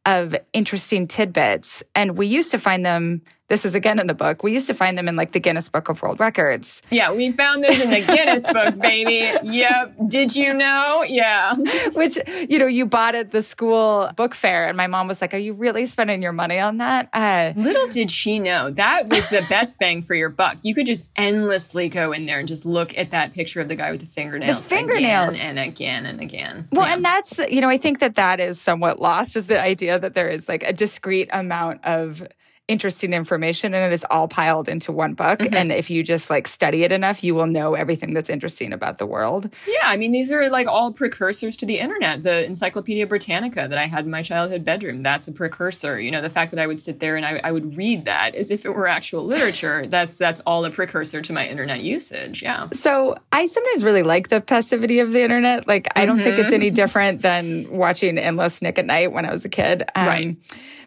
of 0.06 0.34
interesting 0.52 1.06
tidbits. 1.06 1.82
And 1.94 2.18
we 2.18 2.26
used 2.26 2.50
to 2.50 2.58
find 2.58 2.84
them 2.84 3.22
this 3.54 3.64
is 3.64 3.76
again 3.76 4.00
in 4.00 4.08
the 4.08 4.14
book. 4.14 4.42
We 4.42 4.52
used 4.52 4.66
to 4.66 4.74
find 4.74 4.98
them 4.98 5.06
in 5.06 5.14
like 5.14 5.30
the 5.30 5.38
Guinness 5.38 5.68
Book 5.68 5.88
of 5.88 6.02
World 6.02 6.18
Records. 6.18 6.82
Yeah, 6.90 7.12
we 7.12 7.30
found 7.30 7.62
this 7.62 7.80
in 7.80 7.90
the 7.90 8.00
Guinness 8.00 8.52
Book, 8.52 8.76
baby. 8.80 9.30
Yep. 9.44 9.94
Did 10.08 10.34
you 10.34 10.52
know? 10.52 11.04
Yeah. 11.06 11.54
Which, 11.92 12.18
you 12.48 12.58
know, 12.58 12.66
you 12.66 12.84
bought 12.84 13.14
at 13.14 13.30
the 13.30 13.42
school 13.42 14.10
book 14.16 14.34
fair. 14.34 14.66
And 14.66 14.76
my 14.76 14.88
mom 14.88 15.06
was 15.06 15.20
like, 15.20 15.34
Are 15.34 15.38
you 15.38 15.52
really 15.52 15.86
spending 15.86 16.20
your 16.20 16.32
money 16.32 16.58
on 16.58 16.78
that? 16.78 17.08
Uh, 17.12 17.52
Little 17.54 17.86
did 17.86 18.10
she 18.10 18.40
know 18.40 18.70
that 18.70 19.08
was 19.08 19.28
the 19.28 19.46
best 19.48 19.78
bang 19.78 20.02
for 20.02 20.16
your 20.16 20.30
buck. 20.30 20.56
You 20.62 20.74
could 20.74 20.86
just 20.86 21.08
endlessly 21.14 21.88
go 21.88 22.10
in 22.10 22.26
there 22.26 22.40
and 22.40 22.48
just 22.48 22.66
look 22.66 22.98
at 22.98 23.12
that 23.12 23.34
picture 23.34 23.60
of 23.60 23.68
the 23.68 23.76
guy 23.76 23.92
with 23.92 24.00
the 24.00 24.06
fingernails. 24.06 24.64
The 24.64 24.68
fingernails. 24.68 25.36
Again 25.36 25.58
and 25.58 25.58
again 25.60 26.06
and 26.06 26.20
again. 26.20 26.66
Well, 26.72 26.88
yeah. 26.88 26.94
and 26.94 27.04
that's, 27.04 27.38
you 27.38 27.60
know, 27.60 27.68
I 27.68 27.78
think 27.78 28.00
that 28.00 28.16
that 28.16 28.40
is 28.40 28.60
somewhat 28.60 28.98
lost 28.98 29.36
is 29.36 29.46
the 29.46 29.60
idea 29.60 29.96
that 29.96 30.14
there 30.14 30.28
is 30.28 30.48
like 30.48 30.64
a 30.64 30.72
discrete 30.72 31.28
amount 31.32 31.84
of 31.84 32.26
interesting 32.66 33.12
information 33.12 33.74
and 33.74 33.92
it 33.92 33.94
is 33.94 34.06
all 34.10 34.26
piled 34.26 34.68
into 34.68 34.90
one 34.90 35.12
book. 35.12 35.40
Mm-hmm. 35.40 35.54
And 35.54 35.72
if 35.72 35.90
you 35.90 36.02
just 36.02 36.30
like 36.30 36.48
study 36.48 36.82
it 36.82 36.92
enough, 36.92 37.22
you 37.22 37.34
will 37.34 37.46
know 37.46 37.74
everything 37.74 38.14
that's 38.14 38.30
interesting 38.30 38.72
about 38.72 38.96
the 38.96 39.04
world. 39.04 39.54
Yeah. 39.66 39.82
I 39.84 39.98
mean, 39.98 40.12
these 40.12 40.32
are 40.32 40.48
like 40.48 40.66
all 40.66 40.92
precursors 40.92 41.58
to 41.58 41.66
the 41.66 41.78
internet. 41.78 42.22
The 42.22 42.46
Encyclopedia 42.46 43.06
Britannica 43.06 43.68
that 43.68 43.76
I 43.76 43.86
had 43.86 44.06
in 44.06 44.10
my 44.10 44.22
childhood 44.22 44.64
bedroom, 44.64 45.02
that's 45.02 45.28
a 45.28 45.32
precursor. 45.32 46.00
You 46.00 46.10
know, 46.10 46.22
the 46.22 46.30
fact 46.30 46.52
that 46.52 46.60
I 46.60 46.66
would 46.66 46.80
sit 46.80 47.00
there 47.00 47.16
and 47.16 47.26
I, 47.26 47.40
I 47.44 47.52
would 47.52 47.76
read 47.76 48.06
that 48.06 48.34
as 48.34 48.50
if 48.50 48.64
it 48.64 48.70
were 48.70 48.88
actual 48.88 49.24
literature, 49.24 49.86
that's 49.88 50.16
that's 50.16 50.40
all 50.40 50.64
a 50.64 50.70
precursor 50.70 51.20
to 51.20 51.32
my 51.34 51.46
internet 51.46 51.82
usage. 51.82 52.42
Yeah. 52.42 52.68
So 52.72 53.16
I 53.30 53.46
sometimes 53.46 53.84
really 53.84 54.02
like 54.02 54.28
the 54.28 54.40
passivity 54.40 55.00
of 55.00 55.12
the 55.12 55.22
internet. 55.22 55.68
Like 55.68 55.86
I 55.96 56.06
don't 56.06 56.16
mm-hmm. 56.16 56.24
think 56.24 56.38
it's 56.38 56.52
any 56.52 56.68
mm-hmm. 56.68 56.74
different 56.76 57.20
than 57.20 57.70
watching 57.70 58.16
endless 58.16 58.62
Nick 58.62 58.78
at 58.78 58.86
Night 58.86 59.12
when 59.12 59.26
I 59.26 59.30
was 59.30 59.44
a 59.44 59.50
kid. 59.50 59.82
Um, 59.94 60.06
right. 60.06 60.36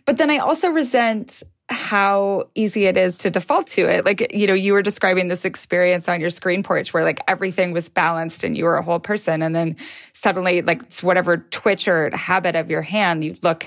But 0.06 0.18
then 0.18 0.32
I 0.32 0.38
also 0.38 0.70
resent 0.70 1.44
how 1.78 2.50
easy 2.56 2.86
it 2.86 2.98
is 2.98 3.20
to 3.20 3.30
default 3.30 3.68
to 3.68 3.88
it. 3.88 4.04
Like, 4.04 4.34
you 4.34 4.48
know, 4.48 4.54
you 4.54 4.74
were 4.74 4.82
describing 4.82 5.28
this 5.28 5.46
experience 5.46 6.10
on 6.10 6.20
your 6.20 6.32
screen 6.32 6.64
porch 6.64 6.94
where 6.94 7.04
like 7.04 7.20
everything 7.28 7.72
was 7.72 7.88
balanced 7.88 8.44
and 8.44 8.58
you 8.58 8.66
were 8.66 8.76
a 8.76 8.84
whole 8.84 9.00
person. 9.00 9.44
And 9.44 9.56
then 9.56 9.78
suddenly, 10.14 10.62
like, 10.62 10.82
it's 10.84 11.04
whatever 11.04 11.38
twitch 11.38 11.88
or 11.88 12.10
habit 12.16 12.56
of 12.56 12.72
your 12.72 12.82
hand, 12.82 13.24
you 13.24 13.36
look 13.44 13.66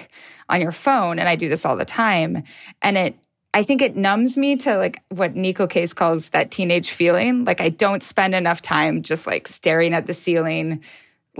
on 0.49 0.61
your 0.61 0.73
phone. 0.73 1.19
And 1.21 1.29
I 1.29 1.37
do 1.37 1.49
this 1.49 1.65
all 1.65 1.77
the 1.77 1.85
time. 1.85 2.43
And 2.83 2.99
it, 2.99 3.17
I 3.55 3.63
think 3.63 3.81
it 3.81 3.97
numbs 3.97 4.37
me 4.37 4.57
to 4.57 4.77
like 4.77 5.03
what 5.09 5.35
Neko 5.35 5.71
Case 5.71 5.95
calls 5.95 6.31
that 6.31 6.51
teenage 6.51 6.91
feeling. 6.91 7.45
Like, 7.45 7.61
I 7.61 7.69
don't 7.69 8.03
spend 8.03 8.35
enough 8.35 8.61
time 8.61 9.03
just 9.03 9.27
like 9.27 9.47
staring 9.47 9.95
at 9.95 10.07
the 10.07 10.15
ceiling 10.15 10.83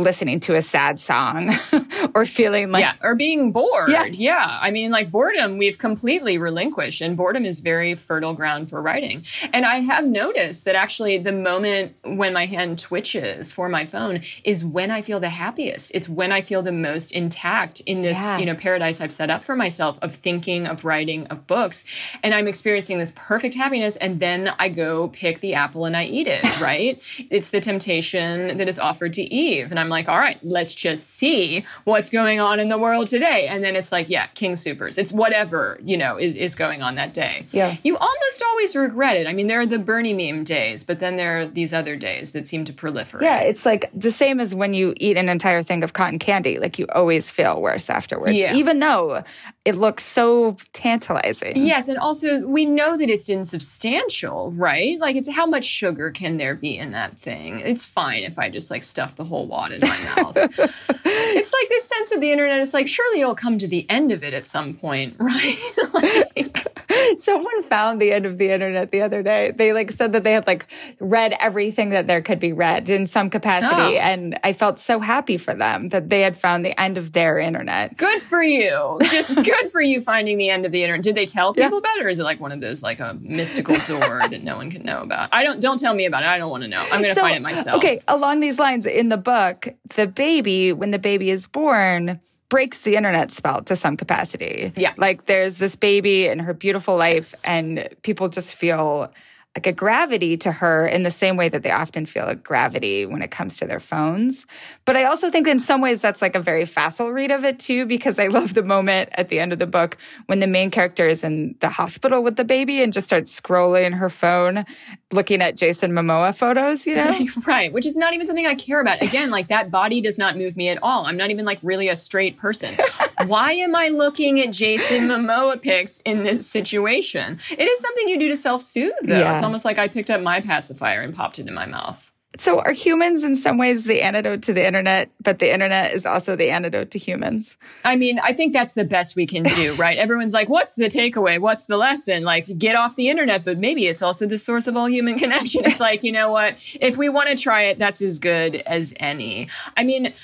listening 0.03 0.41
to 0.41 0.55
a 0.55 0.63
sad 0.63 0.99
song 0.99 1.51
or 2.15 2.25
feeling 2.25 2.71
like 2.71 2.83
yeah 2.83 2.95
or 3.03 3.15
being 3.15 3.53
bored. 3.53 3.91
Yes. 3.91 4.19
yeah. 4.19 4.59
I 4.61 4.71
mean 4.71 4.91
like 4.91 5.11
boredom 5.11 5.59
we've 5.59 5.79
completely 5.79 6.39
relinquished 6.39 7.01
and 7.01 7.17
boredom 7.17 7.45
is 7.45 7.61
very 7.61 7.95
fertile 7.95 8.35
ground 8.35 8.71
for 8.71 8.81
writing. 8.81 9.25
And 9.53 9.65
i 9.65 9.77
have 9.77 10.05
noticed 10.05 10.65
that 10.65 10.75
actually 10.75 11.19
the 11.19 11.33
moment 11.33 11.95
when 12.05 12.33
my 12.33 12.47
hand 12.47 12.79
twitches 12.79 13.53
for 13.53 13.69
my 13.69 13.87
phone 13.87 14.21
is 14.45 14.65
when 14.65 14.91
i 14.91 15.03
feel 15.03 15.21
the 15.21 15.31
happiest. 15.31 15.93
It's 15.95 16.09
when 16.09 16.33
i 16.33 16.41
feel 16.41 16.63
the 16.63 16.73
most 16.73 17.13
intact 17.13 17.81
in 17.81 18.03
this 18.03 18.19
yeah. 18.19 18.39
you 18.39 18.47
know 18.47 18.55
paradise 18.55 19.01
i've 19.01 19.13
set 19.13 19.31
up 19.31 19.43
for 19.43 19.57
myself 19.57 19.99
of 20.03 20.15
thinking 20.15 20.67
of 20.67 20.85
writing 20.85 21.27
of 21.29 21.47
books. 21.47 21.85
And 22.23 22.35
i'm 22.35 22.49
experiencing 22.49 22.99
this 22.99 23.13
perfect 23.15 23.55
happiness 23.55 23.97
and 23.97 24.21
then 24.21 24.53
i 24.59 24.69
go 24.69 25.09
pick 25.09 25.41
the 25.41 25.55
apple 25.55 25.85
and 25.85 25.97
i 25.97 26.05
eat 26.05 26.27
it 26.27 26.45
right? 26.61 27.01
It's 27.31 27.51
the 27.51 27.61
temptation 27.61 28.57
that 28.59 28.69
is 28.69 28.79
offered 28.79 29.13
to 29.15 29.23
eve 29.23 29.71
and 29.71 29.79
I'm 29.79 29.89
like, 29.91 30.09
all 30.09 30.19
right, 30.19 30.39
let's 30.43 30.75
just 30.75 31.11
see 31.11 31.65
what's 31.85 32.09
going 32.09 32.41
on 32.41 32.59
in 32.59 32.69
the 32.69 32.79
world 32.79 33.09
today. 33.09 33.47
And 33.49 33.63
then 33.63 33.77
it's 33.77 33.93
like, 33.93 34.09
yeah, 34.09 34.27
King 34.29 34.53
Soopers. 34.53 34.97
It's 34.97 35.13
whatever, 35.13 35.79
you 35.85 35.97
know, 35.97 36.17
is, 36.17 36.35
is 36.35 36.55
going 36.55 36.83
on 36.83 36.95
that 36.95 37.13
day. 37.13 37.47
Yeah. 37.51 37.77
You 37.83 37.97
almost 37.97 38.43
always 38.43 38.75
regret 38.75 39.17
it. 39.17 39.27
I 39.27 39.33
mean, 39.33 39.47
there 39.47 39.61
are 39.61 39.67
the 39.67 39.79
Bernie 39.79 40.15
meme 40.15 40.45
days, 40.45 40.85
but 40.85 41.01
then 41.01 41.17
there 41.17 41.41
are 41.41 41.47
these 41.47 41.73
other 41.73 41.97
days 41.97 42.31
that 42.33 42.47
seem 42.47 42.65
to 42.65 42.73
proliferate. 42.73 43.23
Yeah, 43.23 43.41
it's 43.41 43.67
like 43.67 43.91
the 43.95 44.11
same 44.11 44.41
as 44.41 44.55
when 44.55 44.73
you 44.73 44.95
eat 44.97 45.17
an 45.17 45.29
entire 45.29 45.63
thing 45.63 45.85
of 45.85 45.93
cotton 45.93 46.19
candy. 46.19 46.59
Like 46.59 46.79
you 46.79 46.87
always 46.95 47.31
feel 47.31 47.61
worse 47.61 47.91
afterwards. 47.91 48.33
Yeah. 48.33 48.55
Even 48.55 48.79
though 48.79 49.25
it 49.65 49.75
looks 49.75 50.05
so 50.05 50.57
tantalizing. 50.73 51.53
Yes, 51.57 51.89
and 51.89 51.99
also 51.99 52.41
we 52.47 52.65
know 52.65 52.97
that 52.97 53.11
it's 53.11 53.29
insubstantial, 53.29 54.53
right? 54.53 54.99
Like 55.01 55.17
it's 55.17 55.31
how 55.31 55.47
much 55.47 55.65
sugar 55.65 56.11
can 56.11 56.37
there 56.37 56.55
be 56.55 56.79
in 56.79 56.93
that 56.93 57.19
thing? 57.19 57.61
It's 57.61 57.85
fine 57.85 58.23
if 58.23 58.39
I 58.39 58.49
just 58.49 58.71
like 58.71 58.83
stuff 58.83 59.17
the 59.17 59.25
whole 59.25 59.47
in 59.73 59.81
my 59.81 60.13
mouth. 60.17 60.37
it's 61.05 61.53
like 61.53 61.69
this 61.69 61.89
sense 61.89 62.13
of 62.13 62.21
the 62.21 62.33
internet. 62.33 62.61
It's 62.61 62.75
like 62.75 62.89
surely 62.89 63.19
you'll 63.21 63.35
come 63.35 63.59
to 63.59 63.69
the 63.69 63.89
end 63.91 64.13
of 64.13 64.25
it 64.25 64.35
at 64.35 64.47
some 64.47 64.75
point, 64.75 65.17
right? 65.21 65.59
like, 65.95 66.70
Someone 67.17 67.63
found 67.63 68.01
the 68.01 68.13
end 68.13 68.27
of 68.27 68.39
the 68.39 68.51
internet 68.51 68.91
the 68.91 69.03
other 69.03 69.23
day. 69.23 69.53
They 69.55 69.73
like 69.73 69.91
said 69.91 70.13
that 70.13 70.25
they 70.25 70.33
had 70.33 70.47
like 70.47 70.67
read 70.99 71.35
everything 71.41 71.91
that 71.91 72.07
there 72.07 72.21
could 72.21 72.41
be 72.41 72.53
read 72.53 72.89
in 72.89 73.07
some 73.07 73.31
capacity. 73.31 73.97
Oh. 73.97 74.01
And 74.01 74.39
I 74.45 74.53
felt 74.53 74.79
so 74.79 75.01
happy 75.01 75.37
for 75.37 75.55
them 75.55 75.91
that 75.91 76.11
they 76.11 76.21
had 76.21 76.37
found 76.37 76.65
the 76.65 76.79
end 76.81 76.99
of 76.99 77.13
their 77.13 77.39
internet. 77.39 77.97
Good 77.97 78.23
for 78.23 78.43
you. 78.43 78.99
Just 79.11 79.35
good 79.43 79.71
for 79.71 79.81
you 79.81 80.01
finding 80.01 80.39
the 80.39 80.51
end 80.51 80.67
of 80.67 80.73
the 80.73 80.83
internet. 80.83 81.05
Did 81.05 81.15
they 81.15 81.27
tell 81.27 81.55
people 81.55 81.71
yeah. 81.71 81.79
about 81.79 81.97
it 81.99 82.05
or 82.05 82.09
is 82.09 82.19
it 82.19 82.25
like 82.25 82.41
one 82.41 82.53
of 82.53 82.61
those 82.61 82.83
like 82.83 83.01
a 83.01 83.15
mystical 83.21 83.77
door 83.87 84.21
that 84.29 84.43
no 84.43 84.57
one 84.57 84.71
can 84.71 84.83
know 84.85 85.01
about? 85.01 85.29
I 85.33 85.45
don't 85.45 85.61
don't 85.61 85.79
tell 85.79 85.95
me 85.95 86.07
about 86.07 86.23
it. 86.23 86.27
I 86.27 86.39
don't 86.39 86.51
want 86.51 86.63
to 86.63 86.69
know. 86.69 86.83
I'm 86.91 87.03
gonna 87.03 87.15
so, 87.15 87.21
find 87.21 87.37
it 87.37 87.43
myself. 87.43 87.79
Okay, 87.79 88.01
along 88.09 88.41
these 88.41 88.59
lines, 88.59 88.87
in 88.87 89.09
the 89.09 89.17
book, 89.17 89.69
the 89.97 90.07
baby, 90.07 90.73
when 90.73 90.91
the 90.91 90.99
baby 90.99 91.31
is 91.31 91.47
born, 91.47 92.21
breaks 92.51 92.83
the 92.83 92.97
internet 92.97 93.31
spell 93.31 93.63
to 93.63 93.75
some 93.75 93.97
capacity. 93.97 94.73
Yeah. 94.77 94.93
Like 94.99 95.25
there's 95.25 95.57
this 95.57 95.77
baby 95.77 96.29
and 96.29 96.43
her 96.43 96.53
beautiful 96.53 96.99
life, 96.99 97.31
yes. 97.33 97.45
and 97.47 97.89
people 98.03 98.29
just 98.29 98.55
feel 98.55 99.11
like 99.57 99.67
a 99.67 99.73
gravity 99.73 100.37
to 100.37 100.53
her 100.53 100.87
in 100.87 101.03
the 101.03 101.11
same 101.11 101.37
way 101.37 101.49
that 101.49 101.65
they 101.65 101.73
often 101.73 102.07
feel 102.07 102.27
a 102.27 102.37
gravity 102.37 103.05
when 103.05 103.21
it 103.21 103.33
comes 103.33 103.57
to 103.57 103.67
their 103.67 103.81
phones. 103.81 104.47
But 104.85 104.97
I 104.97 105.05
also 105.05 105.29
think 105.29 105.49
in 105.49 105.59
some 105.59 105.81
ways 105.81 106.01
that's 106.01 106.23
like 106.23 106.37
a 106.37 106.41
very 106.41 106.65
facile 106.65 107.11
read 107.11 107.33
of 107.33 107.45
it 107.45 107.59
too, 107.59 107.85
because 107.85 108.21
I 108.21 108.27
love 108.29 108.55
the 108.55 108.63
moment 108.63 109.09
at 109.15 109.29
the 109.29 109.41
end 109.41 109.53
of 109.53 109.59
the 109.59 109.67
book 109.67 109.97
when 110.27 110.39
the 110.39 110.47
main 110.47 110.71
character 110.71 111.09
is 111.09 111.25
in 111.25 111.57
the 111.59 111.69
hospital 111.69 112.23
with 112.23 112.37
the 112.37 112.45
baby 112.45 112.81
and 112.81 112.93
just 112.93 113.09
starts 113.09 113.39
scrolling 113.39 113.93
her 113.93 114.09
phone, 114.09 114.65
looking 115.11 115.43
at 115.43 115.57
Jason 115.57 115.91
Momoa 115.91 116.37
photos, 116.37 116.87
you 116.87 116.95
know? 116.95 117.13
right. 117.47 117.73
Which 117.73 117.87
is 117.87 117.97
not 117.97 118.15
even 118.15 118.27
something 118.27 118.47
I 118.47 118.55
care 118.55 118.81
about. 118.81 119.03
Again, 119.03 119.31
like 119.31 119.49
that 119.49 119.73
body 119.73 120.01
does 120.01 120.17
not 120.17 120.37
move 120.39 120.57
me 120.57 120.69
at 120.69 120.79
all. 120.81 121.07
I'm 121.07 121.17
not 121.17 121.31
even 121.31 121.45
like 121.45 121.59
really 121.61 121.89
a 121.89 121.97
straight 121.97 122.37
person. 122.37 122.73
Why 123.27 123.53
am 123.53 123.75
I 123.75 123.89
looking 123.89 124.39
at 124.39 124.53
Jason 124.53 125.09
Momoa 125.09 125.61
pics 125.61 126.01
in 126.03 126.23
this 126.23 126.47
situation? 126.47 127.41
It 127.51 127.65
is 127.65 127.81
something 127.81 128.09
you 128.09 128.19
do 128.19 128.29
to 128.29 128.37
self 128.37 128.63
soothe 128.63 128.93
though. 129.03 129.19
Yeah. 129.19 129.40
It's 129.41 129.45
almost 129.45 129.65
like 129.65 129.79
I 129.79 129.89
picked 129.89 130.11
up 130.11 130.21
my 130.21 130.41
pacifier 130.41 131.01
and 131.01 131.15
popped 131.15 131.39
it 131.39 131.47
in 131.47 131.55
my 131.55 131.67
mouth. 131.67 132.11
So, 132.39 132.61
are 132.61 132.73
humans 132.73 133.25
in 133.25 133.35
some 133.35 133.59
ways 133.59 133.85
the 133.85 134.03
antidote 134.03 134.43
to 134.45 134.53
the 134.53 134.65
internet, 134.65 135.11
but 135.21 135.41
the 135.41 135.53
internet 135.53 135.93
is 135.93 136.07
also 136.07 136.37
the 136.37 136.51
antidote 136.51 136.93
to 136.93 136.99
humans? 136.99 137.57
I 137.85 137.97
mean, 137.97 138.21
I 138.21 138.33
think 138.33 138.53
that's 138.53 138.75
the 138.75 138.85
best 138.85 139.17
we 139.17 139.27
can 139.27 139.43
do, 139.43 139.75
right? 139.79 139.99
Everyone's 139.99 140.33
like, 140.33 140.49
what's 140.49 140.77
the 140.77 140.85
takeaway? 140.85 141.41
What's 141.41 141.67
the 141.67 141.77
lesson? 141.77 142.23
Like, 142.23 142.47
get 142.57 142.77
off 142.77 142.95
the 142.95 143.09
internet, 143.09 143.45
but 143.45 143.59
maybe 143.59 143.87
it's 143.87 144.01
also 144.01 144.27
the 144.27 144.39
source 144.39 144.69
of 144.69 144.77
all 144.77 144.89
human 144.89 145.19
connection. 145.19 145.65
It's 145.65 145.81
like, 145.81 146.05
you 146.05 146.13
know 146.13 146.31
what? 146.31 146.57
If 146.81 146.97
we 146.97 147.09
want 147.09 147.31
to 147.31 147.35
try 147.35 147.63
it, 147.63 147.81
that's 147.81 148.01
as 148.01 148.21
good 148.21 148.57
as 148.65 148.95
any. 149.01 149.49
I 149.77 149.83
mean, 149.83 150.15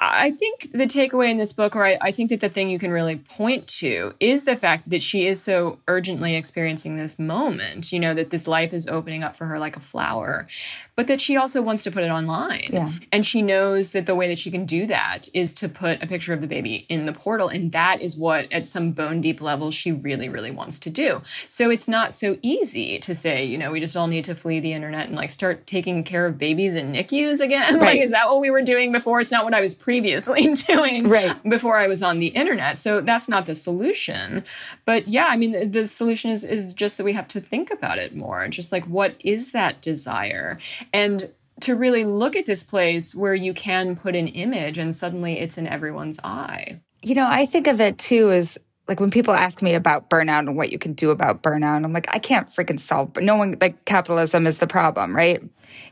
I 0.00 0.30
think 0.30 0.70
the 0.72 0.86
takeaway 0.86 1.30
in 1.30 1.38
this 1.38 1.52
book, 1.52 1.74
or 1.74 1.84
I, 1.84 1.98
I, 2.00 2.12
think 2.12 2.30
that 2.30 2.40
the 2.40 2.48
thing 2.48 2.70
you 2.70 2.78
can 2.78 2.92
really 2.92 3.16
point 3.16 3.66
to, 3.78 4.14
is 4.20 4.44
the 4.44 4.56
fact 4.56 4.88
that 4.90 5.02
she 5.02 5.26
is 5.26 5.42
so 5.42 5.78
urgently 5.88 6.36
experiencing 6.36 6.96
this 6.96 7.18
moment, 7.18 7.92
you 7.92 7.98
know, 7.98 8.14
that 8.14 8.30
this 8.30 8.46
life 8.46 8.72
is 8.72 8.86
opening 8.86 9.22
up 9.22 9.34
for 9.34 9.46
her 9.46 9.58
like 9.58 9.76
a 9.76 9.80
flower, 9.80 10.46
but 10.94 11.08
that 11.08 11.20
she 11.20 11.36
also 11.36 11.62
wants 11.62 11.82
to 11.84 11.90
put 11.90 12.04
it 12.04 12.10
online. 12.10 12.68
Yeah. 12.72 12.90
And 13.10 13.26
she 13.26 13.42
knows 13.42 13.90
that 13.92 14.06
the 14.06 14.14
way 14.14 14.28
that 14.28 14.38
she 14.38 14.50
can 14.50 14.64
do 14.64 14.86
that 14.86 15.28
is 15.34 15.52
to 15.54 15.68
put 15.68 16.02
a 16.02 16.06
picture 16.06 16.32
of 16.32 16.40
the 16.40 16.46
baby 16.46 16.86
in 16.88 17.06
the 17.06 17.12
portal. 17.12 17.48
And 17.48 17.72
that 17.72 18.00
is 18.00 18.16
what, 18.16 18.50
at 18.52 18.66
some 18.66 18.92
bone 18.92 19.20
deep 19.20 19.40
level, 19.40 19.70
she 19.70 19.90
really, 19.90 20.28
really 20.28 20.50
wants 20.50 20.78
to 20.80 20.90
do. 20.90 21.20
So 21.48 21.70
it's 21.70 21.88
not 21.88 22.14
so 22.14 22.38
easy 22.42 22.98
to 23.00 23.14
say, 23.14 23.44
you 23.44 23.58
know, 23.58 23.72
we 23.72 23.80
just 23.80 23.96
all 23.96 24.06
need 24.06 24.24
to 24.24 24.34
flee 24.34 24.60
the 24.60 24.72
internet 24.72 25.08
and 25.08 25.16
like 25.16 25.30
start 25.30 25.66
taking 25.66 26.04
care 26.04 26.26
of 26.26 26.38
babies 26.38 26.74
in 26.74 26.92
NICUs 26.92 27.40
again. 27.40 27.58
Right. 27.78 27.94
like, 27.94 28.00
is 28.00 28.10
that 28.10 28.28
what 28.28 28.40
we 28.40 28.50
were 28.50 28.62
doing 28.62 28.90
before? 28.90 29.20
It's 29.20 29.30
not 29.30 29.44
what 29.44 29.54
I 29.54 29.60
was 29.60 29.72
previously 29.88 30.54
doing 30.66 31.08
right. 31.08 31.42
before 31.48 31.78
I 31.78 31.86
was 31.86 32.02
on 32.02 32.18
the 32.18 32.26
internet. 32.26 32.76
So 32.76 33.00
that's 33.00 33.26
not 33.26 33.46
the 33.46 33.54
solution. 33.54 34.44
But 34.84 35.08
yeah, 35.08 35.28
I 35.30 35.38
mean, 35.38 35.52
the, 35.52 35.64
the 35.64 35.86
solution 35.86 36.30
is 36.30 36.44
is 36.44 36.74
just 36.74 36.98
that 36.98 37.04
we 37.04 37.14
have 37.14 37.26
to 37.28 37.40
think 37.40 37.70
about 37.70 37.96
it 37.96 38.14
more. 38.14 38.46
Just 38.48 38.70
like 38.70 38.84
what 38.84 39.14
is 39.20 39.52
that 39.52 39.80
desire? 39.80 40.56
And 40.92 41.32
to 41.62 41.74
really 41.74 42.04
look 42.04 42.36
at 42.36 42.44
this 42.44 42.62
place 42.62 43.14
where 43.14 43.34
you 43.34 43.54
can 43.54 43.96
put 43.96 44.14
an 44.14 44.28
image 44.28 44.76
and 44.76 44.94
suddenly 44.94 45.38
it's 45.38 45.56
in 45.56 45.66
everyone's 45.66 46.20
eye. 46.22 46.82
You 47.00 47.14
know, 47.14 47.26
I 47.26 47.46
think 47.46 47.66
of 47.66 47.80
it 47.80 47.96
too 47.96 48.30
as 48.30 48.58
like 48.88 49.00
when 49.00 49.10
people 49.10 49.32
ask 49.32 49.62
me 49.62 49.74
about 49.74 50.10
burnout 50.10 50.40
and 50.40 50.54
what 50.54 50.70
you 50.70 50.78
can 50.78 50.92
do 50.92 51.10
about 51.10 51.42
burnout, 51.42 51.82
I'm 51.82 51.94
like, 51.94 52.14
I 52.14 52.18
can't 52.18 52.48
freaking 52.48 52.78
solve, 52.78 53.14
but 53.14 53.22
no 53.22 53.36
one, 53.36 53.56
like 53.58 53.86
capitalism 53.86 54.46
is 54.46 54.58
the 54.58 54.66
problem, 54.66 55.16
right? 55.16 55.42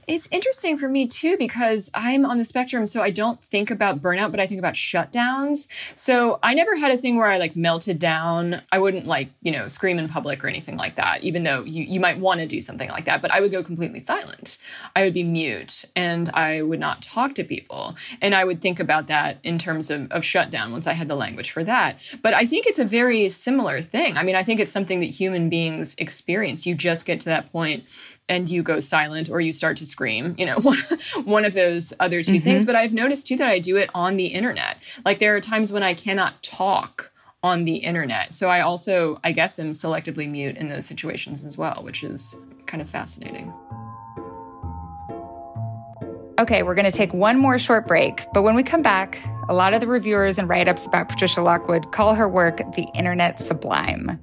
It's 0.07 0.29
interesting 0.31 0.79
for 0.79 0.89
me 0.89 1.09
too 1.09 1.37
because 1.37 1.91
I'm 1.93 2.25
on 2.25 2.39
the 2.39 2.45
spectrum, 2.45 2.87
so 2.87 3.03
I 3.03 3.11
don't 3.11 3.43
think 3.43 3.73
about 3.73 4.01
burnout, 4.01 4.31
but 4.31 4.39
I 4.39 4.47
think 4.47 4.61
about 4.61 4.75
shutdowns. 4.75 5.67
So 5.97 6.39
I 6.45 6.55
never 6.55 6.77
had 6.77 6.93
a 6.93 6.97
thing 6.97 7.17
where 7.17 7.27
I 7.27 7.39
like 7.39 7.57
melted 7.57 7.99
down. 7.99 8.63
I 8.71 8.79
wouldn't 8.79 9.07
like, 9.07 9.31
you 9.43 9.51
know, 9.51 9.67
scream 9.67 9.99
in 9.99 10.09
public 10.09 10.45
or 10.45 10.49
anything 10.49 10.77
like 10.77 10.95
that, 10.95 11.25
even 11.25 11.43
though 11.43 11.65
you, 11.65 11.83
you 11.83 11.99
might 11.99 12.19
want 12.19 12.39
to 12.39 12.47
do 12.47 12.61
something 12.61 12.89
like 12.89 13.05
that, 13.07 13.21
but 13.21 13.33
I 13.33 13.41
would 13.41 13.51
go 13.51 13.65
completely 13.65 13.99
silent. 13.99 14.59
I 14.95 15.03
would 15.03 15.15
be 15.15 15.25
mute 15.25 15.85
and 15.97 16.31
I 16.35 16.63
would 16.63 16.79
not 16.79 17.03
talk 17.03 17.35
to 17.35 17.43
people. 17.43 17.97
And 18.21 18.33
I 18.33 18.45
would 18.45 18.61
think 18.61 18.79
about 18.79 19.09
that 19.09 19.39
in 19.43 19.59
terms 19.59 19.91
of, 19.91 20.13
of 20.13 20.25
shutdown 20.25 20.71
once 20.71 20.87
I 20.87 20.93
had 20.93 21.09
the 21.09 21.17
language 21.17 21.51
for 21.51 21.65
that. 21.65 21.99
But 22.23 22.33
I 22.33 22.47
think 22.47 22.67
it's 22.67 22.79
a 22.79 22.85
very 22.85 23.29
similar 23.29 23.83
thing. 23.83 24.17
I 24.17 24.23
mean, 24.23 24.37
I 24.37 24.45
think 24.45 24.61
it's 24.61 24.71
something 24.71 25.01
that 25.01 25.07
human 25.07 25.49
beings 25.51 25.97
experience. 25.99 26.65
You 26.65 26.77
just 26.77 27.07
get 27.07 27.19
to 27.21 27.27
that 27.27 27.51
point 27.51 27.85
and 28.29 28.49
you 28.49 28.63
go 28.63 28.81
silent 28.81 29.31
or 29.31 29.41
you 29.41 29.53
start 29.53 29.77
to 29.79 29.87
scream, 29.87 30.35
you 30.39 30.47
know, 30.47 30.57
one 31.25 31.45
of 31.45 31.55
those 31.55 31.93
other 32.01 32.23
2 32.23 32.33
mm-hmm. 32.33 32.45
things. 32.45 32.67
But 32.67 32.75
I've 32.75 32.93
noticed 32.93 33.27
too 33.27 33.37
that 33.37 33.49
I 33.49 33.59
do 33.59 33.77
it 33.77 33.91
on 33.95 34.17
the 34.17 34.27
internet. 34.27 34.79
Like 35.05 35.19
there 35.19 35.37
are 35.37 35.41
times 35.41 35.73
when 35.73 35.83
I 35.83 35.95
cannot 35.95 36.43
talk 36.43 37.11
on 37.43 37.65
the 37.65 37.77
internet. 37.77 38.35
So 38.35 38.49
I 38.49 38.61
also, 38.61 39.21
I 39.23 39.33
guess, 39.33 39.59
am 39.59 39.71
selectively 39.71 40.29
mute 40.29 40.57
in 40.57 40.67
those 40.67 40.87
situations 40.87 41.45
as 41.45 41.57
well, 41.57 41.81
which 41.83 42.03
is 42.03 42.37
kind 42.67 42.83
of 42.83 42.91
fascinating. 42.91 43.53
Okay, 46.39 46.63
we're 46.63 46.75
going 46.75 46.91
to 46.91 46.93
take 46.93 47.15
one 47.15 47.39
more 47.39 47.59
short 47.59 47.87
break, 47.87 48.27
but 48.35 48.43
when 48.43 48.55
we 48.55 48.63
come 48.63 48.83
back, 48.83 49.19
a 49.49 49.55
lot 49.55 49.73
of 49.73 49.81
the 49.81 49.87
reviewers 49.87 50.39
and 50.39 50.47
write 50.51 50.69
ups 50.69 50.85
about 50.85 51.09
Patricia 51.09 51.41
Lockwood 51.41 51.93
call 51.93 52.15
her 52.15 52.29
work 52.29 52.59
the 52.75 52.87
internet 52.95 53.41
sublime. 53.41 54.21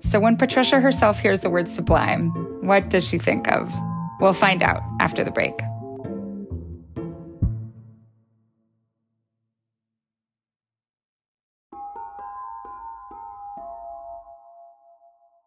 So 0.00 0.18
when 0.18 0.36
Patricia 0.36 0.80
herself 0.80 1.20
hears 1.20 1.42
the 1.42 1.50
word 1.50 1.68
sublime, 1.68 2.30
what 2.66 2.90
does 2.90 3.06
she 3.06 3.16
think 3.16 3.46
of? 3.46 3.72
We'll 4.18 4.32
find 4.32 4.60
out 4.60 4.82
after 4.98 5.22
the 5.22 5.30
break. 5.30 5.54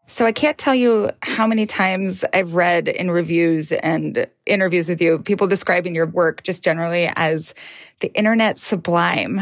So 0.08 0.26
I 0.26 0.32
can't 0.32 0.58
tell 0.58 0.76
you 0.76 1.10
how 1.24 1.48
many 1.48 1.66
times 1.66 2.24
I've 2.32 2.54
read 2.54 2.88
in 2.88 3.10
reviews 3.10 3.72
and 3.72 4.28
interviews 4.46 4.88
with 4.88 5.02
you 5.02 5.18
people 5.20 5.48
describing 5.48 5.96
your 5.96 6.06
work 6.06 6.44
just 6.44 6.64
generally 6.64 7.10
as 7.16 7.56
the 8.00 8.14
internet 8.14 8.58
sublime. 8.58 9.42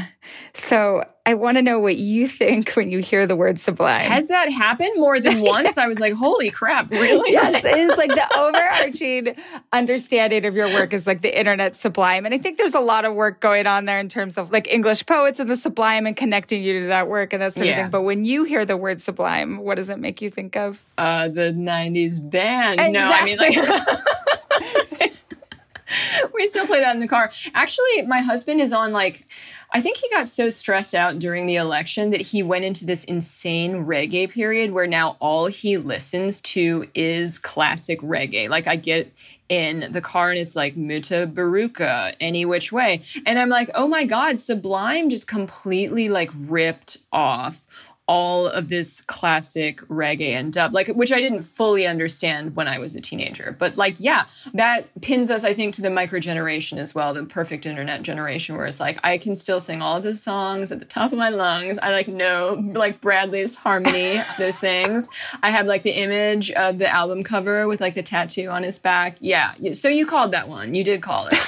So 0.54 1.04
I 1.26 1.34
want 1.34 1.58
to 1.58 1.62
know 1.62 1.80
what 1.80 1.97
you 1.97 2.28
think 2.28 2.72
when 2.74 2.91
you 2.91 2.99
hear 2.99 3.26
the 3.26 3.36
word 3.36 3.58
sublime. 3.58 4.01
Has 4.01 4.28
that 4.28 4.51
happened 4.51 4.91
more 4.95 5.20
than 5.20 5.41
once? 5.41 5.78
I 5.78 5.88
was 5.88 5.99
like, 5.99 6.14
holy 6.14 6.49
crap, 6.49 6.91
really? 6.91 7.32
yes, 7.32 7.64
it 7.64 7.78
is 7.78 7.97
like 7.97 8.10
the 8.10 8.38
overarching 8.38 9.36
understanding 9.72 10.45
of 10.45 10.56
your 10.56 10.68
work 10.68 10.93
is 10.93 11.08
like 11.08 11.22
the 11.22 11.38
internet 11.38 11.76
sublime. 11.76 12.26
And 12.26 12.34
I 12.34 12.38
think 12.38 12.58
there's 12.58 12.74
a 12.74 12.80
lot 12.80 13.06
of 13.06 13.16
work 13.16 13.39
going 13.39 13.68
on 13.68 13.86
there 13.86 13.99
in 13.99 14.10
terms 14.10 14.38
of 14.38 14.51
like 14.51 14.68
English 14.68 15.06
poets 15.06 15.39
and 15.39 15.49
the 15.49 15.56
sublime 15.56 16.06
and 16.06 16.16
connecting 16.16 16.62
you 16.62 16.82
to 16.82 16.88
that 16.88 17.08
work 17.08 17.34
and 17.34 17.41
that 17.41 17.54
sort 17.54 17.68
yeah. 17.68 17.74
of 17.74 17.78
thing. 17.86 17.91
But 17.91 18.01
when 18.01 18.26
you 18.26 18.43
hear 18.43 18.66
the 18.66 18.78
word 18.78 19.01
sublime, 19.01 19.58
what 19.58 19.76
does 19.76 19.89
it 19.89 19.99
make 19.99 20.22
you 20.22 20.30
think 20.30 20.56
of? 20.56 20.84
Uh, 20.97 21.30
the 21.30 21.54
90s 21.54 22.30
band. 22.30 22.80
Exactly. 22.80 22.91
No, 22.93 23.12
I 23.12 23.24
mean, 23.24 23.38
like. 23.38 23.56
we 26.34 26.48
still 26.48 26.68
play 26.68 26.80
that 26.80 26.96
in 26.96 27.02
the 27.02 27.08
car. 27.08 27.32
Actually, 27.54 28.04
my 28.04 28.22
husband 28.22 28.62
is 28.62 28.74
on 28.74 28.91
like 28.91 29.28
I 29.76 29.82
think 29.82 29.98
he 29.98 30.08
got 30.10 30.30
so 30.30 30.50
stressed 30.50 30.94
out 30.94 31.18
during 31.18 31.48
the 31.48 31.56
election 31.56 32.12
that 32.12 32.22
he 32.22 32.44
went 32.44 32.64
into 32.64 32.86
this 32.86 33.04
insane 33.06 33.86
reggae 33.86 34.30
period 34.30 34.72
where 34.72 34.86
now 34.86 35.18
all 35.20 35.48
he 35.48 35.78
listens 35.78 36.41
to 36.41 36.88
is 36.94 37.39
classic 37.39 38.00
reggae. 38.02 38.48
Like 38.48 38.68
I 38.68 38.76
get 38.76 39.12
in 39.50 39.91
the 39.91 40.02
car 40.02 40.30
and 40.30 40.39
it's 40.39 40.56
like 40.56 40.76
Mutabaruka, 40.76 42.16
any 42.20 42.46
which 42.46 42.72
way. 42.72 43.02
And 43.26 43.39
I'm 43.39 43.50
like, 43.50 43.72
oh 43.74 43.88
my 43.88 44.06
God, 44.06 44.38
Sublime 44.38 45.10
just 45.10 45.28
completely 45.28 46.08
like 46.08 46.30
ripped 46.36 47.00
off 47.12 47.66
all 48.14 48.45
of 48.45 48.70
this 48.70 49.01
classic 49.01 49.82
reggae 49.88 50.36
and 50.36 50.53
dub, 50.53 50.72
like 50.72 50.88
which 50.89 51.11
I 51.11 51.20
didn't 51.20 51.41
fully 51.41 51.88
understand 51.88 52.55
when 52.55 52.68
I 52.68 52.78
was 52.78 52.95
a 52.95 53.01
teenager. 53.01 53.55
But 53.57 53.76
like, 53.76 53.95
yeah, 53.97 54.26
that 54.53 54.86
pins 55.01 55.32
us, 55.32 55.43
I 55.43 55.55
think, 55.55 55.74
to 55.74 55.82
the 55.82 55.89
micro 55.89 56.20
generation 56.20 56.78
as 56.78 56.93
well, 56.93 57.16
the 57.16 57.24
perfect 57.24 57.66
internet 57.66 58.03
generation, 58.03 58.55
where 58.55 58.68
it's 58.68 58.80
like 58.80 58.99
I 59.03 59.18
can 59.18 59.36
still 59.36 59.59
sing 59.59 59.82
all 59.82 59.97
of 59.97 60.03
those 60.03 60.22
songs 60.22 60.72
at 60.72 60.78
the 60.78 60.86
top 60.86 61.11
of 61.11 61.18
my 61.18 61.30
lungs. 61.30 61.80
I 61.80 61.89
like 61.89 62.07
know 62.07 62.64
like 62.76 63.01
Bradley's 63.01 63.55
harmony 63.55 64.20
to 64.20 64.38
those 64.38 64.59
things. 64.59 65.09
I 65.41 65.49
have 65.49 65.66
like 65.66 65.82
the 65.82 65.97
image 65.97 66.51
of 66.51 66.78
the 66.78 66.95
album 66.95 67.24
cover 67.24 67.68
with 67.68 67.82
like 67.82 67.95
the 67.95 68.03
tattoo 68.03 68.49
on 68.49 68.61
his 68.61 68.78
back. 68.78 69.18
Yeah. 69.22 69.55
So 69.72 69.89
you 69.89 70.05
called 70.05 70.34
that 70.34 70.47
one. 70.47 70.76
You 70.76 70.84
did 70.84 71.01
call 71.01 71.30
it. 71.32 71.39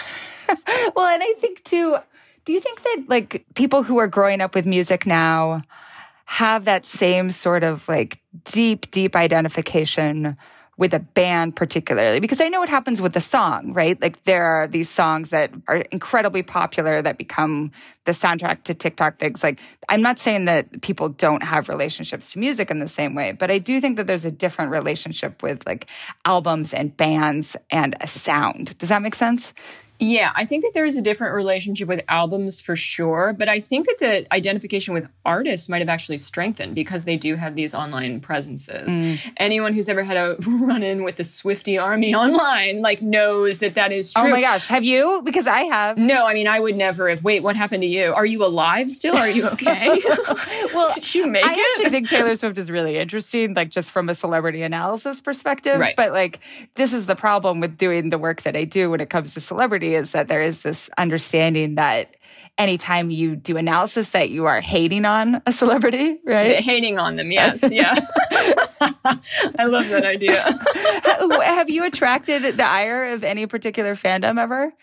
well, 0.95 1.05
and 1.05 1.21
I 1.21 1.35
think 1.37 1.63
too, 1.63 1.97
do 2.43 2.53
you 2.53 2.59
think 2.59 2.81
that 2.81 3.03
like 3.07 3.45
people 3.53 3.83
who 3.83 3.99
are 3.99 4.07
growing 4.07 4.41
up 4.41 4.55
with 4.55 4.65
music 4.65 5.05
now 5.05 5.61
have 6.25 6.65
that 6.65 6.85
same 6.85 7.31
sort 7.31 7.63
of 7.63 7.87
like 7.87 8.19
deep, 8.43 8.89
deep 8.91 9.15
identification 9.15 10.35
with 10.77 10.93
a 10.93 10.99
band 10.99 11.55
particularly 11.55 12.19
because 12.19 12.41
I 12.41 12.49
know 12.49 12.59
what 12.59 12.67
happens 12.67 13.01
with 13.01 13.13
the 13.13 13.21
song, 13.21 13.71
right? 13.73 14.01
Like 14.01 14.21
there 14.25 14.43
are 14.43 14.67
these 14.67 14.89
songs 14.89 15.29
that 15.29 15.51
are 15.67 15.77
incredibly 15.77 16.43
popular 16.43 17.01
that 17.01 17.17
become 17.17 17.71
the 18.03 18.11
soundtrack 18.11 18.63
to 18.63 18.73
TikTok 18.73 19.17
things. 19.17 19.41
Like 19.41 19.59
I'm 19.87 20.01
not 20.01 20.19
saying 20.19 20.45
that 20.45 20.81
people 20.81 21.09
don't 21.09 21.43
have 21.43 21.69
relationships 21.69 22.33
to 22.33 22.39
music 22.39 22.69
in 22.69 22.79
the 22.79 22.89
same 22.89 23.15
way, 23.15 23.31
but 23.31 23.49
I 23.49 23.57
do 23.57 23.79
think 23.79 23.95
that 23.97 24.07
there's 24.07 24.25
a 24.25 24.31
different 24.31 24.71
relationship 24.71 25.41
with 25.41 25.65
like 25.65 25.87
albums 26.25 26.73
and 26.73 26.95
bands 26.95 27.55
and 27.71 27.95
a 28.01 28.07
sound. 28.07 28.77
Does 28.77 28.89
that 28.89 29.01
make 29.01 29.15
sense? 29.15 29.53
Yeah, 29.99 30.31
I 30.35 30.45
think 30.45 30.63
that 30.63 30.71
there 30.73 30.85
is 30.85 30.97
a 30.97 31.01
different 31.01 31.33
relationship 31.33 31.87
with 31.87 32.03
albums 32.09 32.59
for 32.59 32.75
sure, 32.75 33.33
but 33.37 33.47
I 33.47 33.59
think 33.59 33.85
that 33.87 33.99
the 33.99 34.33
identification 34.33 34.93
with 34.93 35.09
artists 35.23 35.69
might 35.69 35.79
have 35.79 35.89
actually 35.89 36.17
strengthened 36.17 36.75
because 36.75 37.05
they 37.05 37.15
do 37.15 37.35
have 37.35 37.55
these 37.55 37.73
online 37.73 38.19
presences. 38.19 38.93
Mm. 38.93 39.19
Anyone 39.37 39.73
who's 39.73 39.87
ever 39.87 40.03
had 40.03 40.17
a 40.17 40.35
run 40.47 40.83
in 40.83 41.03
with 41.03 41.15
the 41.15 41.23
Swifty 41.23 41.77
army 41.77 42.13
online 42.13 42.81
like 42.81 43.01
knows 43.01 43.59
that 43.59 43.75
that 43.75 43.91
is 43.91 44.11
true. 44.11 44.23
Oh 44.25 44.29
my 44.29 44.41
gosh, 44.41 44.67
have 44.67 44.83
you? 44.83 45.21
Because 45.23 45.47
I 45.47 45.61
have. 45.61 45.97
No, 45.97 46.25
I 46.25 46.33
mean 46.33 46.47
I 46.47 46.59
would 46.59 46.75
never 46.75 47.09
have. 47.09 47.23
Wait, 47.23 47.41
what 47.41 47.55
happened 47.55 47.83
to 47.83 47.87
you? 47.87 48.13
Are 48.13 48.25
you 48.25 48.43
alive 48.43 48.91
still? 48.91 49.15
Are 49.15 49.29
you 49.29 49.47
okay? 49.55 50.01
well, 50.73 50.89
did 50.93 51.15
you 51.15 51.25
make 51.25 51.45
I 51.45 51.53
it? 51.53 51.57
I 51.57 51.73
actually 51.73 51.89
think 51.91 52.09
Taylor 52.09 52.35
Swift 52.35 52.57
is 52.57 52.69
really 52.69 52.97
interesting, 52.97 53.53
like 53.53 53.69
just 53.69 53.91
from 53.91 54.09
a 54.09 54.15
celebrity 54.15 54.61
analysis 54.61 55.21
perspective. 55.21 55.79
Right. 55.79 55.95
But 55.95 56.11
like 56.11 56.39
this 56.75 56.91
is 56.91 57.05
the 57.05 57.15
problem 57.15 57.61
with 57.61 57.77
doing 57.77 58.09
the 58.09 58.17
work 58.17 58.41
that 58.41 58.57
I 58.57 58.65
do 58.65 58.89
when 58.89 58.99
it 58.99 59.09
comes 59.09 59.33
to 59.35 59.41
celebrity 59.41 59.84
is 59.93 60.11
that 60.13 60.27
there 60.27 60.41
is 60.41 60.63
this 60.63 60.89
understanding 60.97 61.75
that 61.75 62.15
anytime 62.57 63.11
you 63.11 63.35
do 63.35 63.57
analysis 63.57 64.11
that 64.11 64.29
you 64.29 64.45
are 64.45 64.61
hating 64.61 65.05
on 65.05 65.41
a 65.45 65.51
celebrity, 65.51 66.19
right? 66.25 66.59
Hating 66.59 66.97
on 66.97 67.15
them, 67.15 67.31
yes, 67.31 67.63
yeah. 67.71 67.95
I 69.59 69.65
love 69.65 69.89
that 69.89 70.05
idea. 70.05 70.41
Have 71.43 71.69
you 71.69 71.85
attracted 71.85 72.57
the 72.57 72.65
ire 72.65 73.13
of 73.13 73.23
any 73.23 73.45
particular 73.45 73.95
fandom 73.95 74.39
ever? 74.39 74.73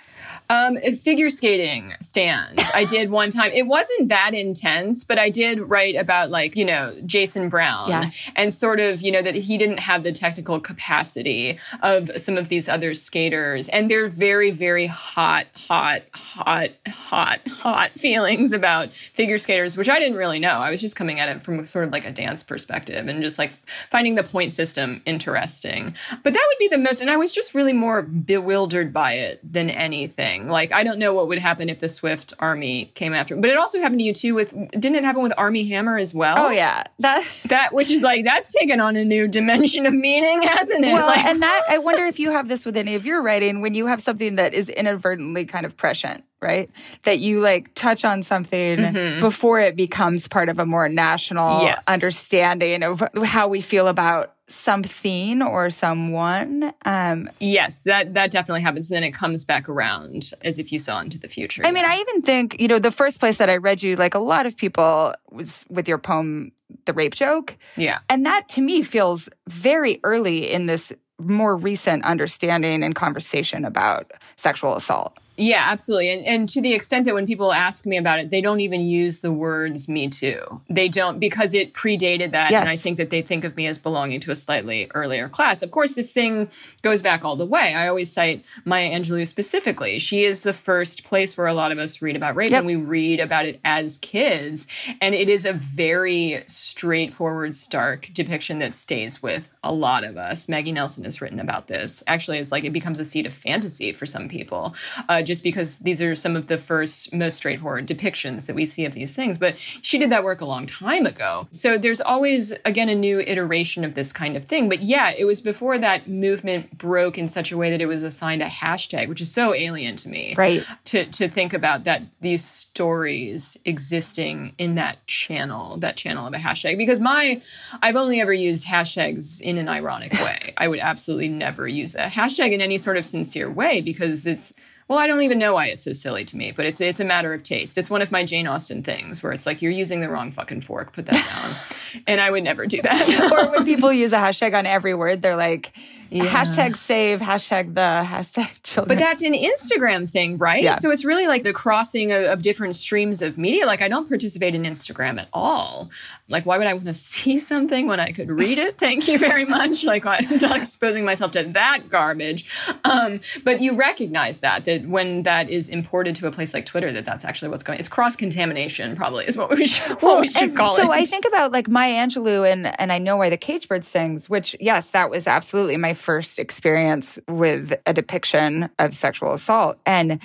Um, 0.52 0.76
figure 0.76 1.30
skating 1.30 1.94
stands. 2.00 2.62
I 2.74 2.84
did 2.84 3.10
one 3.10 3.30
time. 3.30 3.52
It 3.52 3.66
wasn't 3.66 4.10
that 4.10 4.34
intense, 4.34 5.02
but 5.02 5.18
I 5.18 5.30
did 5.30 5.60
write 5.60 5.96
about 5.96 6.28
like, 6.28 6.56
you 6.56 6.64
know, 6.66 6.94
Jason 7.06 7.48
Brown 7.48 7.88
yeah. 7.88 8.10
and 8.36 8.52
sort 8.52 8.78
of, 8.78 9.00
you 9.00 9.10
know, 9.10 9.22
that 9.22 9.34
he 9.34 9.56
didn't 9.56 9.80
have 9.80 10.02
the 10.02 10.12
technical 10.12 10.60
capacity 10.60 11.58
of 11.82 12.10
some 12.20 12.36
of 12.36 12.50
these 12.50 12.68
other 12.68 12.92
skaters. 12.92 13.68
And 13.68 13.90
they're 13.90 14.08
very, 14.08 14.50
very 14.50 14.86
hot, 14.86 15.46
hot, 15.54 16.02
hot, 16.14 16.72
hot, 16.86 17.40
hot 17.48 17.92
feelings 17.92 18.52
about 18.52 18.92
figure 18.92 19.38
skaters, 19.38 19.78
which 19.78 19.88
I 19.88 19.98
didn't 19.98 20.18
really 20.18 20.38
know. 20.38 20.58
I 20.58 20.70
was 20.70 20.82
just 20.82 20.96
coming 20.96 21.18
at 21.18 21.34
it 21.34 21.42
from 21.42 21.64
sort 21.64 21.86
of 21.86 21.92
like 21.92 22.04
a 22.04 22.12
dance 22.12 22.42
perspective 22.42 23.08
and 23.08 23.22
just 23.22 23.38
like 23.38 23.52
finding 23.90 24.16
the 24.16 24.22
point 24.22 24.52
system 24.52 25.00
interesting. 25.06 25.94
But 26.22 26.34
that 26.34 26.46
would 26.46 26.58
be 26.58 26.68
the 26.68 26.76
most, 26.76 27.00
and 27.00 27.10
I 27.10 27.16
was 27.16 27.32
just 27.32 27.54
really 27.54 27.72
more 27.72 28.02
bewildered 28.02 28.92
by 28.92 29.14
it 29.14 29.40
than 29.50 29.70
anything 29.70 30.41
thing. 30.42 30.52
Like 30.52 30.72
I 30.72 30.84
don't 30.84 30.98
know 30.98 31.14
what 31.14 31.28
would 31.28 31.38
happen 31.38 31.68
if 31.68 31.80
the 31.80 31.88
Swift 31.88 32.32
army 32.38 32.86
came 32.94 33.14
after. 33.14 33.36
But 33.36 33.50
it 33.50 33.56
also 33.56 33.80
happened 33.80 34.00
to 34.00 34.04
you 34.04 34.12
too 34.12 34.34
with 34.34 34.52
didn't 34.70 34.96
it 34.96 35.04
happen 35.04 35.22
with 35.22 35.32
Armie 35.36 35.68
Hammer 35.68 35.98
as 35.98 36.14
well? 36.14 36.36
Oh 36.38 36.50
yeah. 36.50 36.84
That 36.98 37.26
that 37.46 37.72
which 37.72 37.90
is 37.90 38.02
like 38.02 38.24
that's 38.24 38.52
taken 38.52 38.80
on 38.80 38.96
a 38.96 39.04
new 39.04 39.28
dimension 39.28 39.86
of 39.86 39.94
meaning, 39.94 40.42
hasn't 40.42 40.84
it? 40.84 40.92
Well, 40.92 41.06
like, 41.06 41.24
and 41.24 41.42
that 41.42 41.62
I 41.70 41.78
wonder 41.78 42.04
if 42.06 42.18
you 42.18 42.30
have 42.30 42.48
this 42.48 42.66
with 42.66 42.76
any 42.76 42.94
of 42.94 43.06
your 43.06 43.22
writing 43.22 43.60
when 43.60 43.74
you 43.74 43.86
have 43.86 44.00
something 44.00 44.36
that 44.36 44.54
is 44.54 44.68
inadvertently 44.68 45.44
kind 45.44 45.66
of 45.66 45.76
prescient 45.76 46.24
right? 46.42 46.70
That 47.04 47.20
you 47.20 47.40
like 47.40 47.72
touch 47.74 48.04
on 48.04 48.24
something 48.24 48.78
mm-hmm. 48.78 49.20
before 49.20 49.60
it 49.60 49.76
becomes 49.76 50.26
part 50.26 50.48
of 50.48 50.58
a 50.58 50.66
more 50.66 50.88
national 50.88 51.62
yes. 51.62 51.86
understanding 51.88 52.82
of 52.82 53.00
how 53.22 53.46
we 53.46 53.60
feel 53.60 53.86
about 53.86 54.34
something 54.52 55.42
or 55.42 55.70
someone. 55.70 56.72
Um, 56.84 57.30
yes, 57.38 57.84
that 57.84 58.14
that 58.14 58.30
definitely 58.30 58.62
happens. 58.62 58.88
Then 58.88 59.04
it 59.04 59.12
comes 59.12 59.44
back 59.44 59.68
around 59.68 60.32
as 60.42 60.58
if 60.58 60.72
you 60.72 60.78
saw 60.78 61.00
into 61.00 61.18
the 61.18 61.28
future. 61.28 61.62
I 61.64 61.68
yeah. 61.68 61.72
mean, 61.72 61.84
I 61.84 61.96
even 61.96 62.22
think 62.22 62.60
you 62.60 62.68
know 62.68 62.78
the 62.78 62.90
first 62.90 63.20
place 63.20 63.38
that 63.38 63.50
I 63.50 63.56
read 63.56 63.82
you, 63.82 63.96
like 63.96 64.14
a 64.14 64.20
lot 64.20 64.46
of 64.46 64.56
people, 64.56 65.14
was 65.30 65.64
with 65.68 65.88
your 65.88 65.98
poem, 65.98 66.52
"The 66.84 66.92
Rape 66.92 67.14
Joke." 67.14 67.56
Yeah, 67.76 68.00
and 68.08 68.24
that 68.26 68.48
to 68.50 68.62
me 68.62 68.82
feels 68.82 69.28
very 69.48 70.00
early 70.04 70.50
in 70.50 70.66
this 70.66 70.92
more 71.18 71.56
recent 71.56 72.04
understanding 72.04 72.82
and 72.82 72.94
conversation 72.94 73.64
about 73.64 74.10
sexual 74.36 74.76
assault. 74.76 75.16
Yeah, 75.36 75.64
absolutely. 75.66 76.10
And, 76.10 76.26
and 76.26 76.48
to 76.50 76.60
the 76.60 76.72
extent 76.74 77.06
that 77.06 77.14
when 77.14 77.26
people 77.26 77.52
ask 77.52 77.86
me 77.86 77.96
about 77.96 78.18
it, 78.18 78.30
they 78.30 78.40
don't 78.40 78.60
even 78.60 78.82
use 78.82 79.20
the 79.20 79.32
words 79.32 79.88
me 79.88 80.08
too. 80.08 80.60
They 80.68 80.88
don't 80.88 81.18
because 81.18 81.54
it 81.54 81.72
predated 81.72 82.32
that. 82.32 82.50
Yes. 82.50 82.60
And 82.60 82.68
I 82.68 82.76
think 82.76 82.98
that 82.98 83.10
they 83.10 83.22
think 83.22 83.44
of 83.44 83.56
me 83.56 83.66
as 83.66 83.78
belonging 83.78 84.20
to 84.20 84.30
a 84.30 84.36
slightly 84.36 84.90
earlier 84.94 85.28
class. 85.28 85.62
Of 85.62 85.70
course, 85.70 85.94
this 85.94 86.12
thing 86.12 86.48
goes 86.82 87.00
back 87.00 87.24
all 87.24 87.36
the 87.36 87.46
way. 87.46 87.74
I 87.74 87.88
always 87.88 88.12
cite 88.12 88.44
Maya 88.64 88.90
Angelou 88.90 89.26
specifically. 89.26 89.98
She 89.98 90.24
is 90.24 90.42
the 90.42 90.52
first 90.52 91.04
place 91.04 91.36
where 91.36 91.46
a 91.46 91.54
lot 91.54 91.72
of 91.72 91.78
us 91.78 92.02
read 92.02 92.16
about 92.16 92.36
rape 92.36 92.50
yep. 92.50 92.58
and 92.58 92.66
we 92.66 92.76
read 92.76 93.20
about 93.20 93.46
it 93.46 93.58
as 93.64 93.98
kids. 93.98 94.66
And 95.00 95.14
it 95.14 95.28
is 95.30 95.46
a 95.46 95.52
very 95.54 96.44
straightforward, 96.46 97.54
stark 97.54 98.10
depiction 98.12 98.58
that 98.58 98.74
stays 98.74 99.22
with 99.22 99.54
a 99.64 99.72
lot 99.72 100.04
of 100.04 100.16
us. 100.16 100.48
Maggie 100.48 100.72
Nelson 100.72 101.04
has 101.04 101.20
written 101.20 101.40
about 101.40 101.68
this. 101.68 102.02
Actually, 102.06 102.38
it's 102.38 102.52
like 102.52 102.64
it 102.64 102.72
becomes 102.72 102.98
a 102.98 103.04
seed 103.04 103.26
of 103.26 103.32
fantasy 103.32 103.92
for 103.92 104.06
some 104.06 104.28
people. 104.28 104.74
Uh, 105.08 105.22
just 105.32 105.42
because 105.42 105.78
these 105.78 106.02
are 106.02 106.14
some 106.14 106.36
of 106.36 106.48
the 106.48 106.58
first, 106.58 107.10
most 107.14 107.38
straightforward 107.38 107.88
depictions 107.88 108.44
that 108.44 108.54
we 108.54 108.66
see 108.66 108.84
of 108.84 108.92
these 108.92 109.16
things. 109.16 109.38
But 109.38 109.56
she 109.80 109.96
did 109.96 110.10
that 110.10 110.24
work 110.24 110.42
a 110.42 110.44
long 110.44 110.66
time 110.66 111.06
ago. 111.06 111.48
So 111.50 111.78
there's 111.78 112.02
always, 112.02 112.52
again, 112.66 112.90
a 112.90 112.94
new 112.94 113.20
iteration 113.20 113.82
of 113.82 113.94
this 113.94 114.12
kind 114.12 114.36
of 114.36 114.44
thing. 114.44 114.68
But 114.68 114.82
yeah, 114.82 115.10
it 115.16 115.24
was 115.24 115.40
before 115.40 115.78
that 115.78 116.06
movement 116.06 116.76
broke 116.76 117.16
in 117.16 117.26
such 117.28 117.50
a 117.50 117.56
way 117.56 117.70
that 117.70 117.80
it 117.80 117.86
was 117.86 118.02
assigned 118.02 118.42
a 118.42 118.46
hashtag, 118.46 119.08
which 119.08 119.22
is 119.22 119.32
so 119.32 119.54
alien 119.54 119.96
to 119.96 120.10
me. 120.10 120.34
Right. 120.36 120.66
To, 120.84 121.06
to 121.06 121.30
think 121.30 121.54
about 121.54 121.84
that 121.84 122.02
these 122.20 122.44
stories 122.44 123.56
existing 123.64 124.54
in 124.58 124.74
that 124.74 125.06
channel, 125.06 125.78
that 125.78 125.96
channel 125.96 126.26
of 126.26 126.34
a 126.34 126.36
hashtag. 126.36 126.76
Because 126.76 127.00
my, 127.00 127.40
I've 127.80 127.96
only 127.96 128.20
ever 128.20 128.34
used 128.34 128.66
hashtags 128.66 129.40
in 129.40 129.56
an 129.56 129.70
ironic 129.70 130.12
way. 130.12 130.52
I 130.58 130.68
would 130.68 130.80
absolutely 130.80 131.28
never 131.28 131.66
use 131.66 131.94
a 131.94 132.08
hashtag 132.08 132.52
in 132.52 132.60
any 132.60 132.76
sort 132.76 132.98
of 132.98 133.06
sincere 133.06 133.50
way 133.50 133.80
because 133.80 134.26
it's 134.26 134.52
well, 134.88 134.98
I 134.98 135.06
don't 135.06 135.22
even 135.22 135.38
know 135.38 135.54
why 135.54 135.66
it's 135.66 135.84
so 135.84 135.92
silly 135.92 136.24
to 136.24 136.36
me, 136.36 136.52
but 136.52 136.66
it's 136.66 136.80
it's 136.80 137.00
a 137.00 137.04
matter 137.04 137.32
of 137.32 137.42
taste. 137.42 137.78
It's 137.78 137.90
one 137.90 138.02
of 138.02 138.12
my 138.12 138.24
Jane 138.24 138.46
Austen 138.46 138.82
things 138.82 139.22
where 139.22 139.32
it's 139.32 139.46
like 139.46 139.62
you're 139.62 139.72
using 139.72 140.00
the 140.00 140.08
wrong 140.08 140.32
fucking 140.32 140.62
fork. 140.62 140.92
Put 140.92 141.06
that 141.06 141.14
down. 141.14 142.02
and 142.06 142.20
I 142.20 142.30
would 142.30 142.44
never 142.44 142.66
do 142.66 142.82
that. 142.82 143.32
or 143.32 143.50
when 143.52 143.64
people 143.66 143.92
use 143.92 144.12
a 144.12 144.18
hashtag 144.18 144.56
on 144.56 144.66
every 144.66 144.94
word, 144.94 145.22
they're 145.22 145.36
like 145.36 145.72
yeah. 146.12 146.24
hashtag 146.24 146.76
save, 146.76 147.20
hashtag 147.20 147.74
the, 147.74 147.80
hashtag 147.80 148.50
children. 148.62 148.96
But 148.96 149.02
that's 149.02 149.22
an 149.22 149.34
Instagram 149.34 150.08
thing, 150.08 150.38
right? 150.38 150.62
Yeah. 150.62 150.76
So 150.76 150.90
it's 150.90 151.04
really 151.04 151.26
like 151.26 151.42
the 151.42 151.52
crossing 151.52 152.12
of, 152.12 152.24
of 152.24 152.42
different 152.42 152.76
streams 152.76 153.22
of 153.22 153.38
media. 153.38 153.66
Like 153.66 153.82
I 153.82 153.88
don't 153.88 154.08
participate 154.08 154.54
in 154.54 154.62
Instagram 154.62 155.20
at 155.20 155.28
all. 155.32 155.90
Like 156.28 156.46
why 156.46 156.58
would 156.58 156.66
I 156.66 156.74
want 156.74 156.86
to 156.86 156.94
see 157.12 157.38
something 157.38 157.86
when 157.86 158.00
I 158.00 158.12
could 158.12 158.30
read 158.30 158.58
it? 158.58 158.78
Thank 158.78 159.08
you 159.08 159.18
very 159.18 159.44
much. 159.44 159.84
Like 159.92 160.06
I'm 160.06 160.24
not 160.40 160.56
exposing 160.56 161.04
myself 161.04 161.32
to 161.32 161.44
that 161.44 161.88
garbage. 161.88 162.48
Um, 162.84 163.20
but 163.44 163.60
you 163.60 163.74
recognize 163.76 164.38
that 164.38 164.64
that 164.64 164.86
when 164.86 165.24
that 165.24 165.50
is 165.50 165.68
imported 165.68 166.14
to 166.16 166.26
a 166.26 166.30
place 166.30 166.54
like 166.54 166.64
Twitter, 166.64 166.92
that 166.92 167.04
that's 167.04 167.24
actually 167.24 167.48
what's 167.48 167.62
going. 167.62 167.78
It's 167.78 167.88
cross 167.88 168.16
contamination, 168.16 168.96
probably 168.96 169.26
is 169.26 169.36
what 169.36 169.50
we 169.50 169.66
should, 169.66 169.90
what 169.96 170.02
well, 170.02 170.20
we 170.20 170.28
should 170.28 170.54
call 170.54 170.76
so 170.76 170.82
it. 170.82 170.86
So 170.86 170.92
I 170.92 171.04
think 171.04 171.26
about 171.26 171.52
like 171.52 171.68
Maya 171.68 172.06
Angelou 172.06 172.50
and 172.50 172.78
and 172.80 172.92
I 172.92 172.98
know 172.98 173.16
why 173.16 173.28
the 173.28 173.36
cage 173.36 173.68
bird 173.68 173.84
sings, 173.84 174.30
which 174.30 174.56
yes, 174.60 174.90
that 174.90 175.10
was 175.10 175.26
absolutely 175.26 175.76
my 175.76 175.94
first 176.02 176.38
experience 176.38 177.18
with 177.28 177.72
a 177.86 177.92
depiction 177.92 178.68
of 178.78 178.94
sexual 178.94 179.32
assault. 179.32 179.78
And 179.86 180.20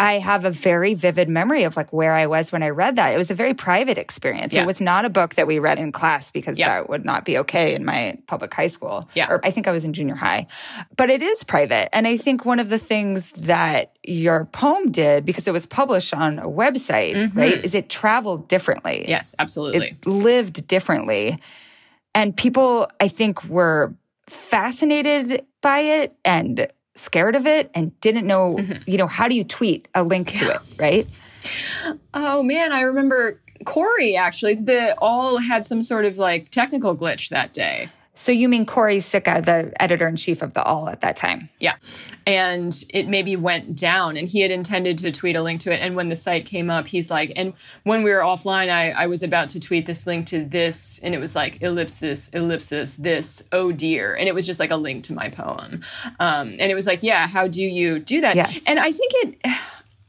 I 0.00 0.14
have 0.14 0.46
a 0.46 0.50
very 0.50 0.94
vivid 0.94 1.28
memory 1.28 1.64
of 1.64 1.76
like 1.76 1.92
where 1.92 2.14
I 2.14 2.26
was 2.26 2.52
when 2.52 2.62
I 2.62 2.70
read 2.70 2.96
that. 2.96 3.12
It 3.12 3.18
was 3.18 3.30
a 3.30 3.34
very 3.34 3.52
private 3.52 3.98
experience. 3.98 4.54
Yeah. 4.54 4.62
It 4.62 4.66
was 4.66 4.80
not 4.80 5.04
a 5.04 5.10
book 5.10 5.34
that 5.34 5.46
we 5.46 5.58
read 5.58 5.78
in 5.78 5.92
class 5.92 6.30
because 6.30 6.58
yeah. 6.58 6.68
that 6.68 6.88
would 6.88 7.04
not 7.04 7.26
be 7.26 7.36
okay 7.40 7.74
in 7.74 7.84
my 7.84 8.16
public 8.26 8.54
high 8.54 8.68
school. 8.68 9.10
Yeah. 9.12 9.28
Or 9.28 9.44
I 9.44 9.50
think 9.50 9.68
I 9.68 9.72
was 9.72 9.84
in 9.84 9.92
junior 9.92 10.14
high. 10.14 10.46
But 10.96 11.10
it 11.10 11.20
is 11.20 11.44
private. 11.44 11.94
And 11.94 12.08
I 12.08 12.16
think 12.16 12.46
one 12.46 12.60
of 12.60 12.70
the 12.70 12.78
things 12.78 13.32
that 13.32 13.92
your 14.02 14.46
poem 14.46 14.90
did, 14.90 15.26
because 15.26 15.46
it 15.46 15.52
was 15.52 15.66
published 15.66 16.14
on 16.14 16.38
a 16.38 16.48
website, 16.48 17.14
mm-hmm. 17.14 17.38
right, 17.38 17.62
is 17.62 17.74
it 17.74 17.90
traveled 17.90 18.48
differently. 18.48 19.04
Yes, 19.06 19.34
absolutely. 19.38 19.88
It 19.88 20.06
lived 20.06 20.66
differently. 20.66 21.38
And 22.14 22.34
people, 22.34 22.88
I 23.00 23.08
think, 23.08 23.44
were 23.44 23.94
fascinated 24.30 25.44
by 25.60 25.80
it 25.80 26.16
and 26.24 26.68
scared 26.94 27.36
of 27.36 27.46
it 27.46 27.70
and 27.74 27.98
didn't 28.00 28.26
know, 28.26 28.56
mm-hmm. 28.56 28.90
you 28.90 28.98
know, 28.98 29.06
how 29.06 29.28
do 29.28 29.34
you 29.34 29.44
tweet 29.44 29.88
a 29.94 30.02
link 30.02 30.28
to 30.34 30.44
it, 30.44 30.76
right? 30.78 31.20
Oh 32.14 32.42
man, 32.42 32.72
I 32.72 32.82
remember 32.82 33.40
Choire 33.64 34.16
actually, 34.18 34.54
the 34.54 34.96
Awl 34.96 35.38
had 35.38 35.64
some 35.64 35.82
sort 35.82 36.04
of 36.04 36.18
like 36.18 36.50
technical 36.50 36.96
glitch 36.96 37.28
that 37.30 37.52
day. 37.52 37.88
So 38.20 38.32
you 38.32 38.50
mean 38.50 38.66
Choire 38.66 38.98
Sicha, 38.98 39.42
the 39.42 39.72
editor 39.82 40.06
in 40.06 40.16
chief 40.16 40.42
of 40.42 40.52
the 40.52 40.62
Awl 40.62 40.90
at 40.90 41.00
that 41.00 41.16
time? 41.16 41.48
Yeah. 41.58 41.76
And 42.26 42.70
it 42.90 43.08
maybe 43.08 43.34
went 43.34 43.74
down 43.74 44.18
and 44.18 44.28
he 44.28 44.40
had 44.40 44.50
intended 44.50 44.98
to 44.98 45.10
tweet 45.10 45.36
a 45.36 45.42
link 45.42 45.62
to 45.62 45.72
it. 45.72 45.78
And 45.78 45.96
when 45.96 46.10
the 46.10 46.16
site 46.16 46.44
came 46.44 46.68
up, 46.68 46.86
he's 46.86 47.10
like, 47.10 47.32
and 47.34 47.54
when 47.84 48.02
we 48.02 48.10
were 48.10 48.18
offline, 48.18 48.68
I, 48.68 48.90
I 48.90 49.06
was 49.06 49.22
about 49.22 49.48
to 49.50 49.58
tweet 49.58 49.86
this 49.86 50.06
link 50.06 50.26
to 50.26 50.44
this, 50.44 50.98
and 50.98 51.14
it 51.14 51.18
was 51.18 51.34
like 51.34 51.62
ellipsis, 51.62 52.28
ellipsis, 52.28 52.96
this, 52.96 53.42
oh 53.52 53.72
dear. 53.72 54.14
And 54.14 54.28
it 54.28 54.34
was 54.34 54.44
just 54.44 54.60
like 54.60 54.70
a 54.70 54.76
link 54.76 55.02
to 55.04 55.14
my 55.14 55.30
poem. 55.30 55.82
Um, 56.20 56.56
and 56.58 56.70
it 56.70 56.74
was 56.74 56.86
like, 56.86 57.02
yeah, 57.02 57.26
how 57.26 57.48
do 57.48 57.62
you 57.62 58.00
do 58.00 58.20
that? 58.20 58.36
Yes. 58.36 58.62
And 58.66 58.78
I 58.78 58.92
think 58.92 59.12
it, 59.14 59.58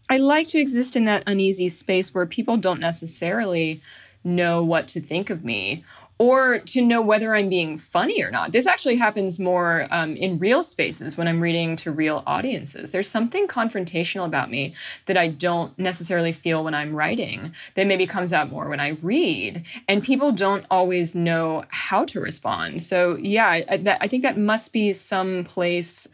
I 0.09 0.17
like 0.17 0.47
to 0.47 0.59
exist 0.59 0.97
in 0.97 1.05
that 1.05 1.23
uneasy 1.27 1.69
space 1.69 2.13
where 2.13 2.25
people 2.25 2.57
don't 2.57 2.81
necessarily 2.81 3.81
know 4.23 4.61
what 4.61 4.87
to 4.89 5.01
think 5.01 5.29
of 5.29 5.45
me 5.45 5.83
or 6.21 6.59
to 6.59 6.83
know 6.83 7.01
whether 7.01 7.33
I'm 7.33 7.49
being 7.49 7.79
funny 7.79 8.21
or 8.21 8.29
not. 8.29 8.51
This 8.51 8.67
actually 8.67 8.97
happens 8.97 9.39
more 9.39 9.87
um, 9.89 10.15
in 10.15 10.37
real 10.37 10.61
spaces 10.61 11.17
when 11.17 11.27
I'm 11.27 11.41
reading 11.41 11.75
to 11.77 11.91
real 11.91 12.21
audiences. 12.27 12.91
There's 12.91 13.09
something 13.09 13.47
confrontational 13.47 14.27
about 14.27 14.51
me 14.51 14.75
that 15.07 15.17
I 15.17 15.29
don't 15.29 15.75
necessarily 15.79 16.31
feel 16.31 16.63
when 16.63 16.75
I'm 16.75 16.95
writing 16.95 17.55
that 17.73 17.87
maybe 17.87 18.05
comes 18.05 18.31
out 18.33 18.51
more 18.51 18.69
when 18.69 18.79
I 18.79 18.89
read. 19.01 19.65
And 19.87 20.03
people 20.03 20.31
don't 20.31 20.63
always 20.69 21.15
know 21.15 21.65
how 21.69 22.05
to 22.05 22.19
respond. 22.19 22.83
So, 22.83 23.15
yeah, 23.15 23.63
I, 23.67 23.77
that, 23.77 23.97
I 23.99 24.07
think 24.07 24.21
that 24.21 24.37
must 24.37 24.71
be 24.73 24.93
some 24.93 25.43
place 25.43 26.07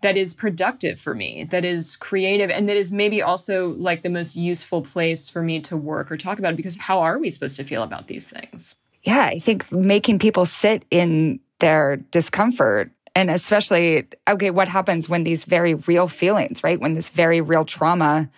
that 0.00 0.16
is 0.16 0.32
productive 0.32 0.98
for 0.98 1.14
me, 1.14 1.44
that 1.50 1.66
is 1.66 1.96
creative, 1.96 2.48
and 2.48 2.66
that 2.66 2.78
is 2.78 2.92
maybe 2.92 3.20
also 3.20 3.74
like 3.74 4.02
the 4.02 4.08
most 4.08 4.36
useful 4.36 4.80
place 4.80 5.28
for 5.28 5.42
me 5.42 5.60
to 5.60 5.76
work 5.76 6.10
or 6.10 6.16
talk 6.16 6.38
about 6.38 6.54
it 6.54 6.56
because 6.56 6.76
how 6.76 7.00
are 7.00 7.18
we 7.18 7.28
supposed 7.28 7.58
to 7.58 7.64
feel 7.64 7.82
about 7.82 8.06
these 8.06 8.30
things? 8.30 8.76
Yeah, 9.06 9.26
I 9.26 9.38
think 9.38 9.70
making 9.70 10.18
people 10.18 10.44
sit 10.44 10.84
in 10.90 11.38
their 11.60 11.96
discomfort 12.10 12.90
and 13.14 13.30
especially, 13.30 14.06
okay, 14.28 14.50
what 14.50 14.68
happens 14.68 15.08
when 15.08 15.24
these 15.24 15.44
very 15.44 15.74
real 15.74 16.08
feelings, 16.08 16.62
right? 16.62 16.78
When 16.78 16.92
this 16.92 17.08
very 17.08 17.40
real 17.40 17.64
trauma 17.64 18.28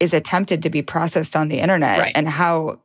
is 0.00 0.12
attempted 0.12 0.62
to 0.62 0.70
be 0.70 0.82
processed 0.82 1.36
on 1.36 1.48
the 1.48 1.60
internet 1.60 2.00
right. 2.00 2.12
and 2.16 2.28
how 2.28 2.80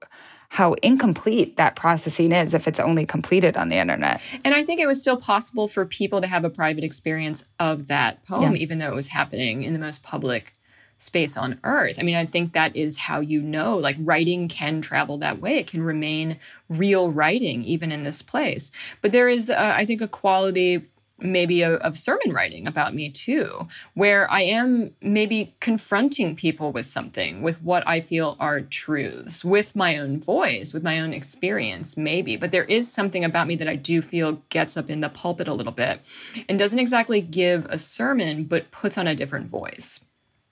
how 0.49 0.73
incomplete 0.83 1.57
that 1.57 1.75
processing 1.75 2.31
is 2.31 2.53
if 2.53 2.67
it's 2.67 2.79
only 2.79 3.07
completed 3.07 3.57
on 3.57 3.69
the 3.69 3.77
internet. 3.77 4.21
And 4.45 4.53
I 4.53 4.63
think 4.63 4.79
it 4.79 4.85
was 4.85 4.99
still 4.99 5.17
possible 5.17 5.67
for 5.67 5.83
people 5.83 6.21
to 6.21 6.27
have 6.27 6.45
a 6.45 6.49
private 6.51 6.83
experience 6.83 7.49
of 7.59 7.87
that 7.87 8.23
poem, 8.23 8.55
Yeah. 8.55 8.61
even 8.61 8.77
though 8.77 8.89
it 8.89 8.93
was 8.93 9.07
happening 9.07 9.63
in 9.63 9.73
the 9.73 9.79
most 9.79 10.03
public 10.03 10.53
space 10.97 11.35
on 11.37 11.59
earth. 11.63 11.95
I 11.99 12.03
mean, 12.03 12.15
I 12.15 12.25
think 12.25 12.53
that 12.53 12.75
is 12.75 12.97
how 12.97 13.19
you 13.19 13.41
know, 13.41 13.77
like, 13.77 13.97
writing 13.99 14.47
can 14.47 14.81
travel 14.81 15.17
that 15.19 15.41
way. 15.41 15.57
It 15.57 15.67
can 15.67 15.83
remain 15.83 16.37
real 16.69 17.11
writing, 17.11 17.63
even 17.63 17.91
in 17.91 18.03
this 18.03 18.21
place. 18.21 18.71
But 19.01 19.11
there 19.11 19.29
is, 19.29 19.49
uh, 19.49 19.73
I 19.75 19.85
think, 19.85 20.01
a 20.01 20.07
quality 20.07 20.85
maybe 21.19 21.61
of, 21.61 21.79
of 21.81 21.97
sermon 21.97 22.33
writing 22.33 22.67
about 22.67 22.93
me 22.93 23.09
too, 23.09 23.63
where 23.93 24.29
I 24.31 24.41
am 24.41 24.93
maybe 25.01 25.55
confronting 25.59 26.35
people 26.35 26.71
with 26.71 26.85
something, 26.85 27.41
with 27.41 27.61
what 27.61 27.87
I 27.87 28.01
feel 28.01 28.35
are 28.39 28.61
truths, 28.61 29.45
with 29.45 29.75
my 29.75 29.97
own 29.97 30.19
voice, 30.19 30.73
with 30.73 30.83
my 30.83 30.99
own 30.99 31.13
experience, 31.13 31.95
maybe. 31.95 32.35
But 32.35 32.51
there 32.51 32.65
is 32.65 32.91
something 32.91 33.23
about 33.23 33.47
me 33.47 33.55
that 33.55 33.67
I 33.67 33.75
do 33.75 34.01
feel 34.01 34.41
gets 34.49 34.75
up 34.75 34.89
in 34.89 35.01
the 35.01 35.09
pulpit 35.09 35.47
a 35.47 35.53
little 35.53 35.71
bit 35.71 36.01
and 36.49 36.59
doesn't 36.59 36.79
exactly 36.79 37.21
give 37.21 37.65
a 37.67 37.77
sermon, 37.77 38.43
but 38.43 38.71
puts 38.71 38.97
on 38.97 39.07
a 39.07 39.15
different 39.15 39.49
voice. 39.49 40.05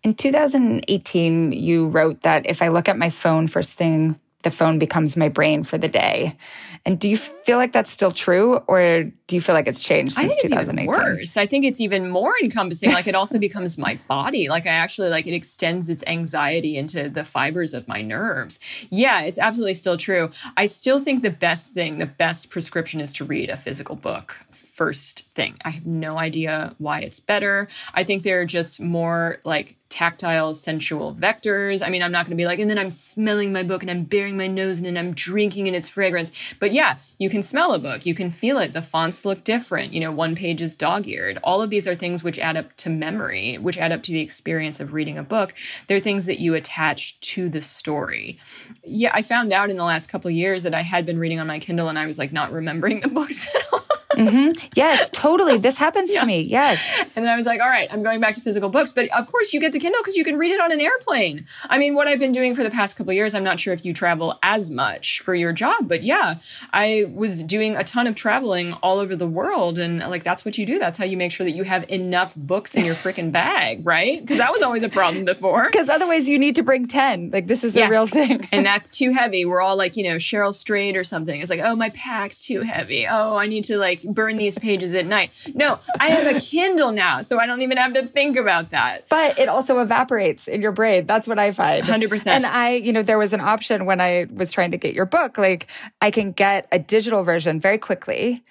In 0.03 0.15
2018, 0.15 1.51
you 1.51 1.87
wrote 1.87 2.21
that 2.21 2.47
if 2.47 2.61
I 2.61 2.69
look 2.69 2.89
at 2.89 2.97
my 2.97 3.09
phone 3.09 3.47
first 3.47 3.73
thing, 3.73 4.19
the 4.43 4.51
phone 4.51 4.79
becomes 4.79 5.15
my 5.15 5.29
brain 5.29 5.63
for 5.63 5.77
the 5.77 5.87
day. 5.87 6.35
And 6.83 6.99
do 6.99 7.07
you 7.07 7.17
feel 7.17 7.59
like 7.59 7.73
that's 7.73 7.91
still 7.91 8.11
true, 8.11 8.55
or 8.67 9.03
do 9.03 9.35
you 9.35 9.41
feel 9.41 9.53
like 9.53 9.67
it's 9.67 9.83
changed 9.83 10.17
I 10.17 10.27
think 10.27 10.43
it's 10.43 10.51
even 10.51 10.85
worse. 10.87 11.37
I 11.37 11.45
think 11.45 11.63
it's 11.63 11.79
even 11.79 12.09
more 12.09 12.33
encompassing. 12.41 12.91
Like 12.91 13.05
it 13.05 13.13
also 13.13 13.37
becomes 13.37 13.77
my 13.77 13.99
body. 14.07 14.49
Like 14.49 14.65
I 14.65 14.71
actually 14.71 15.09
like 15.09 15.27
it 15.27 15.35
extends 15.35 15.89
its 15.89 16.03
anxiety 16.07 16.75
into 16.75 17.07
the 17.07 17.23
fibers 17.23 17.75
of 17.75 17.87
my 17.87 18.01
nerves. 18.01 18.59
Yeah, 18.89 19.21
it's 19.21 19.37
absolutely 19.37 19.75
still 19.75 19.97
true. 19.97 20.31
I 20.57 20.65
still 20.65 20.99
think 20.99 21.21
the 21.21 21.29
best 21.29 21.73
thing, 21.73 21.99
the 21.99 22.07
best 22.07 22.49
prescription 22.49 22.99
is 22.99 23.13
to 23.13 23.25
read 23.25 23.51
a 23.51 23.57
physical 23.57 23.95
book 23.95 24.35
first 24.49 25.31
thing. 25.35 25.57
I 25.63 25.69
have 25.69 25.85
no 25.85 26.17
idea 26.17 26.73
why 26.79 27.01
it's 27.01 27.19
better. 27.19 27.67
I 27.93 28.03
think 28.03 28.23
there 28.23 28.41
are 28.41 28.45
just 28.45 28.81
more 28.81 29.37
like 29.43 29.77
tactile, 29.91 30.53
sensual 30.53 31.13
vectors. 31.13 31.85
I 31.85 31.89
mean, 31.89 32.01
I'm 32.01 32.11
not 32.11 32.25
going 32.25 32.35
to 32.35 32.41
be 32.41 32.47
like, 32.47 32.59
and 32.59 32.69
then 32.69 32.79
I'm 32.79 32.89
smelling 32.89 33.51
my 33.51 33.61
book 33.61 33.83
and 33.83 33.91
I'm 33.91 34.05
burying 34.05 34.37
my 34.37 34.47
nose 34.47 34.79
in 34.79 34.85
and 34.85 34.97
I'm 34.97 35.13
drinking 35.13 35.67
in 35.67 35.75
its 35.75 35.89
fragrance. 35.89 36.31
But 36.59 36.71
yeah, 36.71 36.95
you 37.19 37.29
can 37.29 37.43
smell 37.43 37.73
a 37.73 37.79
book, 37.79 38.05
you 38.05 38.15
can 38.15 38.31
feel 38.31 38.57
it. 38.57 38.73
The 38.73 38.81
fonts 38.81 39.25
look 39.25 39.43
different. 39.43 39.93
You 39.93 39.99
know, 39.99 40.11
one 40.11 40.33
page 40.33 40.61
is 40.61 40.75
dog 40.75 41.07
eared. 41.07 41.37
All 41.43 41.61
of 41.61 41.69
these 41.69 41.87
are 41.87 41.93
things 41.93 42.23
which 42.23 42.39
add 42.39 42.57
up 42.57 42.75
to 42.77 42.89
memory, 42.89 43.57
which 43.57 43.77
add 43.77 43.91
up 43.91 44.01
to 44.03 44.11
the 44.11 44.21
experience 44.21 44.79
of 44.79 44.93
reading 44.93 45.17
a 45.17 45.23
book. 45.23 45.53
They're 45.87 45.99
things 45.99 46.25
that 46.25 46.39
you 46.39 46.55
attach 46.55 47.19
to 47.19 47.49
the 47.49 47.61
story. 47.61 48.39
Yeah, 48.83 49.11
I 49.13 49.21
found 49.21 49.51
out 49.51 49.69
in 49.69 49.75
the 49.75 49.83
last 49.83 50.07
couple 50.07 50.31
years 50.31 50.63
that 50.63 50.73
I 50.73 50.81
had 50.81 51.05
been 51.05 51.19
reading 51.19 51.39
on 51.39 51.47
my 51.47 51.59
Kindle 51.59 51.89
and 51.89 51.99
I 51.99 52.05
was 52.05 52.17
like 52.17 52.31
not 52.31 52.51
remembering 52.51 53.01
the 53.01 53.07
books 53.13 53.53
at 53.53 53.61
all. 53.73 53.81
Mm-hmm. 54.17 54.51
Yes, 54.75 55.09
totally. 55.11 55.57
This 55.57 55.77
happens 55.77 56.11
Yeah. 56.11 56.21
to 56.21 56.25
me. 56.25 56.41
Yes. 56.41 56.81
And 57.15 57.25
then 57.25 57.31
I 57.31 57.35
was 57.35 57.45
like, 57.45 57.61
all 57.61 57.69
right, 57.69 57.87
I'm 57.91 58.03
going 58.03 58.19
back 58.19 58.33
to 58.35 58.41
physical 58.41 58.69
books. 58.69 58.91
But 58.91 59.09
of 59.09 59.27
course, 59.27 59.53
you 59.53 59.59
get 59.59 59.71
the 59.71 59.79
Kindle 59.79 60.01
because 60.01 60.15
you 60.15 60.23
can 60.23 60.37
read 60.37 60.51
it 60.51 60.59
on 60.61 60.71
an 60.71 60.81
airplane. 60.81 61.45
I 61.69 61.77
mean, 61.77 61.95
what 61.95 62.07
I've 62.07 62.19
been 62.19 62.31
doing 62.31 62.55
for 62.55 62.63
the 62.63 62.69
past 62.69 62.97
couple 62.97 63.11
of 63.11 63.15
years, 63.15 63.33
I'm 63.33 63.43
not 63.43 63.59
sure 63.59 63.73
if 63.73 63.85
you 63.85 63.93
travel 63.93 64.37
as 64.43 64.69
much 64.71 65.21
for 65.21 65.33
your 65.35 65.53
job, 65.53 65.87
but 65.87 66.03
yeah, 66.03 66.35
I 66.73 67.05
was 67.13 67.43
doing 67.43 67.75
a 67.75 67.83
ton 67.83 68.07
of 68.07 68.15
traveling 68.15 68.73
all 68.83 68.99
over 68.99 69.15
the 69.15 69.27
world. 69.27 69.77
And 69.77 69.99
like, 69.99 70.23
that's 70.23 70.43
what 70.45 70.57
you 70.57 70.65
do. 70.65 70.79
That's 70.79 70.97
how 70.97 71.05
you 71.05 71.17
make 71.17 71.31
sure 71.31 71.45
that 71.45 71.51
you 71.51 71.63
have 71.63 71.85
enough 71.89 72.35
books 72.35 72.75
in 72.75 72.85
your 72.85 72.95
freaking 72.95 73.31
bag, 73.41 73.85
right? 73.85 74.21
Because 74.21 74.37
that 74.37 74.51
was 74.51 74.61
always 74.61 74.83
a 74.83 74.89
problem 74.89 75.25
before. 75.25 75.65
Because 75.65 75.89
otherwise, 75.89 76.27
you 76.29 76.37
need 76.39 76.55
to 76.55 76.63
bring 76.63 76.87
10. 76.87 77.31
Like, 77.31 77.47
this 77.47 77.63
is 77.63 77.75
Yes. 77.75 77.89
a 77.89 77.91
real 77.91 78.07
thing. 78.07 78.47
and 78.51 78.65
that's 78.65 78.89
too 78.89 79.11
heavy. 79.11 79.45
We're 79.45 79.61
all 79.61 79.75
like, 79.75 79.95
you 79.95 80.03
know, 80.03 80.15
Cheryl 80.17 80.53
Strayed 80.53 80.95
or 80.95 81.03
something. 81.03 81.39
It's 81.39 81.49
like, 81.49 81.61
oh, 81.63 81.75
my 81.75 81.89
pack's 81.89 82.45
too 82.45 82.61
heavy. 82.61 83.07
Oh, 83.07 83.35
I 83.37 83.47
need 83.47 83.63
to 83.65 83.77
like 83.77 84.00
burn 84.05 84.37
these 84.37 84.57
pages 84.57 84.93
at 84.93 85.05
night. 85.05 85.31
No, 85.53 85.79
I 85.99 86.09
have 86.09 86.35
a 86.35 86.39
Kindle 86.39 86.91
now, 86.91 87.21
so 87.21 87.39
I 87.39 87.45
don't 87.45 87.61
even 87.61 87.77
have 87.77 87.93
to 87.93 88.05
think 88.05 88.37
about 88.37 88.69
that. 88.71 89.07
but 89.09 89.37
it 89.39 89.49
also 89.49 89.79
evaporates 89.79 90.47
in 90.47 90.61
your 90.61 90.71
brain. 90.71 91.05
That's 91.05 91.27
what 91.27 91.39
I 91.39 91.51
find. 91.51 91.83
100%. 91.83 92.27
And 92.27 92.45
I, 92.45 92.75
you 92.75 92.91
know, 92.93 93.01
there 93.03 93.17
was 93.17 93.33
an 93.33 93.41
option 93.41 93.85
when 93.85 94.01
I 94.01 94.27
was 94.33 94.51
trying 94.51 94.71
to 94.71 94.77
get 94.77 94.93
your 94.93 95.05
book, 95.05 95.37
like 95.37 95.67
I 96.01 96.11
can 96.11 96.31
get 96.31 96.67
a 96.71 96.79
digital 96.79 97.23
version 97.23 97.59
very 97.59 97.77
quickly. 97.77 98.43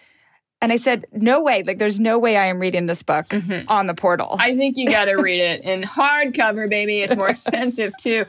And 0.62 0.72
I 0.72 0.76
said, 0.76 1.06
no 1.12 1.42
way. 1.42 1.62
Like, 1.66 1.78
there's 1.78 1.98
no 1.98 2.18
way 2.18 2.36
I 2.36 2.44
am 2.44 2.58
reading 2.58 2.84
this 2.84 3.02
book 3.02 3.32
on 3.68 3.86
the 3.86 3.94
portal. 3.94 4.28
Mm-hmm. 4.32 4.42
I 4.42 4.56
think 4.56 4.76
you 4.76 4.90
got 4.90 5.06
to 5.06 5.14
read 5.16 5.40
it 5.40 5.62
in 5.64 5.80
hardcover, 5.80 6.68
baby. 6.68 7.00
It's 7.00 7.16
more 7.16 7.28
expensive 7.30 7.94
too. 7.98 8.26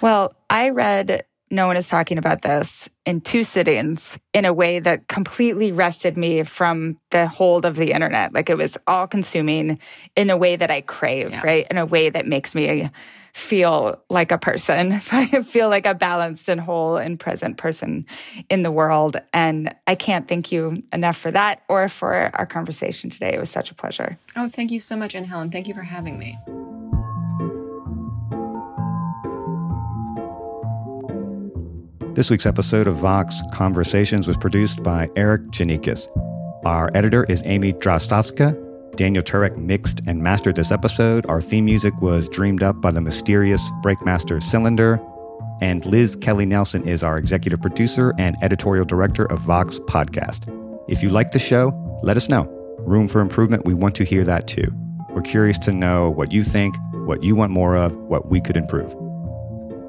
Well, 0.00 0.32
I 0.48 0.70
read 0.70 1.24
No 1.50 1.68
One 1.68 1.76
is 1.76 1.88
Talking 1.88 2.18
About 2.18 2.42
This 2.42 2.88
in 3.04 3.20
two 3.20 3.44
sittings 3.44 4.18
in 4.34 4.44
a 4.44 4.52
way 4.52 4.80
that 4.80 5.06
completely 5.06 5.70
wrested 5.70 6.16
me 6.16 6.42
from 6.42 6.98
the 7.10 7.28
hold 7.28 7.64
of 7.64 7.76
the 7.76 7.92
internet. 7.92 8.34
Like 8.34 8.50
it 8.50 8.56
was 8.56 8.76
all 8.86 9.06
consuming 9.06 9.78
in 10.16 10.28
a 10.30 10.36
way 10.36 10.56
that 10.56 10.70
I 10.72 10.80
crave, 10.80 11.30
Yeah. 11.30 11.42
right? 11.44 11.66
In 11.70 11.78
a 11.78 11.86
way 11.86 12.10
that 12.10 12.26
makes 12.26 12.54
me 12.56 12.90
feel 13.32 14.02
like 14.10 14.32
a 14.32 14.38
person, 14.38 14.92
I 15.12 15.42
feel 15.42 15.68
like 15.68 15.86
a 15.86 15.94
balanced 15.94 16.48
and 16.48 16.60
whole 16.60 16.96
and 16.96 17.18
present 17.20 17.58
person 17.58 18.06
in 18.50 18.62
the 18.62 18.72
world. 18.72 19.16
And 19.32 19.72
I 19.86 19.94
can't 19.94 20.26
thank 20.26 20.50
you 20.50 20.82
enough 20.92 21.16
for 21.16 21.30
that 21.30 21.62
or 21.68 21.88
for 21.88 22.30
our 22.34 22.46
conversation 22.46 23.08
today. 23.08 23.34
It 23.34 23.38
was 23.38 23.50
such 23.50 23.70
a 23.70 23.74
pleasure. 23.74 24.18
Oh, 24.36 24.48
thank 24.48 24.72
you 24.72 24.80
so 24.80 24.96
much, 24.96 25.14
Anne 25.14 25.24
Helen. 25.24 25.50
Thank 25.52 25.68
you 25.68 25.74
for 25.74 25.82
having 25.82 26.18
me. 26.18 26.36
This 32.16 32.30
week's 32.30 32.46
episode 32.46 32.86
of 32.86 32.96
Vox 32.96 33.42
Conversations 33.52 34.26
was 34.26 34.38
produced 34.38 34.82
by 34.82 35.08
Erikk 35.08 35.48
Geannikis. 35.48 36.08
Our 36.64 36.90
editor 36.94 37.24
is 37.24 37.42
Amy 37.44 37.74
Drozdowska. 37.74 38.56
Daniel 38.96 39.22
Turek 39.22 39.58
mixed 39.58 40.00
and 40.06 40.22
mastered 40.22 40.56
this 40.56 40.72
episode. 40.72 41.26
Our 41.26 41.42
theme 41.42 41.66
music 41.66 41.92
was 42.00 42.26
dreamed 42.30 42.62
up 42.62 42.80
by 42.80 42.90
the 42.90 43.02
mysterious 43.02 43.60
Breakmaster 43.84 44.42
Cylinder. 44.42 44.98
And 45.60 45.84
Liz 45.84 46.16
Kelly 46.16 46.46
Nelson 46.46 46.88
is 46.88 47.02
our 47.02 47.18
executive 47.18 47.60
producer 47.60 48.14
and 48.16 48.34
editorial 48.40 48.86
director 48.86 49.26
of 49.26 49.40
Vox 49.40 49.78
Podcast. 49.80 50.50
If 50.88 51.02
you 51.02 51.10
like 51.10 51.32
the 51.32 51.38
show, 51.38 51.98
let 52.02 52.16
us 52.16 52.30
know. 52.30 52.44
Room 52.78 53.08
for 53.08 53.20
improvement, 53.20 53.66
we 53.66 53.74
want 53.74 53.94
to 53.96 54.04
hear 54.04 54.24
that 54.24 54.48
too. 54.48 54.72
We're 55.10 55.20
curious 55.20 55.58
to 55.58 55.70
know 55.70 56.08
what 56.08 56.32
you 56.32 56.44
think, 56.44 56.76
what 57.06 57.22
you 57.22 57.36
want 57.36 57.52
more 57.52 57.76
of, 57.76 57.94
what 57.94 58.30
we 58.30 58.40
could 58.40 58.56
improve. 58.56 58.90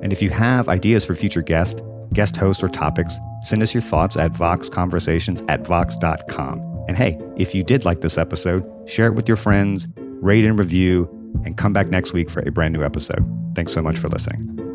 And 0.03 0.11
if 0.11 0.21
you 0.21 0.29
have 0.31 0.67
ideas 0.67 1.05
for 1.05 1.15
future 1.15 1.41
guests, 1.41 1.81
guest 2.13 2.37
hosts, 2.37 2.63
or 2.63 2.69
topics, 2.69 3.19
send 3.41 3.61
us 3.61 3.73
your 3.73 3.81
thoughts 3.81 4.17
at 4.17 4.31
voxconversations 4.33 5.43
at 5.49 5.65
vox.com. 5.65 6.85
And 6.87 6.97
hey, 6.97 7.19
if 7.35 7.53
you 7.53 7.63
did 7.63 7.85
like 7.85 8.01
this 8.01 8.17
episode, 8.17 8.65
share 8.89 9.07
it 9.07 9.15
with 9.15 9.27
your 9.27 9.37
friends, 9.37 9.87
rate 9.97 10.45
and 10.45 10.57
review, 10.57 11.09
and 11.45 11.57
come 11.57 11.73
back 11.73 11.87
next 11.87 12.13
week 12.13 12.29
for 12.29 12.39
a 12.47 12.51
brand 12.51 12.73
new 12.73 12.83
episode. 12.83 13.25
Thanks 13.55 13.73
so 13.73 13.81
much 13.81 13.97
for 13.97 14.09
listening. 14.09 14.66